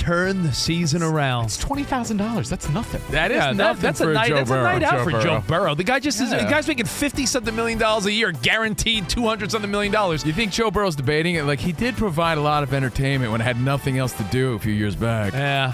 turn 0.00 0.42
the 0.42 0.52
season 0.52 1.02
around? 1.02 1.44
It's 1.46 1.58
twenty 1.58 1.84
thousand 1.84 2.16
dollars. 2.16 2.48
That's 2.48 2.68
nothing. 2.70 3.00
That 3.10 3.30
is 3.30 3.36
Yeah, 3.36 3.46
that- 3.48 3.56
nothing 3.56 3.82
that's 3.82 4.00
a 4.00 4.06
night. 4.12 4.28
Joe 4.28 4.34
that's 4.36 4.50
Burrow. 4.50 4.60
a 4.60 4.64
night 4.64 4.82
out 4.82 4.92
Joe 4.98 5.04
for 5.04 5.10
Burrow. 5.10 5.22
Joe 5.22 5.44
Burrow. 5.46 5.74
The 5.74 5.84
guy 5.84 6.00
just 6.00 6.20
is. 6.20 6.32
Yeah. 6.32 6.44
The 6.44 6.50
guy's 6.50 6.66
making 6.66 6.86
fifty 6.86 7.26
something 7.26 7.54
million 7.54 7.78
dollars 7.78 8.06
a 8.06 8.12
year, 8.12 8.32
guaranteed 8.32 9.08
two 9.08 9.22
hundred 9.26 9.50
something 9.50 9.70
million 9.70 9.92
dollars. 9.92 10.24
You 10.24 10.32
think 10.32 10.52
Joe 10.52 10.70
Burrow's 10.70 10.96
debating 10.96 11.34
it? 11.36 11.44
Like 11.44 11.60
he 11.60 11.72
did 11.72 11.96
provide 11.96 12.38
a 12.38 12.40
lot 12.42 12.62
of 12.62 12.72
entertainment 12.74 13.30
when 13.30 13.40
I 13.40 13.44
had 13.44 13.60
nothing 13.60 13.98
else 13.98 14.12
to 14.14 14.22
do 14.24 14.54
a 14.54 14.58
few 14.58 14.72
years 14.72 14.96
back. 14.96 15.32
Yeah, 15.34 15.72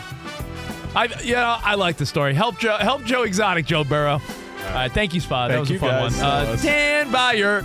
I 0.94 1.08
yeah 1.22 1.60
I 1.64 1.74
like 1.76 1.96
the 1.96 2.06
story. 2.06 2.34
Help 2.34 2.58
Joe. 2.58 2.76
Help 2.78 3.04
Joe 3.04 3.22
Exotic. 3.22 3.64
Joe 3.66 3.84
Burrow. 3.84 4.20
All 4.68 4.72
right, 4.74 4.90
thank 4.92 5.14
you, 5.14 5.20
Spot. 5.20 5.48
that 5.48 5.54
Thank 5.54 5.60
was 5.60 5.70
you, 5.70 5.76
a 5.76 5.80
fun 5.80 5.90
guys. 5.90 6.12
one. 6.12 6.20
That 6.20 6.48
Uh, 6.48 6.50
was- 6.50 6.62
Dan 6.62 7.12
Beyer. 7.12 7.64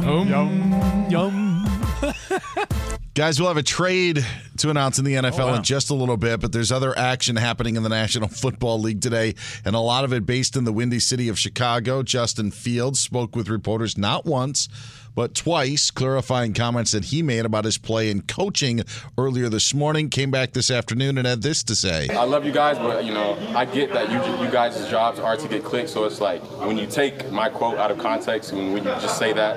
Yum. 0.00 1.06
Yum. 1.10 1.64
Guys, 3.18 3.40
we'll 3.40 3.48
have 3.48 3.56
a 3.56 3.64
trade 3.64 4.24
to 4.58 4.70
announce 4.70 5.00
in 5.00 5.04
the 5.04 5.18
oh, 5.18 5.22
NFL 5.22 5.56
in 5.56 5.64
just 5.64 5.90
a 5.90 5.94
little 5.94 6.16
bit, 6.16 6.38
but 6.38 6.52
there's 6.52 6.70
other 6.70 6.96
action 6.96 7.34
happening 7.34 7.74
in 7.74 7.82
the 7.82 7.88
National 7.88 8.28
Football 8.44 8.80
League 8.80 9.00
today, 9.00 9.34
and 9.64 9.74
a 9.74 9.80
lot 9.80 10.04
of 10.04 10.12
it 10.12 10.24
based 10.24 10.54
in 10.54 10.62
the 10.62 10.72
windy 10.72 11.00
city 11.00 11.28
of 11.28 11.36
Chicago. 11.36 12.04
Justin 12.04 12.52
Fields 12.52 13.00
spoke 13.00 13.34
with 13.34 13.48
reporters 13.48 13.98
not 13.98 14.24
once, 14.24 14.68
but 15.14 15.34
twice, 15.34 15.90
clarifying 15.90 16.54
comments 16.54 16.92
that 16.92 17.06
he 17.06 17.22
made 17.22 17.44
about 17.44 17.64
his 17.64 17.78
play 17.78 18.10
and 18.10 18.26
coaching 18.26 18.82
earlier 19.16 19.48
this 19.48 19.74
morning. 19.74 20.10
Came 20.10 20.30
back 20.30 20.52
this 20.52 20.70
afternoon 20.70 21.18
and 21.18 21.26
had 21.26 21.42
this 21.42 21.62
to 21.64 21.74
say. 21.74 22.08
I 22.08 22.24
love 22.24 22.44
you 22.44 22.52
guys, 22.52 22.78
but 22.78 23.04
you 23.04 23.12
know, 23.12 23.36
I 23.54 23.64
get 23.64 23.92
that 23.92 24.10
you 24.10 24.18
you 24.44 24.50
guys' 24.50 24.88
jobs 24.88 25.18
are 25.18 25.36
to 25.36 25.48
get 25.48 25.64
clicks. 25.64 25.92
So 25.92 26.04
it's 26.04 26.20
like 26.20 26.42
when 26.60 26.78
you 26.78 26.86
take 26.86 27.30
my 27.30 27.48
quote 27.48 27.78
out 27.78 27.90
of 27.90 27.98
context, 27.98 28.52
and 28.52 28.72
when 28.72 28.84
you 28.84 28.90
just 29.00 29.18
say 29.18 29.32
that, 29.32 29.56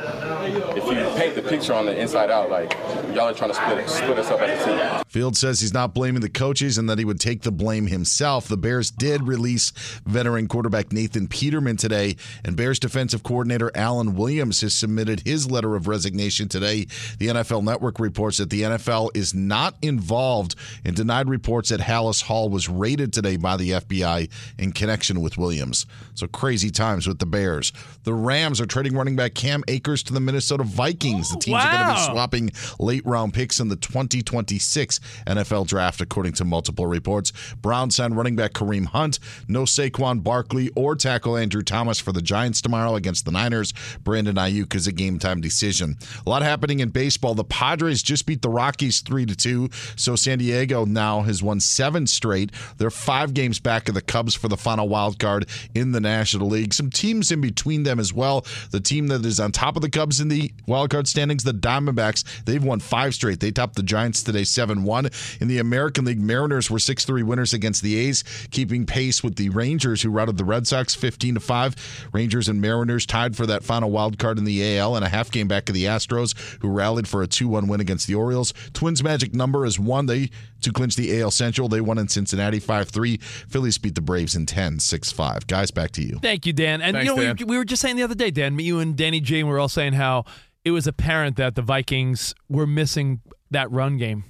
if 0.78 0.86
you 0.86 0.94
paint 1.20 1.36
the 1.36 1.42
picture 1.42 1.74
on 1.74 1.86
the 1.86 2.00
inside 2.00 2.30
out, 2.32 2.50
like 2.50 2.74
y'all 3.14 3.30
are 3.30 3.34
trying 3.34 3.52
to 3.52 3.56
split 3.56 3.90
split 3.90 4.18
us 4.18 4.32
up 4.32 4.40
as 4.42 4.62
a 4.62 4.66
team. 4.66 5.04
Field 5.08 5.36
says 5.36 5.60
he's 5.60 5.74
not 5.74 5.94
blaming 5.94 6.22
the 6.22 6.30
coaches 6.30 6.78
and 6.78 6.90
that 6.90 6.98
he 6.98 7.06
would 7.06 7.20
take 7.20 7.42
the 7.42 7.52
blame 7.52 7.88
himself. 7.88 8.48
The 8.48 8.58
Bears 8.58 8.92
did 8.92 9.28
release 9.28 9.72
veteran 10.06 10.48
quarterback 10.48 10.92
Nathan 10.92 11.28
Peterman 11.28 11.78
today, 11.78 12.16
and 12.46 12.56
Bears 12.56 12.80
defensive 12.80 13.24
coordinator 13.24 13.72
Alan 13.76 14.16
Williams 14.16 14.62
has 14.62 14.74
submitted 14.74 15.22
his 15.26 15.41
letter 15.50 15.76
of 15.76 15.88
resignation 15.88 16.48
today. 16.48 16.86
The 17.18 17.28
NFL 17.28 17.64
Network 17.64 18.00
reports 18.00 18.38
that 18.38 18.50
the 18.50 18.64
NFL 18.64 19.16
is 19.16 19.34
not 19.34 19.76
involved 19.82 20.56
and 20.86 20.96
denied 20.96 21.30
reports 21.30 21.70
that 21.70 21.80
Halas 21.80 22.24
Hall 22.24 22.50
was 22.50 22.70
raided 22.70 23.14
today 23.14 23.38
by 23.38 23.58
the 23.58 23.72
FBI 23.72 24.30
in 24.58 24.72
connection 24.72 25.22
with 25.22 25.38
Williams. 25.38 25.86
So 26.14 26.28
crazy 26.28 26.70
times 26.70 27.08
with 27.08 27.20
the 27.20 27.26
Bears. 27.26 27.72
The 28.04 28.14
Rams 28.14 28.60
are 28.60 28.66
trading 28.66 28.96
running 28.96 29.16
back 29.16 29.34
Cam 29.34 29.64
Akers 29.68 30.04
to 30.04 30.14
the 30.14 30.20
Minnesota 30.20 30.64
Vikings. 30.64 31.30
The 31.30 31.40
teams 31.40 31.64
are 31.64 31.72
going 31.72 31.88
to 31.88 31.94
be 31.94 32.12
swapping 32.12 32.52
late 32.80 33.06
round 33.06 33.34
picks 33.34 33.60
in 33.60 33.70
the 33.70 33.76
2026 33.76 35.00
NFL 35.28 35.68
draft, 35.68 36.02
according 36.02 36.34
to 36.34 36.46
multiple 36.46 36.86
reports. 36.86 37.32
Browns 37.62 37.96
signed 37.96 38.18
running 38.18 38.36
back 38.36 38.54
Kareem 38.54 38.88
Hunt, 38.88 39.20
no 39.48 39.64
Saquon 39.64 40.24
Barkley 40.24 40.70
or 40.76 40.96
tackle 40.96 41.38
Andrew 41.38 41.62
Thomas 41.62 42.00
for 42.00 42.12
the 42.12 42.22
Giants 42.22 42.62
tomorrow 42.62 42.96
against 42.96 43.26
the 43.26 43.32
Niners. 43.32 43.74
Brandon 44.04 44.36
Aiyuk 44.36 44.76
is 44.76 44.88
a 44.88 44.92
game 44.92 45.20
time 45.20 45.31
decision. 45.40 45.98
A 46.26 46.30
lot 46.30 46.42
happening 46.42 46.80
in 46.80 46.90
baseball. 46.90 47.36
The 47.36 47.44
Padres 47.44 48.04
just 48.04 48.26
beat 48.26 48.42
the 48.42 48.50
Rockies 48.50 49.00
3 49.02 49.26
to 49.28 49.36
2, 49.36 49.70
so 49.96 50.16
San 50.16 50.40
Diego 50.40 50.84
now 50.86 51.22
has 51.22 51.42
won 51.42 51.60
seven 51.60 52.08
straight. 52.08 52.52
They're 52.78 52.90
five 52.90 53.34
games 53.34 53.60
back 53.60 53.88
of 53.88 53.96
the 53.96 54.02
Cubs 54.02 54.36
for 54.36 54.48
the 54.48 54.58
final 54.58 54.90
wild 54.90 55.20
card 55.20 55.48
in 55.74 55.92
the 55.92 56.02
National 56.02 56.48
League. 56.48 56.74
Some 56.74 56.90
teams 56.90 57.32
in 57.32 57.40
between 57.40 57.84
them 57.84 58.00
as 58.00 58.14
well. 58.14 58.46
The 58.72 58.80
team 58.80 59.08
that 59.08 59.26
is 59.26 59.40
on 59.40 59.52
top 59.52 59.76
of 59.76 59.82
the 59.82 59.90
Cubs 59.90 60.20
in 60.20 60.28
the 60.28 60.52
wild 60.68 60.90
card 60.90 61.08
standings, 61.08 61.44
the 61.44 61.54
Diamondbacks, 61.54 62.24
they've 62.46 62.64
won 62.64 62.80
five 62.80 63.14
straight. 63.14 63.40
They 63.40 63.52
topped 63.52 63.76
the 63.76 63.84
Giants 63.84 64.24
today 64.24 64.44
7 64.44 64.84
1. 64.84 65.10
In 65.40 65.48
the 65.48 65.60
American 65.60 66.06
League, 66.06 66.22
Mariners 66.22 66.70
were 66.70 66.80
6 66.80 67.06
3 67.06 67.24
winners 67.24 67.54
against 67.54 67.82
the 67.82 67.98
A's, 67.98 68.24
keeping 68.52 68.86
pace 68.86 69.24
with 69.24 69.36
the 69.36 69.50
Rangers, 69.50 70.02
who 70.02 70.10
routed 70.10 70.38
the 70.38 70.46
Red 70.46 70.68
Sox 70.68 70.96
15 70.96 71.36
to 71.36 71.40
5. 71.40 72.10
Rangers 72.14 72.48
and 72.48 72.62
Mariners 72.62 73.06
tied 73.06 73.36
for 73.36 73.46
that 73.46 73.64
final 73.64 73.92
wild 73.92 74.18
card 74.18 74.38
in 74.38 74.44
the 74.46 74.78
AL 74.78 74.96
and 74.96 75.06
a 75.06 75.10
half 75.10 75.32
game 75.32 75.48
back 75.48 75.70
of 75.70 75.76
the 75.76 75.86
Astros, 75.86 76.36
who 76.62 76.70
rallied 76.70 77.08
for 77.08 77.22
a 77.22 77.28
2 77.28 77.48
1 77.48 77.68
win 77.68 77.82
against 77.82 78.08
the 78.08 78.16
Orioles. 78.16 78.54
Twins' 78.74 79.04
magic 79.04 79.34
number 79.34 79.66
is 79.66 79.80
one. 79.80 80.06
They 80.06 80.30
to 80.62 80.72
clinch 80.72 80.96
the 80.96 81.20
AL 81.22 81.32
Central. 81.32 81.68
They 81.68 81.82
won 81.82 81.98
in 81.98 82.08
Cincinnati 82.08 82.60
5 82.60 82.90
3. 82.90 83.18
Phillies 83.18 83.78
beat 83.78 83.96
the 83.96 84.02
Braves 84.02 84.36
in 84.36 84.46
10 84.46 84.80
6 84.80 85.12
5. 85.12 85.48
Guys, 85.48 85.72
back 85.72 85.92
to 85.92 86.04
you. 86.04 86.20
Thank 86.22 86.46
you, 86.46 86.54
Dan. 86.54 86.82
And 86.82 86.96
Thanks, 86.96 87.10
you 87.10 87.16
know, 87.16 87.22
Dan. 87.22 87.36
We, 87.40 87.46
we 87.46 87.58
were 87.58 87.66
just 87.66 87.82
saying 87.82 87.96
the 87.96 88.04
other 88.04 88.16
day, 88.16 88.32
Dan, 88.32 88.58
you 88.60 88.80
and 88.80 88.96
Danny 88.96 89.20
G 89.20 89.44
were 89.44 89.60
all 89.60 89.70
saying 89.70 89.94
how 89.94 90.26
it 90.64 90.72
was 90.72 90.88
apparent 90.88 91.38
that 91.38 91.56
the 91.56 91.62
Vikings 91.62 92.34
were 92.50 92.68
missing 92.68 93.22
that 93.50 93.70
run 93.72 93.98
game 93.98 94.24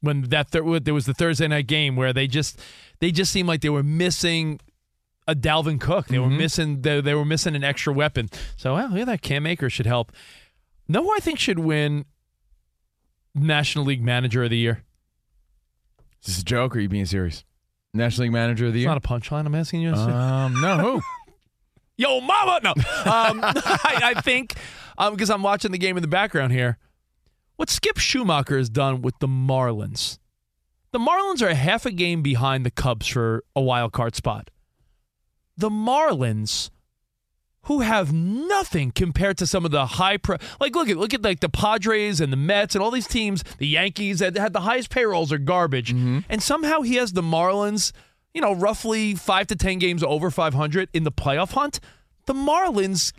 when 0.00 0.22
that 0.22 0.50
thir- 0.50 0.80
there 0.80 0.94
was 0.94 1.06
the 1.06 1.14
Thursday 1.14 1.46
night 1.48 1.66
game 1.66 1.94
where 1.96 2.12
they 2.12 2.26
just 2.26 2.60
they 3.00 3.10
just 3.10 3.30
seemed 3.32 3.48
like 3.48 3.60
they 3.60 3.68
were 3.68 3.82
missing 3.82 4.60
a 5.26 5.34
Dalvin 5.34 5.78
Cook. 5.80 6.06
They 6.06 6.18
were 6.18 6.28
Mhm. 6.28 6.38
missing 6.38 6.80
they, 6.82 7.00
they 7.02 7.14
were 7.14 7.24
missing 7.24 7.54
an 7.54 7.62
extra 7.64 7.92
weapon. 7.92 8.30
So 8.56 8.74
well, 8.74 8.96
yeah, 8.96 9.04
that 9.04 9.20
Cam 9.22 9.46
Akers 9.46 9.72
should 9.72 9.86
help. 9.86 10.10
Know 10.88 11.02
who 11.02 11.12
I 11.14 11.18
think 11.18 11.38
should 11.38 11.58
win 11.58 12.06
National 13.34 13.84
League 13.84 14.02
Manager 14.02 14.42
of 14.44 14.50
the 14.50 14.56
Year? 14.56 14.84
Is 16.22 16.26
this 16.34 16.40
a 16.40 16.44
joke 16.44 16.74
or 16.74 16.78
are 16.78 16.82
you 16.82 16.88
being 16.88 17.06
serious? 17.06 17.44
National 17.94 18.24
League 18.24 18.32
Manager 18.32 18.66
of 18.66 18.72
the 18.72 18.80
It's 18.80 18.82
Year? 18.82 18.90
not 18.90 18.98
a 18.98 19.08
punchline. 19.08 19.46
I'm 19.46 19.54
asking 19.54 19.80
you. 19.82 19.92
Um, 19.92 20.60
no, 20.60 20.76
who? 20.78 21.00
Yo, 21.96 22.20
mama. 22.20 22.60
No. 22.62 22.70
Um, 22.70 22.76
I, 23.44 24.12
I 24.16 24.20
think 24.20 24.54
because 25.12 25.30
I'm 25.30 25.42
watching 25.42 25.72
the 25.72 25.78
game 25.78 25.96
in 25.96 26.02
the 26.02 26.08
background 26.08 26.52
here. 26.52 26.78
What 27.56 27.70
Skip 27.70 27.96
Schumaker 27.96 28.56
has 28.56 28.68
done 28.70 29.02
with 29.02 29.18
the 29.18 29.26
Marlins. 29.26 30.18
The 30.92 30.98
Marlins 31.00 31.42
are 31.42 31.48
a 31.48 31.54
half 31.56 31.84
a 31.86 31.90
game 31.90 32.22
behind 32.22 32.64
the 32.64 32.70
Cubs 32.70 33.08
for 33.08 33.42
a 33.56 33.60
wild 33.60 33.92
card 33.92 34.14
spot. 34.14 34.50
The 35.56 35.68
Marlins, 35.68 36.70
who 37.68 37.80
have 37.80 38.12
nothing 38.12 38.90
compared 38.90 39.38
to 39.38 39.46
some 39.46 39.64
of 39.64 39.70
the 39.70 39.86
high 39.86 40.16
pro, 40.16 40.36
like 40.60 40.74
look 40.74 40.88
at 40.88 40.96
look 40.96 41.14
at 41.14 41.22
like 41.22 41.40
the 41.40 41.48
Padres 41.48 42.20
and 42.20 42.32
the 42.32 42.36
Mets 42.36 42.74
and 42.74 42.82
all 42.82 42.90
these 42.90 43.06
teams, 43.06 43.44
the 43.58 43.66
Yankees 43.66 44.18
that 44.18 44.36
had 44.36 44.52
the 44.52 44.60
highest 44.60 44.90
payrolls 44.90 45.32
are 45.32 45.38
garbage, 45.38 45.90
and 45.92 46.42
somehow 46.42 46.80
he 46.82 46.96
has 46.96 47.12
the 47.12 47.22
Marlins, 47.22 47.92
you 48.34 48.40
know, 48.40 48.52
roughly 48.54 49.14
five 49.14 49.46
to 49.46 49.56
ten 49.56 49.78
games 49.78 50.02
over 50.02 50.30
500 50.30 50.88
in 50.92 51.04
the 51.04 51.12
playoff 51.12 51.52
hunt. 51.52 51.80
The 52.26 52.34
Marlins 52.34 53.12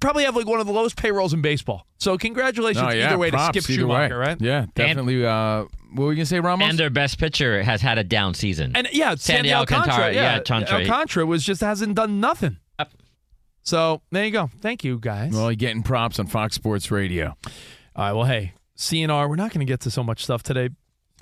probably 0.00 0.24
have 0.24 0.36
like 0.36 0.46
one 0.46 0.60
of 0.60 0.66
the 0.66 0.72
lowest 0.72 0.96
payrolls 0.96 1.32
in 1.32 1.42
baseball. 1.42 1.86
So 1.98 2.18
congratulations 2.18 2.84
Oh, 2.86 2.94
yeah, 2.94 3.08
either 3.08 3.18
way 3.18 3.30
props 3.30 3.54
to 3.54 3.62
Skip 3.62 3.74
either 3.78 3.86
way. 3.86 4.08
Right? 4.10 4.40
Yeah, 4.40 4.66
definitely. 4.74 5.24
uh, 5.24 5.64
what 5.92 6.04
were 6.04 6.12
you 6.12 6.16
gonna 6.16 6.26
say, 6.26 6.40
Ramos? 6.40 6.68
And 6.68 6.78
their 6.78 6.90
best 6.90 7.18
pitcher 7.18 7.62
has 7.62 7.80
had 7.80 7.98
a 7.98 8.04
down 8.04 8.34
season. 8.34 8.72
And 8.74 8.88
yeah, 8.92 9.10
Sandy 9.10 9.20
Sandy 9.50 9.52
Alcantara. 9.52 9.92
Alcantara. 9.92 10.14
Yeah, 10.14 10.22
Yeah, 10.22 10.36
Alcantara. 10.38 10.80
Alcantara 10.80 11.26
was 11.26 11.44
just 11.44 11.60
hasn't 11.60 11.94
done 11.94 12.20
nothing. 12.20 12.58
So 13.66 14.00
there 14.12 14.24
you 14.24 14.30
go. 14.30 14.48
Thank 14.60 14.84
you 14.84 14.98
guys. 14.98 15.32
well, 15.32 15.50
you're 15.50 15.56
getting 15.56 15.82
props 15.82 16.20
on 16.20 16.28
Fox 16.28 16.54
Sports 16.54 16.92
Radio. 16.92 17.36
All 17.96 18.04
right. 18.04 18.12
Well, 18.12 18.24
hey, 18.24 18.52
CNR. 18.76 19.28
We're 19.28 19.34
not 19.34 19.52
going 19.52 19.66
to 19.66 19.70
get 19.70 19.80
to 19.80 19.90
so 19.90 20.04
much 20.04 20.22
stuff 20.22 20.44
today, 20.44 20.68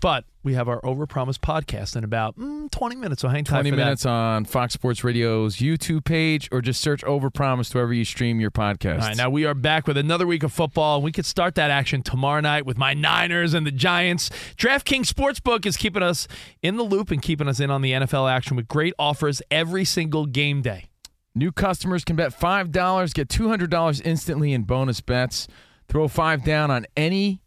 but 0.03 0.27
we 0.43 0.53
have 0.53 0.69
our 0.69 0.79
Overpromise 0.83 1.39
podcast 1.39 1.97
in 1.97 2.05
about 2.05 2.39
mm, 2.39 2.71
20 2.71 2.97
minutes. 2.97 3.23
So 3.23 3.29
hang 3.29 3.45
tight 3.45 3.63
20 3.63 3.71
for 3.71 3.77
minutes 3.77 4.03
that. 4.03 4.11
on 4.11 4.45
Fox 4.45 4.75
Sports 4.75 5.03
Radio's 5.03 5.57
YouTube 5.57 6.05
page, 6.05 6.51
or 6.53 6.61
just 6.61 6.83
search 6.83 7.03
Overpromised 7.03 7.73
wherever 7.75 7.95
you 7.95 8.05
stream 8.05 8.41
your 8.41 8.51
podcast. 8.51 9.01
All 9.01 9.09
right, 9.09 9.17
now 9.17 9.31
we 9.31 9.47
are 9.47 9.55
back 9.55 9.87
with 9.87 9.97
another 9.97 10.27
week 10.27 10.43
of 10.43 10.53
football, 10.53 10.97
and 10.97 11.05
we 11.05 11.13
could 11.13 11.25
start 11.25 11.55
that 11.55 11.71
action 11.71 12.03
tomorrow 12.03 12.41
night 12.43 12.67
with 12.67 12.77
my 12.77 12.93
Niners 12.93 13.55
and 13.55 13.67
the 13.67 13.73
Giants. 13.73 14.29
DraftKings 14.59 15.11
Sportsbook 15.11 15.65
is 15.65 15.79
keeping 15.79 16.03
us 16.03 16.29
in 16.61 16.77
the 16.77 16.85
loop 16.85 17.11
and 17.11 17.23
keeping 17.23 17.49
us 17.49 17.59
in 17.59 17.71
on 17.71 17.81
the 17.81 17.93
NFL 17.93 18.31
action 18.31 18.55
with 18.55 18.69
great 18.69 18.93
offers 18.99 19.41
every 19.51 19.87
single 19.87 20.27
game 20.27 20.61
day. 20.61 20.91
New 21.37 21.51
customers 21.51 22.05
can 22.05 22.15
bet 22.15 22.31
$5, 22.31 23.15
get 23.15 23.29
$200 23.29 24.03
instantly 24.05 24.53
in 24.53 24.63
bonus 24.63 25.01
bets. 25.01 25.49
Throw 25.89 26.07
five 26.07 26.45
down 26.45 26.71
on 26.71 26.87
any 26.97 27.43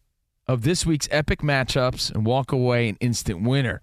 of 0.46 0.64
this 0.64 0.86
week's 0.86 1.08
epic 1.10 1.40
matchups 1.40 2.14
and 2.14 2.26
walk 2.26 2.52
away 2.52 2.90
an 2.90 2.98
instant 3.00 3.44
winner. 3.44 3.82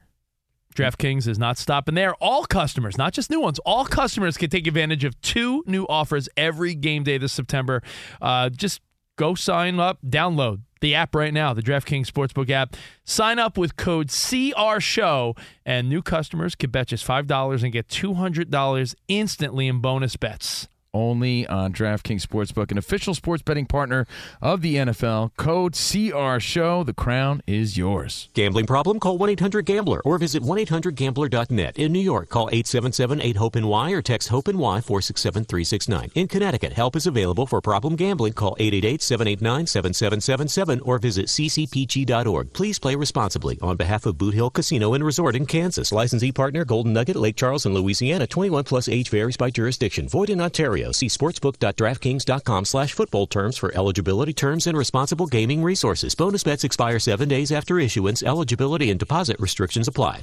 DraftKings 0.75 1.27
is 1.27 1.39
not 1.39 1.57
stopping 1.57 1.95
there. 1.95 2.15
All 2.17 2.45
customers, 2.45 2.99
not 2.99 3.15
just 3.15 3.31
new 3.31 3.41
ones, 3.41 3.59
all 3.61 3.87
customers 3.87 4.37
can 4.37 4.51
take 4.51 4.67
advantage 4.67 5.05
of 5.05 5.19
two 5.23 5.63
new 5.67 5.85
offers 5.85 6.29
every 6.37 6.75
game 6.75 7.03
day 7.03 7.17
this 7.17 7.33
September. 7.33 7.83
Uh, 8.21 8.51
just 8.51 8.81
go 9.17 9.35
sign 9.35 9.81
up, 9.81 9.99
download 10.05 10.61
the 10.85 10.95
app 10.95 11.15
right 11.15 11.33
now, 11.33 11.55
the 11.55 11.63
DraftKings 11.63 12.07
Sportsbook 12.07 12.51
app. 12.51 12.77
Sign 13.05 13.39
up 13.39 13.57
with 13.57 13.75
code 13.77 14.09
CRSHOW, 14.09 15.37
and 15.65 15.89
new 15.89 16.03
customers 16.03 16.55
can 16.55 16.71
bet 16.71 16.89
just 16.89 17.07
$5 17.07 17.63
and 17.63 17.73
get 17.73 17.89
$200 17.89 18.95
instantly 19.09 19.67
in 19.67 19.81
bonus 19.81 20.17
bets. 20.17 20.69
Only 20.95 21.47
on 21.49 21.73
DraftKings 21.73 22.25
Sportsbook, 22.25 22.71
an 22.71 22.79
official 22.79 23.15
sports 23.15 23.43
betting 23.43 23.67
partner 23.67 24.07
of 24.41 24.61
the 24.63 24.77
NFL. 24.77 25.33
Code 25.37 25.75
CR 25.75 26.39
Show. 26.39 26.85
The 26.85 26.95
crown 26.95 27.43
is 27.47 27.77
yours. 27.77 28.29
Gambling 28.33 28.67
problem? 28.67 29.01
Call 29.01 29.19
1-800-GAMBLER 29.19 30.03
or 30.05 30.19
visit 30.19 30.45
1-800-GAMBLER.net. 30.45 31.77
In 31.77 31.91
New 31.93 31.99
York, 31.99 32.29
call 32.29 32.49
877-8-HOPE-NY 32.51 33.91
or 33.91 34.03
text 34.03 34.29
HOPE-NY 34.29 34.81
467-369. 34.81 36.13
In 36.15 36.29
Connecticut, 36.29 36.75
help 36.75 36.95
is 36.95 37.09
available 37.09 37.47
for 37.47 37.61
problem 37.61 37.97
gambling. 37.97 38.35
Call 38.35 38.55
888-789-7777 38.61 40.81
or 40.85 40.99
visit 40.99 41.27
ccpg.org. 41.27 42.53
Please 42.53 42.79
play 42.79 42.95
responsibly. 42.95 43.59
On 43.61 43.77
behalf 43.77 44.07
of 44.07 44.17
Boot 44.17 44.35
Hill 44.35 44.51
Casino 44.51 44.95
and 44.95 45.05
Resort 45.05 45.35
in 45.35 45.47
Kansas, 45.47 45.91
licensee 45.91 46.31
partner 46.31 46.65
Golden 46.65 46.93
Nugget, 46.93 47.17
Lake 47.17 47.35
Charles, 47.35 47.67
and 47.67 47.75
Louisiana. 47.75 48.29
21 48.29 48.63
plus 48.63 48.89
age 48.89 49.11
varies 49.11 49.37
by 49.37 49.51
jurisdiction. 49.51 50.09
Void 50.09 50.31
in 50.31 50.41
Ontario. 50.41 50.84
See 50.93 51.09
sportsbook.draftkings.com 51.09 52.65
slash 52.65 52.93
football 52.93 53.27
terms 53.27 53.57
for 53.57 53.75
eligibility 53.75 54.33
terms 54.33 54.67
and 54.67 54.77
responsible 54.77 55.27
gaming 55.27 55.63
resources. 55.63 56.15
Bonus 56.15 56.45
bets 56.45 56.65
expire 56.65 56.99
seven 56.99 57.29
days 57.29 57.53
after 57.53 57.79
issuance. 57.79 58.23
Eligibility 58.23 58.91
and 58.91 59.01
deposit 59.01 59.39
restrictions 59.41 59.89
apply. 59.89 60.23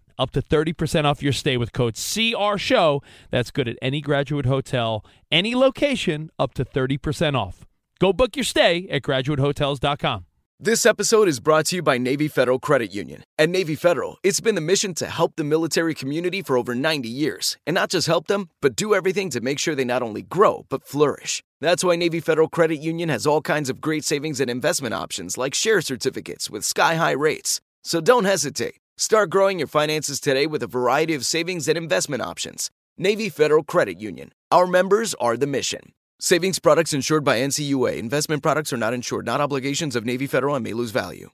up 0.21 0.31
to 0.31 0.41
30% 0.41 1.05
off 1.05 1.23
your 1.23 1.33
stay 1.33 1.57
with 1.57 1.73
code 1.73 1.95
CR 1.95 2.57
Show. 2.57 3.01
That's 3.31 3.51
good 3.51 3.67
at 3.67 3.77
any 3.81 4.01
graduate 4.01 4.45
hotel, 4.45 5.03
any 5.31 5.55
location, 5.55 6.29
up 6.37 6.53
to 6.53 6.63
30% 6.63 7.35
off. 7.35 7.65
Go 7.99 8.13
book 8.13 8.35
your 8.35 8.45
stay 8.45 8.87
at 8.89 9.01
graduatehotels.com. 9.01 10.25
This 10.63 10.85
episode 10.85 11.27
is 11.27 11.39
brought 11.39 11.65
to 11.67 11.77
you 11.77 11.81
by 11.81 11.97
Navy 11.97 12.27
Federal 12.27 12.59
Credit 12.59 12.93
Union. 12.93 13.23
At 13.39 13.49
Navy 13.49 13.73
Federal, 13.73 14.19
it's 14.21 14.39
been 14.39 14.53
the 14.53 14.61
mission 14.61 14.93
to 14.93 15.07
help 15.07 15.35
the 15.35 15.43
military 15.43 15.95
community 15.95 16.43
for 16.43 16.55
over 16.55 16.75
90 16.75 17.09
years. 17.09 17.57
And 17.65 17.73
not 17.73 17.89
just 17.89 18.05
help 18.05 18.27
them, 18.27 18.49
but 18.61 18.75
do 18.75 18.93
everything 18.93 19.31
to 19.31 19.41
make 19.41 19.57
sure 19.57 19.73
they 19.73 19.83
not 19.85 20.03
only 20.03 20.21
grow, 20.21 20.67
but 20.69 20.83
flourish. 20.83 21.41
That's 21.61 21.83
why 21.83 21.95
Navy 21.95 22.19
Federal 22.19 22.47
Credit 22.47 22.75
Union 22.77 23.09
has 23.09 23.25
all 23.25 23.41
kinds 23.41 23.71
of 23.71 23.81
great 23.81 24.05
savings 24.05 24.39
and 24.39 24.51
investment 24.51 24.93
options 24.93 25.35
like 25.35 25.55
share 25.55 25.81
certificates 25.81 26.47
with 26.47 26.63
sky 26.63 26.93
high 26.93 27.17
rates. 27.17 27.59
So 27.83 27.99
don't 27.99 28.25
hesitate. 28.25 28.80
Start 29.01 29.31
growing 29.31 29.57
your 29.57 29.67
finances 29.67 30.19
today 30.19 30.45
with 30.45 30.61
a 30.61 30.67
variety 30.67 31.15
of 31.15 31.25
savings 31.25 31.67
and 31.67 31.75
investment 31.75 32.21
options. 32.21 32.69
Navy 32.99 33.29
Federal 33.29 33.63
Credit 33.63 33.99
Union. 33.99 34.31
Our 34.51 34.67
members 34.67 35.15
are 35.15 35.35
the 35.35 35.47
mission. 35.47 35.93
Savings 36.19 36.59
products 36.59 36.93
insured 36.93 37.23
by 37.23 37.39
NCUA. 37.39 37.97
Investment 37.97 38.43
products 38.43 38.71
are 38.71 38.77
not 38.77 38.93
insured, 38.93 39.25
not 39.25 39.41
obligations 39.41 39.95
of 39.95 40.05
Navy 40.05 40.27
Federal 40.27 40.53
and 40.53 40.63
may 40.63 40.73
lose 40.73 40.91
value. 40.91 41.31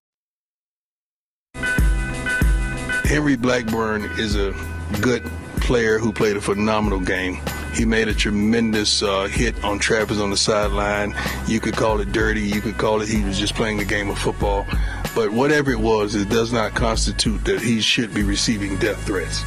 Henry 3.03 3.35
Blackburn 3.35 4.03
is 4.17 4.37
a 4.37 4.55
good 5.01 5.29
player 5.59 5.99
who 5.99 6.13
played 6.13 6.37
a 6.37 6.41
phenomenal 6.41 7.01
game. 7.01 7.37
He 7.77 7.85
made 7.85 8.07
a 8.07 8.13
tremendous 8.13 9.03
uh, 9.03 9.25
hit 9.25 9.63
on 9.63 9.77
Travis 9.77 10.19
on 10.19 10.31
the 10.31 10.37
sideline. 10.37 11.13
You 11.47 11.59
could 11.59 11.75
call 11.75 11.99
it 11.99 12.11
dirty. 12.11 12.41
You 12.41 12.59
could 12.59 12.77
call 12.79 13.01
it 13.01 13.07
he 13.07 13.23
was 13.23 13.37
just 13.37 13.53
playing 13.53 13.77
the 13.77 13.85
game 13.85 14.09
of 14.09 14.17
football. 14.17 14.65
But 15.13 15.31
whatever 15.31 15.69
it 15.71 15.79
was, 15.79 16.15
it 16.15 16.27
does 16.29 16.51
not 16.51 16.73
constitute 16.73 17.45
that 17.45 17.61
he 17.61 17.79
should 17.79 18.13
be 18.15 18.23
receiving 18.23 18.77
death 18.77 19.05
threats. 19.05 19.43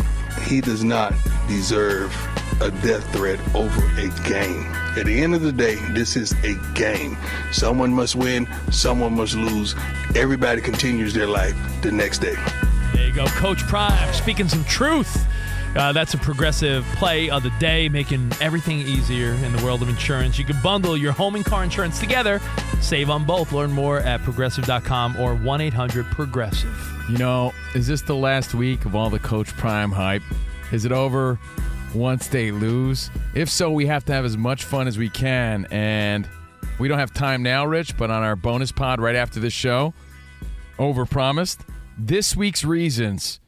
he 0.46 0.60
does 0.60 0.84
not 0.84 1.12
deserve 1.48 2.14
a 2.60 2.70
death 2.82 3.10
threat 3.12 3.40
over 3.54 3.84
a 3.98 4.08
game. 4.28 4.64
At 4.96 5.06
the 5.06 5.20
end 5.20 5.34
of 5.34 5.42
the 5.42 5.52
day, 5.52 5.76
this 5.92 6.16
is 6.16 6.32
a 6.44 6.54
game. 6.74 7.16
Someone 7.52 7.92
must 7.92 8.14
win, 8.16 8.46
someone 8.70 9.16
must 9.16 9.34
lose. 9.34 9.74
Everybody 10.14 10.60
continues 10.60 11.14
their 11.14 11.26
life 11.26 11.56
the 11.82 11.90
next 11.90 12.18
day. 12.18 12.36
There 12.92 13.06
you 13.08 13.12
go, 13.14 13.26
Coach 13.26 13.62
Prime 13.66 14.12
speaking 14.12 14.48
some 14.48 14.64
truth. 14.64 15.26
Uh, 15.76 15.92
that's 15.92 16.14
a 16.14 16.18
progressive 16.18 16.84
play 16.96 17.30
of 17.30 17.42
the 17.42 17.50
day, 17.60 17.88
making 17.88 18.32
everything 18.40 18.80
easier 18.80 19.32
in 19.34 19.52
the 19.54 19.64
world 19.64 19.82
of 19.82 19.88
insurance. 19.88 20.38
You 20.38 20.44
can 20.44 20.60
bundle 20.62 20.96
your 20.96 21.12
home 21.12 21.36
and 21.36 21.44
car 21.44 21.62
insurance 21.62 22.00
together, 22.00 22.40
save 22.80 23.08
on 23.08 23.24
both. 23.24 23.52
Learn 23.52 23.70
more 23.70 24.00
at 24.00 24.22
progressive.com 24.22 25.16
or 25.20 25.34
1 25.36 25.60
800 25.60 26.06
Progressive. 26.06 26.76
You 27.08 27.18
know, 27.18 27.52
is 27.74 27.86
this 27.86 28.02
the 28.02 28.16
last 28.16 28.54
week 28.54 28.84
of 28.84 28.96
all 28.96 29.10
the 29.10 29.20
Coach 29.20 29.48
Prime 29.56 29.92
hype? 29.92 30.22
Is 30.72 30.84
it 30.84 30.92
over 30.92 31.38
once 31.94 32.26
they 32.26 32.50
lose? 32.50 33.10
If 33.34 33.48
so, 33.48 33.70
we 33.70 33.86
have 33.86 34.04
to 34.06 34.12
have 34.12 34.24
as 34.24 34.36
much 34.36 34.64
fun 34.64 34.88
as 34.88 34.98
we 34.98 35.08
can. 35.08 35.66
And 35.70 36.28
we 36.80 36.88
don't 36.88 36.98
have 36.98 37.14
time 37.14 37.42
now, 37.42 37.64
Rich, 37.64 37.96
but 37.96 38.10
on 38.10 38.22
our 38.22 38.34
bonus 38.34 38.72
pod 38.72 39.00
right 39.00 39.16
after 39.16 39.38
this 39.38 39.52
show, 39.52 39.94
overpromised, 40.78 41.58
this 41.96 42.36
week's 42.36 42.64
reasons 42.64 43.38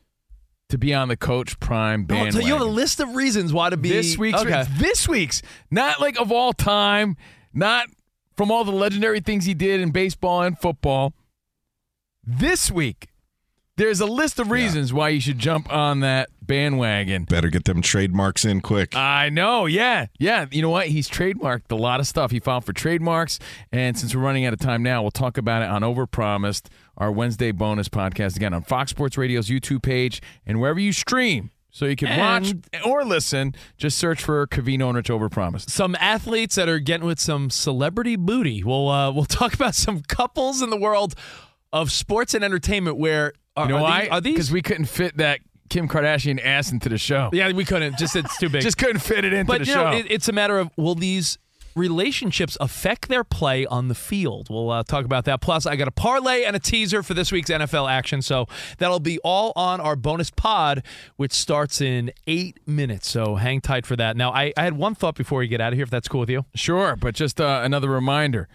to 0.73 0.79
be 0.79 0.93
on 0.93 1.09
the 1.09 1.17
Coach 1.17 1.61
Prime 1.61 2.03
Oh, 2.03 2.07
bandwagon. 2.07 2.33
so 2.33 2.47
you 2.47 2.53
have 2.55 2.63
a 2.63 2.65
list 2.65 2.99
of 2.99 3.15
reasons 3.15 3.53
why 3.53 3.71
to 3.71 3.77
be 3.77 3.91
this 3.91 4.19
week's 4.19 4.41
okay. 4.41 4.65
this 4.79 5.07
week's 5.09 5.41
not 5.71 6.01
like 6.01 6.19
of 6.19 6.33
all 6.33 6.53
time, 6.53 7.17
not 7.55 7.87
from 8.37 8.51
all 8.51 8.65
the 8.65 8.73
legendary 8.73 9.21
things 9.21 9.45
he 9.45 9.55
did 9.55 9.81
in 9.81 9.91
baseball 9.91 10.43
and 10.43 10.59
football. 10.59 11.13
This 12.25 12.71
week, 12.71 13.09
there's 13.83 14.01
a 14.01 14.07
list 14.07 14.39
of 14.39 14.53
reasons 14.53 14.93
why 14.93 15.09
you 15.09 15.21
should 15.21 15.41
jump 15.41 15.73
on 15.73 16.01
that 16.01 16.31
bandwagon. 16.41 17.25
Better 17.25 17.49
get 17.49 17.65
them 17.65 17.83
trademarks 17.83 18.45
in 18.45 18.61
quick. 18.61 18.95
I 18.95 19.29
know, 19.29 19.67
yeah, 19.67 20.07
yeah. 20.21 20.47
You 20.53 20.63
know 20.63 20.71
what? 20.71 20.87
He's 20.87 21.11
trademarked 21.11 21.73
a 21.73 21.75
lot 21.75 21.99
of 21.99 22.07
stuff. 22.07 22.31
He 22.31 22.39
filed 22.39 22.65
for 22.65 22.73
trademarks, 22.73 23.41
and 23.73 23.99
since 23.99 24.15
we're 24.15 24.23
running 24.23 24.47
out 24.47 24.53
of 24.53 24.61
time 24.61 24.85
now, 24.85 25.03
we'll 25.03 25.11
talk 25.11 25.37
about 25.37 25.63
it 25.63 25.69
on 25.69 25.83
Overpromised, 25.83 26.69
our 26.97 27.11
Wednesday 27.11 27.51
bonus 27.51 27.89
podcast 27.89 28.37
again 28.37 28.55
on 28.55 28.63
Fox 28.63 28.93
Sports 28.93 29.19
Radio's 29.19 29.49
YouTube 29.49 29.83
page 29.83 30.23
and 30.47 30.61
wherever 30.61 30.79
you 30.79 30.93
stream. 30.93 31.51
So 31.73 31.87
you 31.87 31.97
can 31.97 32.17
watch 32.21 32.55
or 32.87 33.05
listen. 33.05 33.53
Just 33.79 33.99
search 33.99 34.23
for 34.23 34.47
Covino 34.47 34.89
and 34.91 34.97
Rich 34.97 35.09
Overpromised. 35.09 35.71
some 35.71 35.97
athletes 35.97 36.55
that 36.55 36.69
are 36.69 36.79
getting 36.79 37.07
with 37.07 37.19
some 37.19 37.51
celebrity 37.51 38.15
booty. 38.15 38.63
We'll 38.63 38.89
uh, 38.89 39.11
we'll 39.11 39.25
talk 39.41 39.55
about 39.55 39.75
some 39.75 40.03
couples 40.03 40.63
in 40.63 40.71
the 40.71 40.77
world 40.77 41.17
of 41.73 41.91
sports 41.91 42.35
and 42.35 42.45
entertainment 42.45 42.97
where 42.97 43.33
are, 43.57 43.67
You 43.67 43.73
know 43.73 43.79
are 43.79 43.83
why? 43.83 44.01
These, 44.03 44.11
are 44.11 44.21
these? 44.21 44.35
Because 44.35 44.53
we 44.53 44.63
couldn't 44.63 44.87
fit 44.87 45.17
that 45.19 45.41
Kim 45.69 45.89
Kardashian 45.89 46.43
ass 46.45 46.71
into 46.71 46.89
the 46.89 46.99
show. 46.99 47.31
yeah, 47.33 47.51
we 47.53 47.65
couldn't. 47.65 47.99
Just 47.99 48.15
it's 48.17 48.37
too 48.39 48.49
big. 48.49 48.63
Just 48.63 48.79
couldn't 48.79 49.01
fit 49.01 49.25
it 49.25 49.33
into 49.33 49.47
but 49.47 49.61
the 49.61 49.67
you 49.67 49.73
show. 49.73 49.91
know, 49.91 49.97
it, 49.97 50.07
it's 50.11 50.29
a 50.29 50.33
matter 50.33 50.59
of 50.59 50.71
will 50.77 50.95
these 50.95 51.39
relationships 51.75 52.57
affect 52.61 53.09
their 53.09 53.25
play 53.25 53.65
on 53.65 53.89
the 53.89 53.95
field? 53.95 54.49
We'll 54.51 54.71
uh, 54.71 54.83
talk 54.83 55.07
about 55.07 55.25
that. 55.25 55.41
Plus, 55.41 55.65
I 55.65 55.77
got 55.77 55.89
a 55.89 55.93
parlay 55.93 56.45
and 56.45 56.55
a 56.55 56.59
teaser 56.59 57.03
for 57.03 57.15
this 57.15 57.33
week's 57.33 57.49
NFL 57.49 57.91
action. 57.91 58.21
So 58.21 58.47
that'll 58.77 59.01
be 59.01 59.19
all 59.21 59.53
on 59.57 59.81
our 59.81 59.97
bonus 59.97 60.31
pod, 60.31 60.83
which 61.17 61.33
starts 61.33 61.81
in 61.81 62.13
eight 62.27 62.61
minutes. 62.67 63.09
So 63.09 63.37
hang 63.37 63.63
tight 63.63 63.87
for 63.87 63.97
that. 63.97 64.17
Now, 64.17 64.31
I, 64.31 64.53
I 64.57 64.65
had 64.65 64.77
one 64.77 64.95
thought 64.95 65.15
before 65.15 65.39
we 65.39 65.49
get 65.49 65.61
out 65.63 65.73
of 65.73 65.77
here, 65.79 65.85
if 65.85 65.91
that's 65.91 66.09
cool 66.09 66.21
with 66.21 66.31
you. 66.31 66.45
Sure, 66.55 66.97
but 66.97 67.15
just 67.15 67.41
uh, 67.41 67.63
another 67.65 67.89
reminder. 67.89 68.49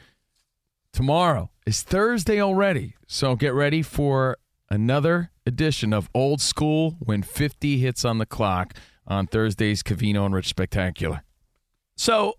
Tomorrow 0.93 1.49
is 1.65 1.81
Thursday 1.83 2.41
already, 2.41 2.95
so 3.07 3.35
get 3.35 3.53
ready 3.53 3.81
for 3.81 4.37
another 4.69 5.31
edition 5.45 5.93
of 5.93 6.09
Old 6.13 6.41
School 6.41 6.97
when 6.99 7.23
50 7.23 7.77
hits 7.77 8.03
on 8.05 8.17
the 8.17 8.25
clock 8.25 8.73
on 9.05 9.27
Thursday's 9.27 9.83
Covino 9.83 10.25
and 10.25 10.35
Rich 10.35 10.47
Spectacular. 10.47 11.23
So 11.95 12.35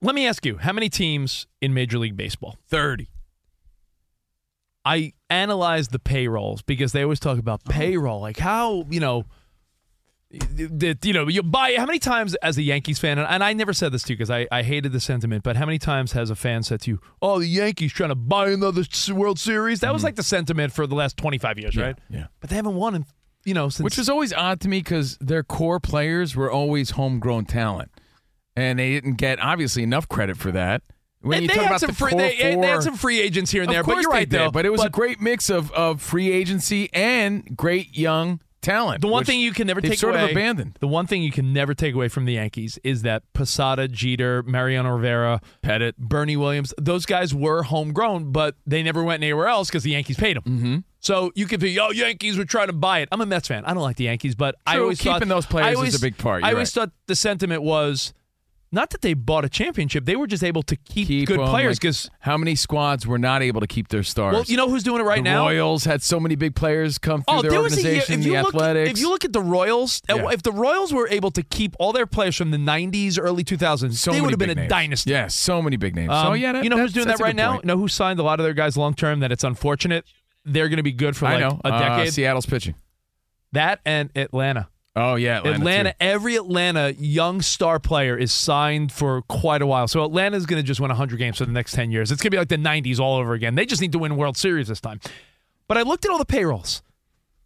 let 0.00 0.14
me 0.14 0.26
ask 0.26 0.44
you, 0.46 0.58
how 0.58 0.72
many 0.72 0.88
teams 0.88 1.46
in 1.60 1.74
Major 1.74 1.98
League 1.98 2.16
Baseball? 2.16 2.56
30. 2.68 3.08
I 4.84 5.12
analyzed 5.28 5.92
the 5.92 5.98
payrolls 5.98 6.62
because 6.62 6.92
they 6.92 7.02
always 7.02 7.20
talk 7.20 7.38
about 7.38 7.60
uh-huh. 7.68 7.78
payroll, 7.78 8.20
like 8.20 8.38
how 8.38 8.86
you 8.88 9.00
know 9.00 9.24
that 10.30 10.98
you 11.04 11.12
know 11.14 11.26
you 11.26 11.42
buy 11.42 11.74
how 11.76 11.86
many 11.86 11.98
times 11.98 12.34
as 12.36 12.58
a 12.58 12.62
Yankees 12.62 12.98
fan, 12.98 13.18
and, 13.18 13.42
I 13.42 13.52
never 13.54 13.72
said 13.72 13.92
this 13.92 14.02
to 14.04 14.12
you 14.12 14.16
because 14.16 14.30
I, 14.30 14.46
I 14.52 14.62
hated 14.62 14.92
the 14.92 15.00
sentiment, 15.00 15.42
but 15.42 15.56
how 15.56 15.64
many 15.64 15.78
times 15.78 16.12
has 16.12 16.28
a 16.28 16.36
fan 16.36 16.62
said 16.62 16.82
to 16.82 16.90
you, 16.90 17.00
"Oh, 17.22 17.38
the 17.38 17.46
Yankees 17.46 17.92
trying 17.92 18.10
to 18.10 18.14
buy 18.14 18.50
another 18.50 18.82
World 19.10 19.38
Series"? 19.38 19.80
That 19.80 19.92
was 19.92 20.00
mm-hmm. 20.00 20.06
like 20.06 20.16
the 20.16 20.22
sentiment 20.22 20.72
for 20.72 20.86
the 20.86 20.94
last 20.94 21.16
twenty 21.16 21.38
five 21.38 21.58
years, 21.58 21.76
right? 21.76 21.96
Yeah. 22.10 22.26
But 22.40 22.50
they 22.50 22.56
haven't 22.56 22.74
won 22.74 22.94
in 22.94 23.06
you 23.44 23.54
know 23.54 23.70
since 23.70 23.84
Which 23.84 23.96
was 23.96 24.10
always 24.10 24.34
odd 24.34 24.60
to 24.60 24.68
me 24.68 24.80
because 24.80 25.16
their 25.18 25.42
core 25.42 25.80
players 25.80 26.36
were 26.36 26.50
always 26.50 26.90
homegrown 26.90 27.46
talent. 27.46 27.90
And 28.54 28.80
they 28.80 28.90
didn't 28.90 29.14
get, 29.14 29.38
obviously, 29.40 29.84
enough 29.84 30.08
credit 30.08 30.36
for 30.36 30.50
that. 30.50 30.82
When 31.20 31.42
you 31.42 31.48
talk 31.48 31.58
had 31.58 31.66
about 31.66 31.80
some 31.80 31.90
the 31.90 31.94
free- 31.94 32.10
core 32.10 32.20
they- 32.20 32.56
they 32.56 32.66
had 32.66 32.82
some 32.82 32.96
free 32.96 33.20
agents 33.20 33.52
here 33.52 33.62
and 33.62 33.70
there, 33.70 33.84
but 33.84 34.02
you're 34.02 34.10
right, 34.10 34.28
did, 34.28 34.36
though. 34.36 34.50
But 34.50 34.66
it 34.66 34.70
was 34.70 34.82
a 34.82 34.90
great 34.90 35.20
mix 35.20 35.48
of, 35.48 35.70
of 35.70 36.02
free 36.02 36.32
agency 36.32 36.90
and 36.92 37.56
great 37.56 37.96
young 37.96 38.40
talent. 38.60 39.00
The 39.00 39.08
one 39.08 39.24
thing 39.24 39.40
you 39.40 39.52
can 39.52 39.66
never 39.66 39.80
take 39.80 39.98
sort 39.98 40.14
away, 40.14 40.24
of 40.24 40.30
abandoned. 40.30 40.76
The 40.80 40.88
one 40.88 41.06
thing 41.06 41.22
you 41.22 41.32
can 41.32 41.52
never 41.52 41.74
take 41.74 41.94
away 41.94 42.08
from 42.08 42.24
the 42.24 42.34
Yankees 42.34 42.78
is 42.84 43.02
that 43.02 43.22
Posada, 43.32 43.88
Jeter, 43.88 44.42
Mariano 44.42 44.94
Rivera, 44.94 45.40
Pettitte, 45.62 45.96
Bernie 45.96 46.36
Williams, 46.36 46.74
those 46.78 47.06
guys 47.06 47.34
were 47.34 47.62
homegrown, 47.62 48.32
but 48.32 48.56
they 48.66 48.82
never 48.82 49.04
went 49.04 49.22
anywhere 49.22 49.48
else 49.48 49.68
because 49.68 49.82
the 49.82 49.92
Yankees 49.92 50.16
paid 50.16 50.36
them. 50.36 50.42
Mm-hmm. 50.44 50.76
So 51.00 51.30
you 51.34 51.46
could 51.46 51.60
be, 51.60 51.78
oh, 51.78 51.90
Yankees 51.90 52.36
were 52.36 52.44
trying 52.44 52.66
to 52.66 52.72
buy 52.72 53.00
it. 53.00 53.08
I'm 53.12 53.20
a 53.20 53.26
Mets 53.26 53.48
fan. 53.48 53.64
I 53.64 53.72
don't 53.72 53.82
like 53.82 53.96
the 53.96 54.04
Yankees, 54.04 54.34
but 54.34 54.56
I 54.66 54.78
always 54.78 54.98
keeping 54.98 55.20
thought, 55.20 55.28
those 55.28 55.46
players 55.46 55.66
I 55.66 55.70
is 55.70 55.76
always, 55.76 55.94
a 55.94 56.00
big 56.00 56.18
part. 56.18 56.42
I 56.42 56.48
You're 56.48 56.56
always 56.56 56.76
right. 56.76 56.82
thought 56.82 56.92
the 57.06 57.14
sentiment 57.14 57.62
was 57.62 58.12
not 58.70 58.90
that 58.90 59.00
they 59.00 59.14
bought 59.14 59.44
a 59.44 59.48
championship; 59.48 60.04
they 60.04 60.14
were 60.16 60.26
just 60.26 60.44
able 60.44 60.62
to 60.64 60.76
keep, 60.76 61.06
Keep 61.08 61.28
good 61.28 61.38
players 61.40 61.76
like, 61.76 61.80
because. 61.80 62.10
how 62.20 62.36
many 62.36 62.54
squads 62.54 63.06
were 63.06 63.18
not 63.18 63.42
able 63.42 63.60
to 63.62 63.66
keep 63.66 63.88
their 63.88 64.02
stars? 64.02 64.34
well, 64.34 64.44
you 64.46 64.56
know 64.56 64.68
who's 64.68 64.82
doing 64.82 65.00
it 65.00 65.04
right 65.04 65.22
now? 65.22 65.44
the 65.48 65.54
now? 65.54 65.58
Royals 65.60 65.84
had 65.84 66.02
so 66.02 66.20
many 66.20 66.34
big 66.36 66.54
players 66.54 66.98
come 66.98 67.22
through 67.22 67.38
Oh, 67.38 67.42
their 67.42 67.50
there 67.52 67.62
was 67.62 67.72
a 67.78 67.80
year. 67.82 67.86
organization. 67.92 68.20
If 68.20 68.26
you 68.26 68.32
the 68.32 68.42
look, 68.42 68.54
Athletics. 68.54 68.90
if 68.90 68.98
you 68.98 69.08
look 69.08 69.24
at 69.24 69.32
the 69.32 69.40
Royals, 69.40 70.02
uh, 70.10 70.16
Yeah. 70.16 70.28
if 70.32 70.42
the 70.42 70.52
Royals 70.52 70.92
were 70.92 71.08
able 71.08 71.30
to 71.30 71.42
keep 71.42 71.74
all 71.78 71.92
their 71.92 72.06
players 72.06 72.36
from 72.36 72.50
the 72.50 72.58
'90s, 72.58 73.18
early 73.18 73.42
2000s, 73.44 73.98
so 73.98 74.10
they 74.12 74.20
would 74.20 74.30
have 74.30 74.38
been 74.38 74.50
a 74.50 74.54
names. 74.54 74.68
dynasty. 74.68 75.10
Yeah, 75.12 75.28
so 75.28 75.62
many 75.62 75.76
big 75.76 75.94
names. 75.96 76.10
Um, 76.10 76.26
so 76.26 76.32
yeah, 76.34 76.52
that, 76.52 76.64
you 76.64 76.70
know 76.70 76.76
who's 76.78 76.92
doing 76.92 77.06
that 77.08 77.20
right 77.20 77.34
now? 77.36 77.52
point. 77.52 77.64
Know 77.64 77.78
who 77.78 77.88
signed 77.88 78.18
a 78.20 78.22
lot 78.22 78.38
of 78.40 78.44
their 78.44 78.54
guys 78.54 78.76
long 78.76 78.92
term? 78.94 79.20
That 79.20 79.32
it's 79.32 79.44
unfortunate 79.44 80.04
they're 80.44 80.68
going 80.68 80.76
to 80.78 80.82
be 80.82 80.92
good 80.92 81.16
for 81.16 81.26
I 81.26 81.32
like 81.36 81.40
know 81.40 81.60
a 81.64 81.68
Uh, 81.72 81.78
decade. 81.96 82.12
Seattle's 82.12 82.46
pitching. 82.46 82.74
that 83.52 83.80
and 83.86 84.10
Atlanta. 84.16 84.68
Oh 84.98 85.14
yeah, 85.14 85.38
Atlanta. 85.44 85.90
too. 85.92 85.96
every 86.00 86.34
Atlanta 86.36 86.92
young 86.98 87.40
star 87.40 87.78
player 87.78 88.16
is 88.16 88.32
signed 88.32 88.90
for 88.90 89.22
quite 89.22 89.62
a 89.62 89.66
while. 89.66 89.86
So 89.86 90.04
Atlanta's 90.04 90.44
going 90.44 90.60
to 90.60 90.66
just 90.66 90.80
win 90.80 90.88
100 90.88 91.16
games 91.18 91.38
for 91.38 91.46
the 91.46 91.52
next 91.52 91.72
10 91.72 91.90
years. 91.92 92.10
It's 92.10 92.20
going 92.20 92.30
to 92.30 92.34
be 92.34 92.38
like 92.38 92.48
the 92.48 92.56
90s 92.56 92.98
all 92.98 93.16
over 93.16 93.32
again. 93.34 93.54
They 93.54 93.64
just 93.64 93.80
need 93.80 93.92
to 93.92 93.98
win 93.98 94.16
World 94.16 94.36
Series 94.36 94.66
this 94.66 94.80
time. 94.80 95.00
But 95.68 95.78
I 95.78 95.82
looked 95.82 96.04
at 96.04 96.10
all 96.10 96.18
the 96.18 96.24
payrolls. 96.24 96.82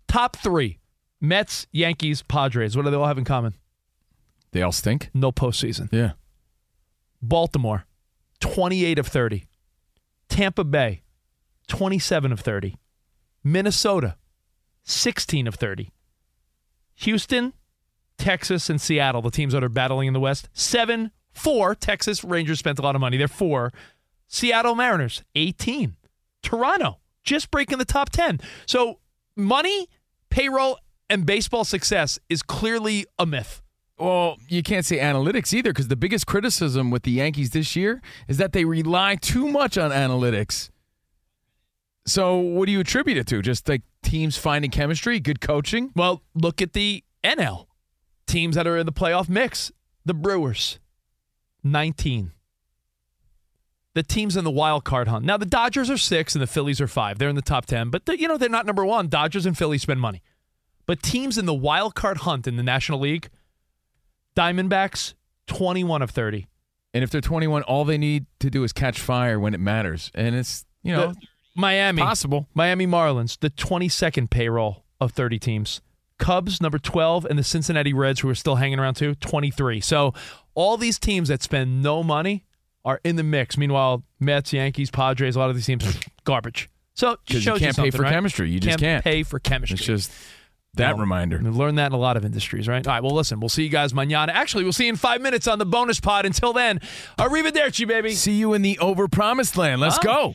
Top 0.08 0.36
three 0.36 0.78
Mets, 1.20 1.66
Yankees, 1.72 2.22
Padres. 2.22 2.76
What 2.76 2.84
do 2.84 2.90
they 2.90 2.96
all 2.96 3.06
have 3.06 3.18
in 3.18 3.24
common? 3.24 3.54
They 4.52 4.62
all 4.62 4.72
stink. 4.72 5.10
No 5.12 5.30
postseason. 5.30 5.88
Yeah. 5.92 6.12
Baltimore, 7.20 7.84
28 8.40 8.98
of 8.98 9.06
30. 9.06 9.44
Tampa 10.28 10.64
Bay, 10.64 11.02
27 11.68 12.32
of 12.32 12.40
30. 12.40 12.76
Minnesota, 13.44 14.16
16 14.84 15.46
of 15.46 15.54
30. 15.56 15.90
Houston, 16.96 17.52
Texas, 18.18 18.70
and 18.70 18.80
Seattle, 18.80 19.22
the 19.22 19.30
teams 19.30 19.52
that 19.52 19.64
are 19.64 19.68
battling 19.68 20.08
in 20.08 20.14
the 20.14 20.20
West, 20.20 20.48
7 20.52 21.10
4. 21.32 21.74
Texas 21.74 22.22
Rangers 22.24 22.58
spent 22.58 22.78
a 22.78 22.82
lot 22.82 22.94
of 22.94 23.00
money. 23.00 23.16
They're 23.16 23.28
4. 23.28 23.72
Seattle 24.28 24.74
Mariners, 24.74 25.22
18. 25.34 25.96
Toronto, 26.42 26.98
just 27.24 27.50
breaking 27.50 27.78
the 27.78 27.84
top 27.84 28.10
10. 28.10 28.40
So 28.66 28.98
money, 29.36 29.88
payroll, 30.30 30.78
and 31.08 31.26
baseball 31.26 31.64
success 31.64 32.18
is 32.28 32.42
clearly 32.42 33.06
a 33.18 33.26
myth. 33.26 33.62
Well, 33.98 34.36
you 34.48 34.62
can't 34.62 34.84
say 34.84 34.98
analytics 34.98 35.52
either 35.52 35.70
because 35.70 35.88
the 35.88 35.96
biggest 35.96 36.26
criticism 36.26 36.90
with 36.90 37.02
the 37.04 37.12
Yankees 37.12 37.50
this 37.50 37.76
year 37.76 38.00
is 38.26 38.38
that 38.38 38.52
they 38.52 38.64
rely 38.64 39.16
too 39.16 39.48
much 39.48 39.78
on 39.78 39.90
analytics. 39.90 40.70
So, 42.04 42.38
what 42.38 42.66
do 42.66 42.72
you 42.72 42.80
attribute 42.80 43.16
it 43.16 43.28
to? 43.28 43.42
Just 43.42 43.68
like 43.68 43.82
teams 44.02 44.36
finding 44.36 44.70
chemistry, 44.70 45.20
good 45.20 45.40
coaching? 45.40 45.92
Well, 45.94 46.22
look 46.34 46.60
at 46.60 46.72
the 46.72 47.04
NL 47.24 47.66
teams 48.26 48.56
that 48.56 48.66
are 48.66 48.76
in 48.76 48.86
the 48.86 48.92
playoff 48.92 49.28
mix. 49.28 49.72
The 50.04 50.14
Brewers, 50.14 50.78
19. 51.62 52.32
The 53.94 54.02
teams 54.02 54.36
in 54.36 54.44
the 54.44 54.50
wild 54.50 54.84
card 54.84 55.06
hunt. 55.06 55.24
Now, 55.24 55.36
the 55.36 55.46
Dodgers 55.46 55.90
are 55.90 55.98
six 55.98 56.34
and 56.34 56.42
the 56.42 56.46
Phillies 56.46 56.80
are 56.80 56.88
five. 56.88 57.18
They're 57.18 57.28
in 57.28 57.36
the 57.36 57.42
top 57.42 57.66
10, 57.66 57.90
but, 57.90 58.02
you 58.18 58.26
know, 58.26 58.38
they're 58.38 58.48
not 58.48 58.66
number 58.66 58.84
one. 58.84 59.08
Dodgers 59.08 59.46
and 59.46 59.56
Phillies 59.56 59.82
spend 59.82 60.00
money. 60.00 60.22
But 60.86 61.02
teams 61.02 61.38
in 61.38 61.46
the 61.46 61.54
wild 61.54 61.94
card 61.94 62.18
hunt 62.18 62.46
in 62.46 62.56
the 62.56 62.62
National 62.62 62.98
League, 62.98 63.28
Diamondbacks, 64.34 65.14
21 65.46 66.02
of 66.02 66.10
30. 66.10 66.48
And 66.94 67.04
if 67.04 67.10
they're 67.10 67.20
21, 67.20 67.62
all 67.62 67.84
they 67.84 67.98
need 67.98 68.26
to 68.40 68.50
do 68.50 68.64
is 68.64 68.72
catch 68.72 69.00
fire 69.00 69.38
when 69.38 69.54
it 69.54 69.60
matters. 69.60 70.10
And 70.14 70.34
it's, 70.34 70.64
you 70.82 70.92
know, 70.92 71.14
Miami. 71.54 72.00
possible. 72.02 72.46
Miami 72.54 72.86
Marlins, 72.86 73.38
the 73.38 73.50
22nd 73.50 74.30
payroll 74.30 74.84
of 75.00 75.12
30 75.12 75.38
teams. 75.38 75.80
Cubs, 76.18 76.60
number 76.60 76.78
12, 76.78 77.24
and 77.24 77.38
the 77.38 77.42
Cincinnati 77.42 77.92
Reds, 77.92 78.20
who 78.20 78.28
are 78.28 78.34
still 78.34 78.54
hanging 78.56 78.78
around 78.78 78.94
too, 78.94 79.14
23. 79.16 79.80
So 79.80 80.14
all 80.54 80.76
these 80.76 80.98
teams 80.98 81.28
that 81.28 81.42
spend 81.42 81.82
no 81.82 82.02
money 82.02 82.44
are 82.84 83.00
in 83.04 83.16
the 83.16 83.22
mix. 83.24 83.56
Meanwhile, 83.58 84.04
Mets, 84.20 84.52
Yankees, 84.52 84.90
Padres, 84.90 85.34
a 85.36 85.38
lot 85.40 85.50
of 85.50 85.56
these 85.56 85.66
teams, 85.66 85.84
are 85.84 85.98
garbage. 86.24 86.68
So 86.94 87.16
Because 87.26 87.44
you 87.44 87.54
can't 87.54 87.76
pay 87.76 87.90
for 87.90 88.02
right? 88.02 88.12
chemistry. 88.12 88.50
You 88.50 88.60
just 88.60 88.78
can't. 88.78 89.02
pay 89.02 89.22
for 89.24 89.38
chemistry. 89.40 89.76
It's 89.76 89.84
just 89.86 90.12
that 90.74 90.96
reminder. 90.96 91.40
We've 91.42 91.56
learned 91.56 91.78
that 91.78 91.86
in 91.86 91.92
a 91.92 91.98
lot 91.98 92.16
of 92.16 92.24
industries, 92.24 92.68
right? 92.68 92.86
All 92.86 92.92
right, 92.94 93.02
well, 93.02 93.14
listen, 93.14 93.40
we'll 93.40 93.48
see 93.48 93.62
you 93.64 93.68
guys 93.68 93.92
mañana. 93.92 94.28
Actually, 94.28 94.62
we'll 94.64 94.72
see 94.72 94.84
you 94.84 94.90
in 94.90 94.96
five 94.96 95.20
minutes 95.20 95.48
on 95.48 95.58
the 95.58 95.66
bonus 95.66 96.00
pod. 96.00 96.24
Until 96.26 96.52
then, 96.52 96.80
arrivederci, 97.18 97.86
baby. 97.88 98.12
See 98.14 98.32
you 98.32 98.52
in 98.54 98.62
the 98.62 98.78
over 98.78 99.08
promised 99.08 99.56
land. 99.56 99.80
Let's 99.80 99.98
Oh. 99.98 100.02
go. 100.02 100.34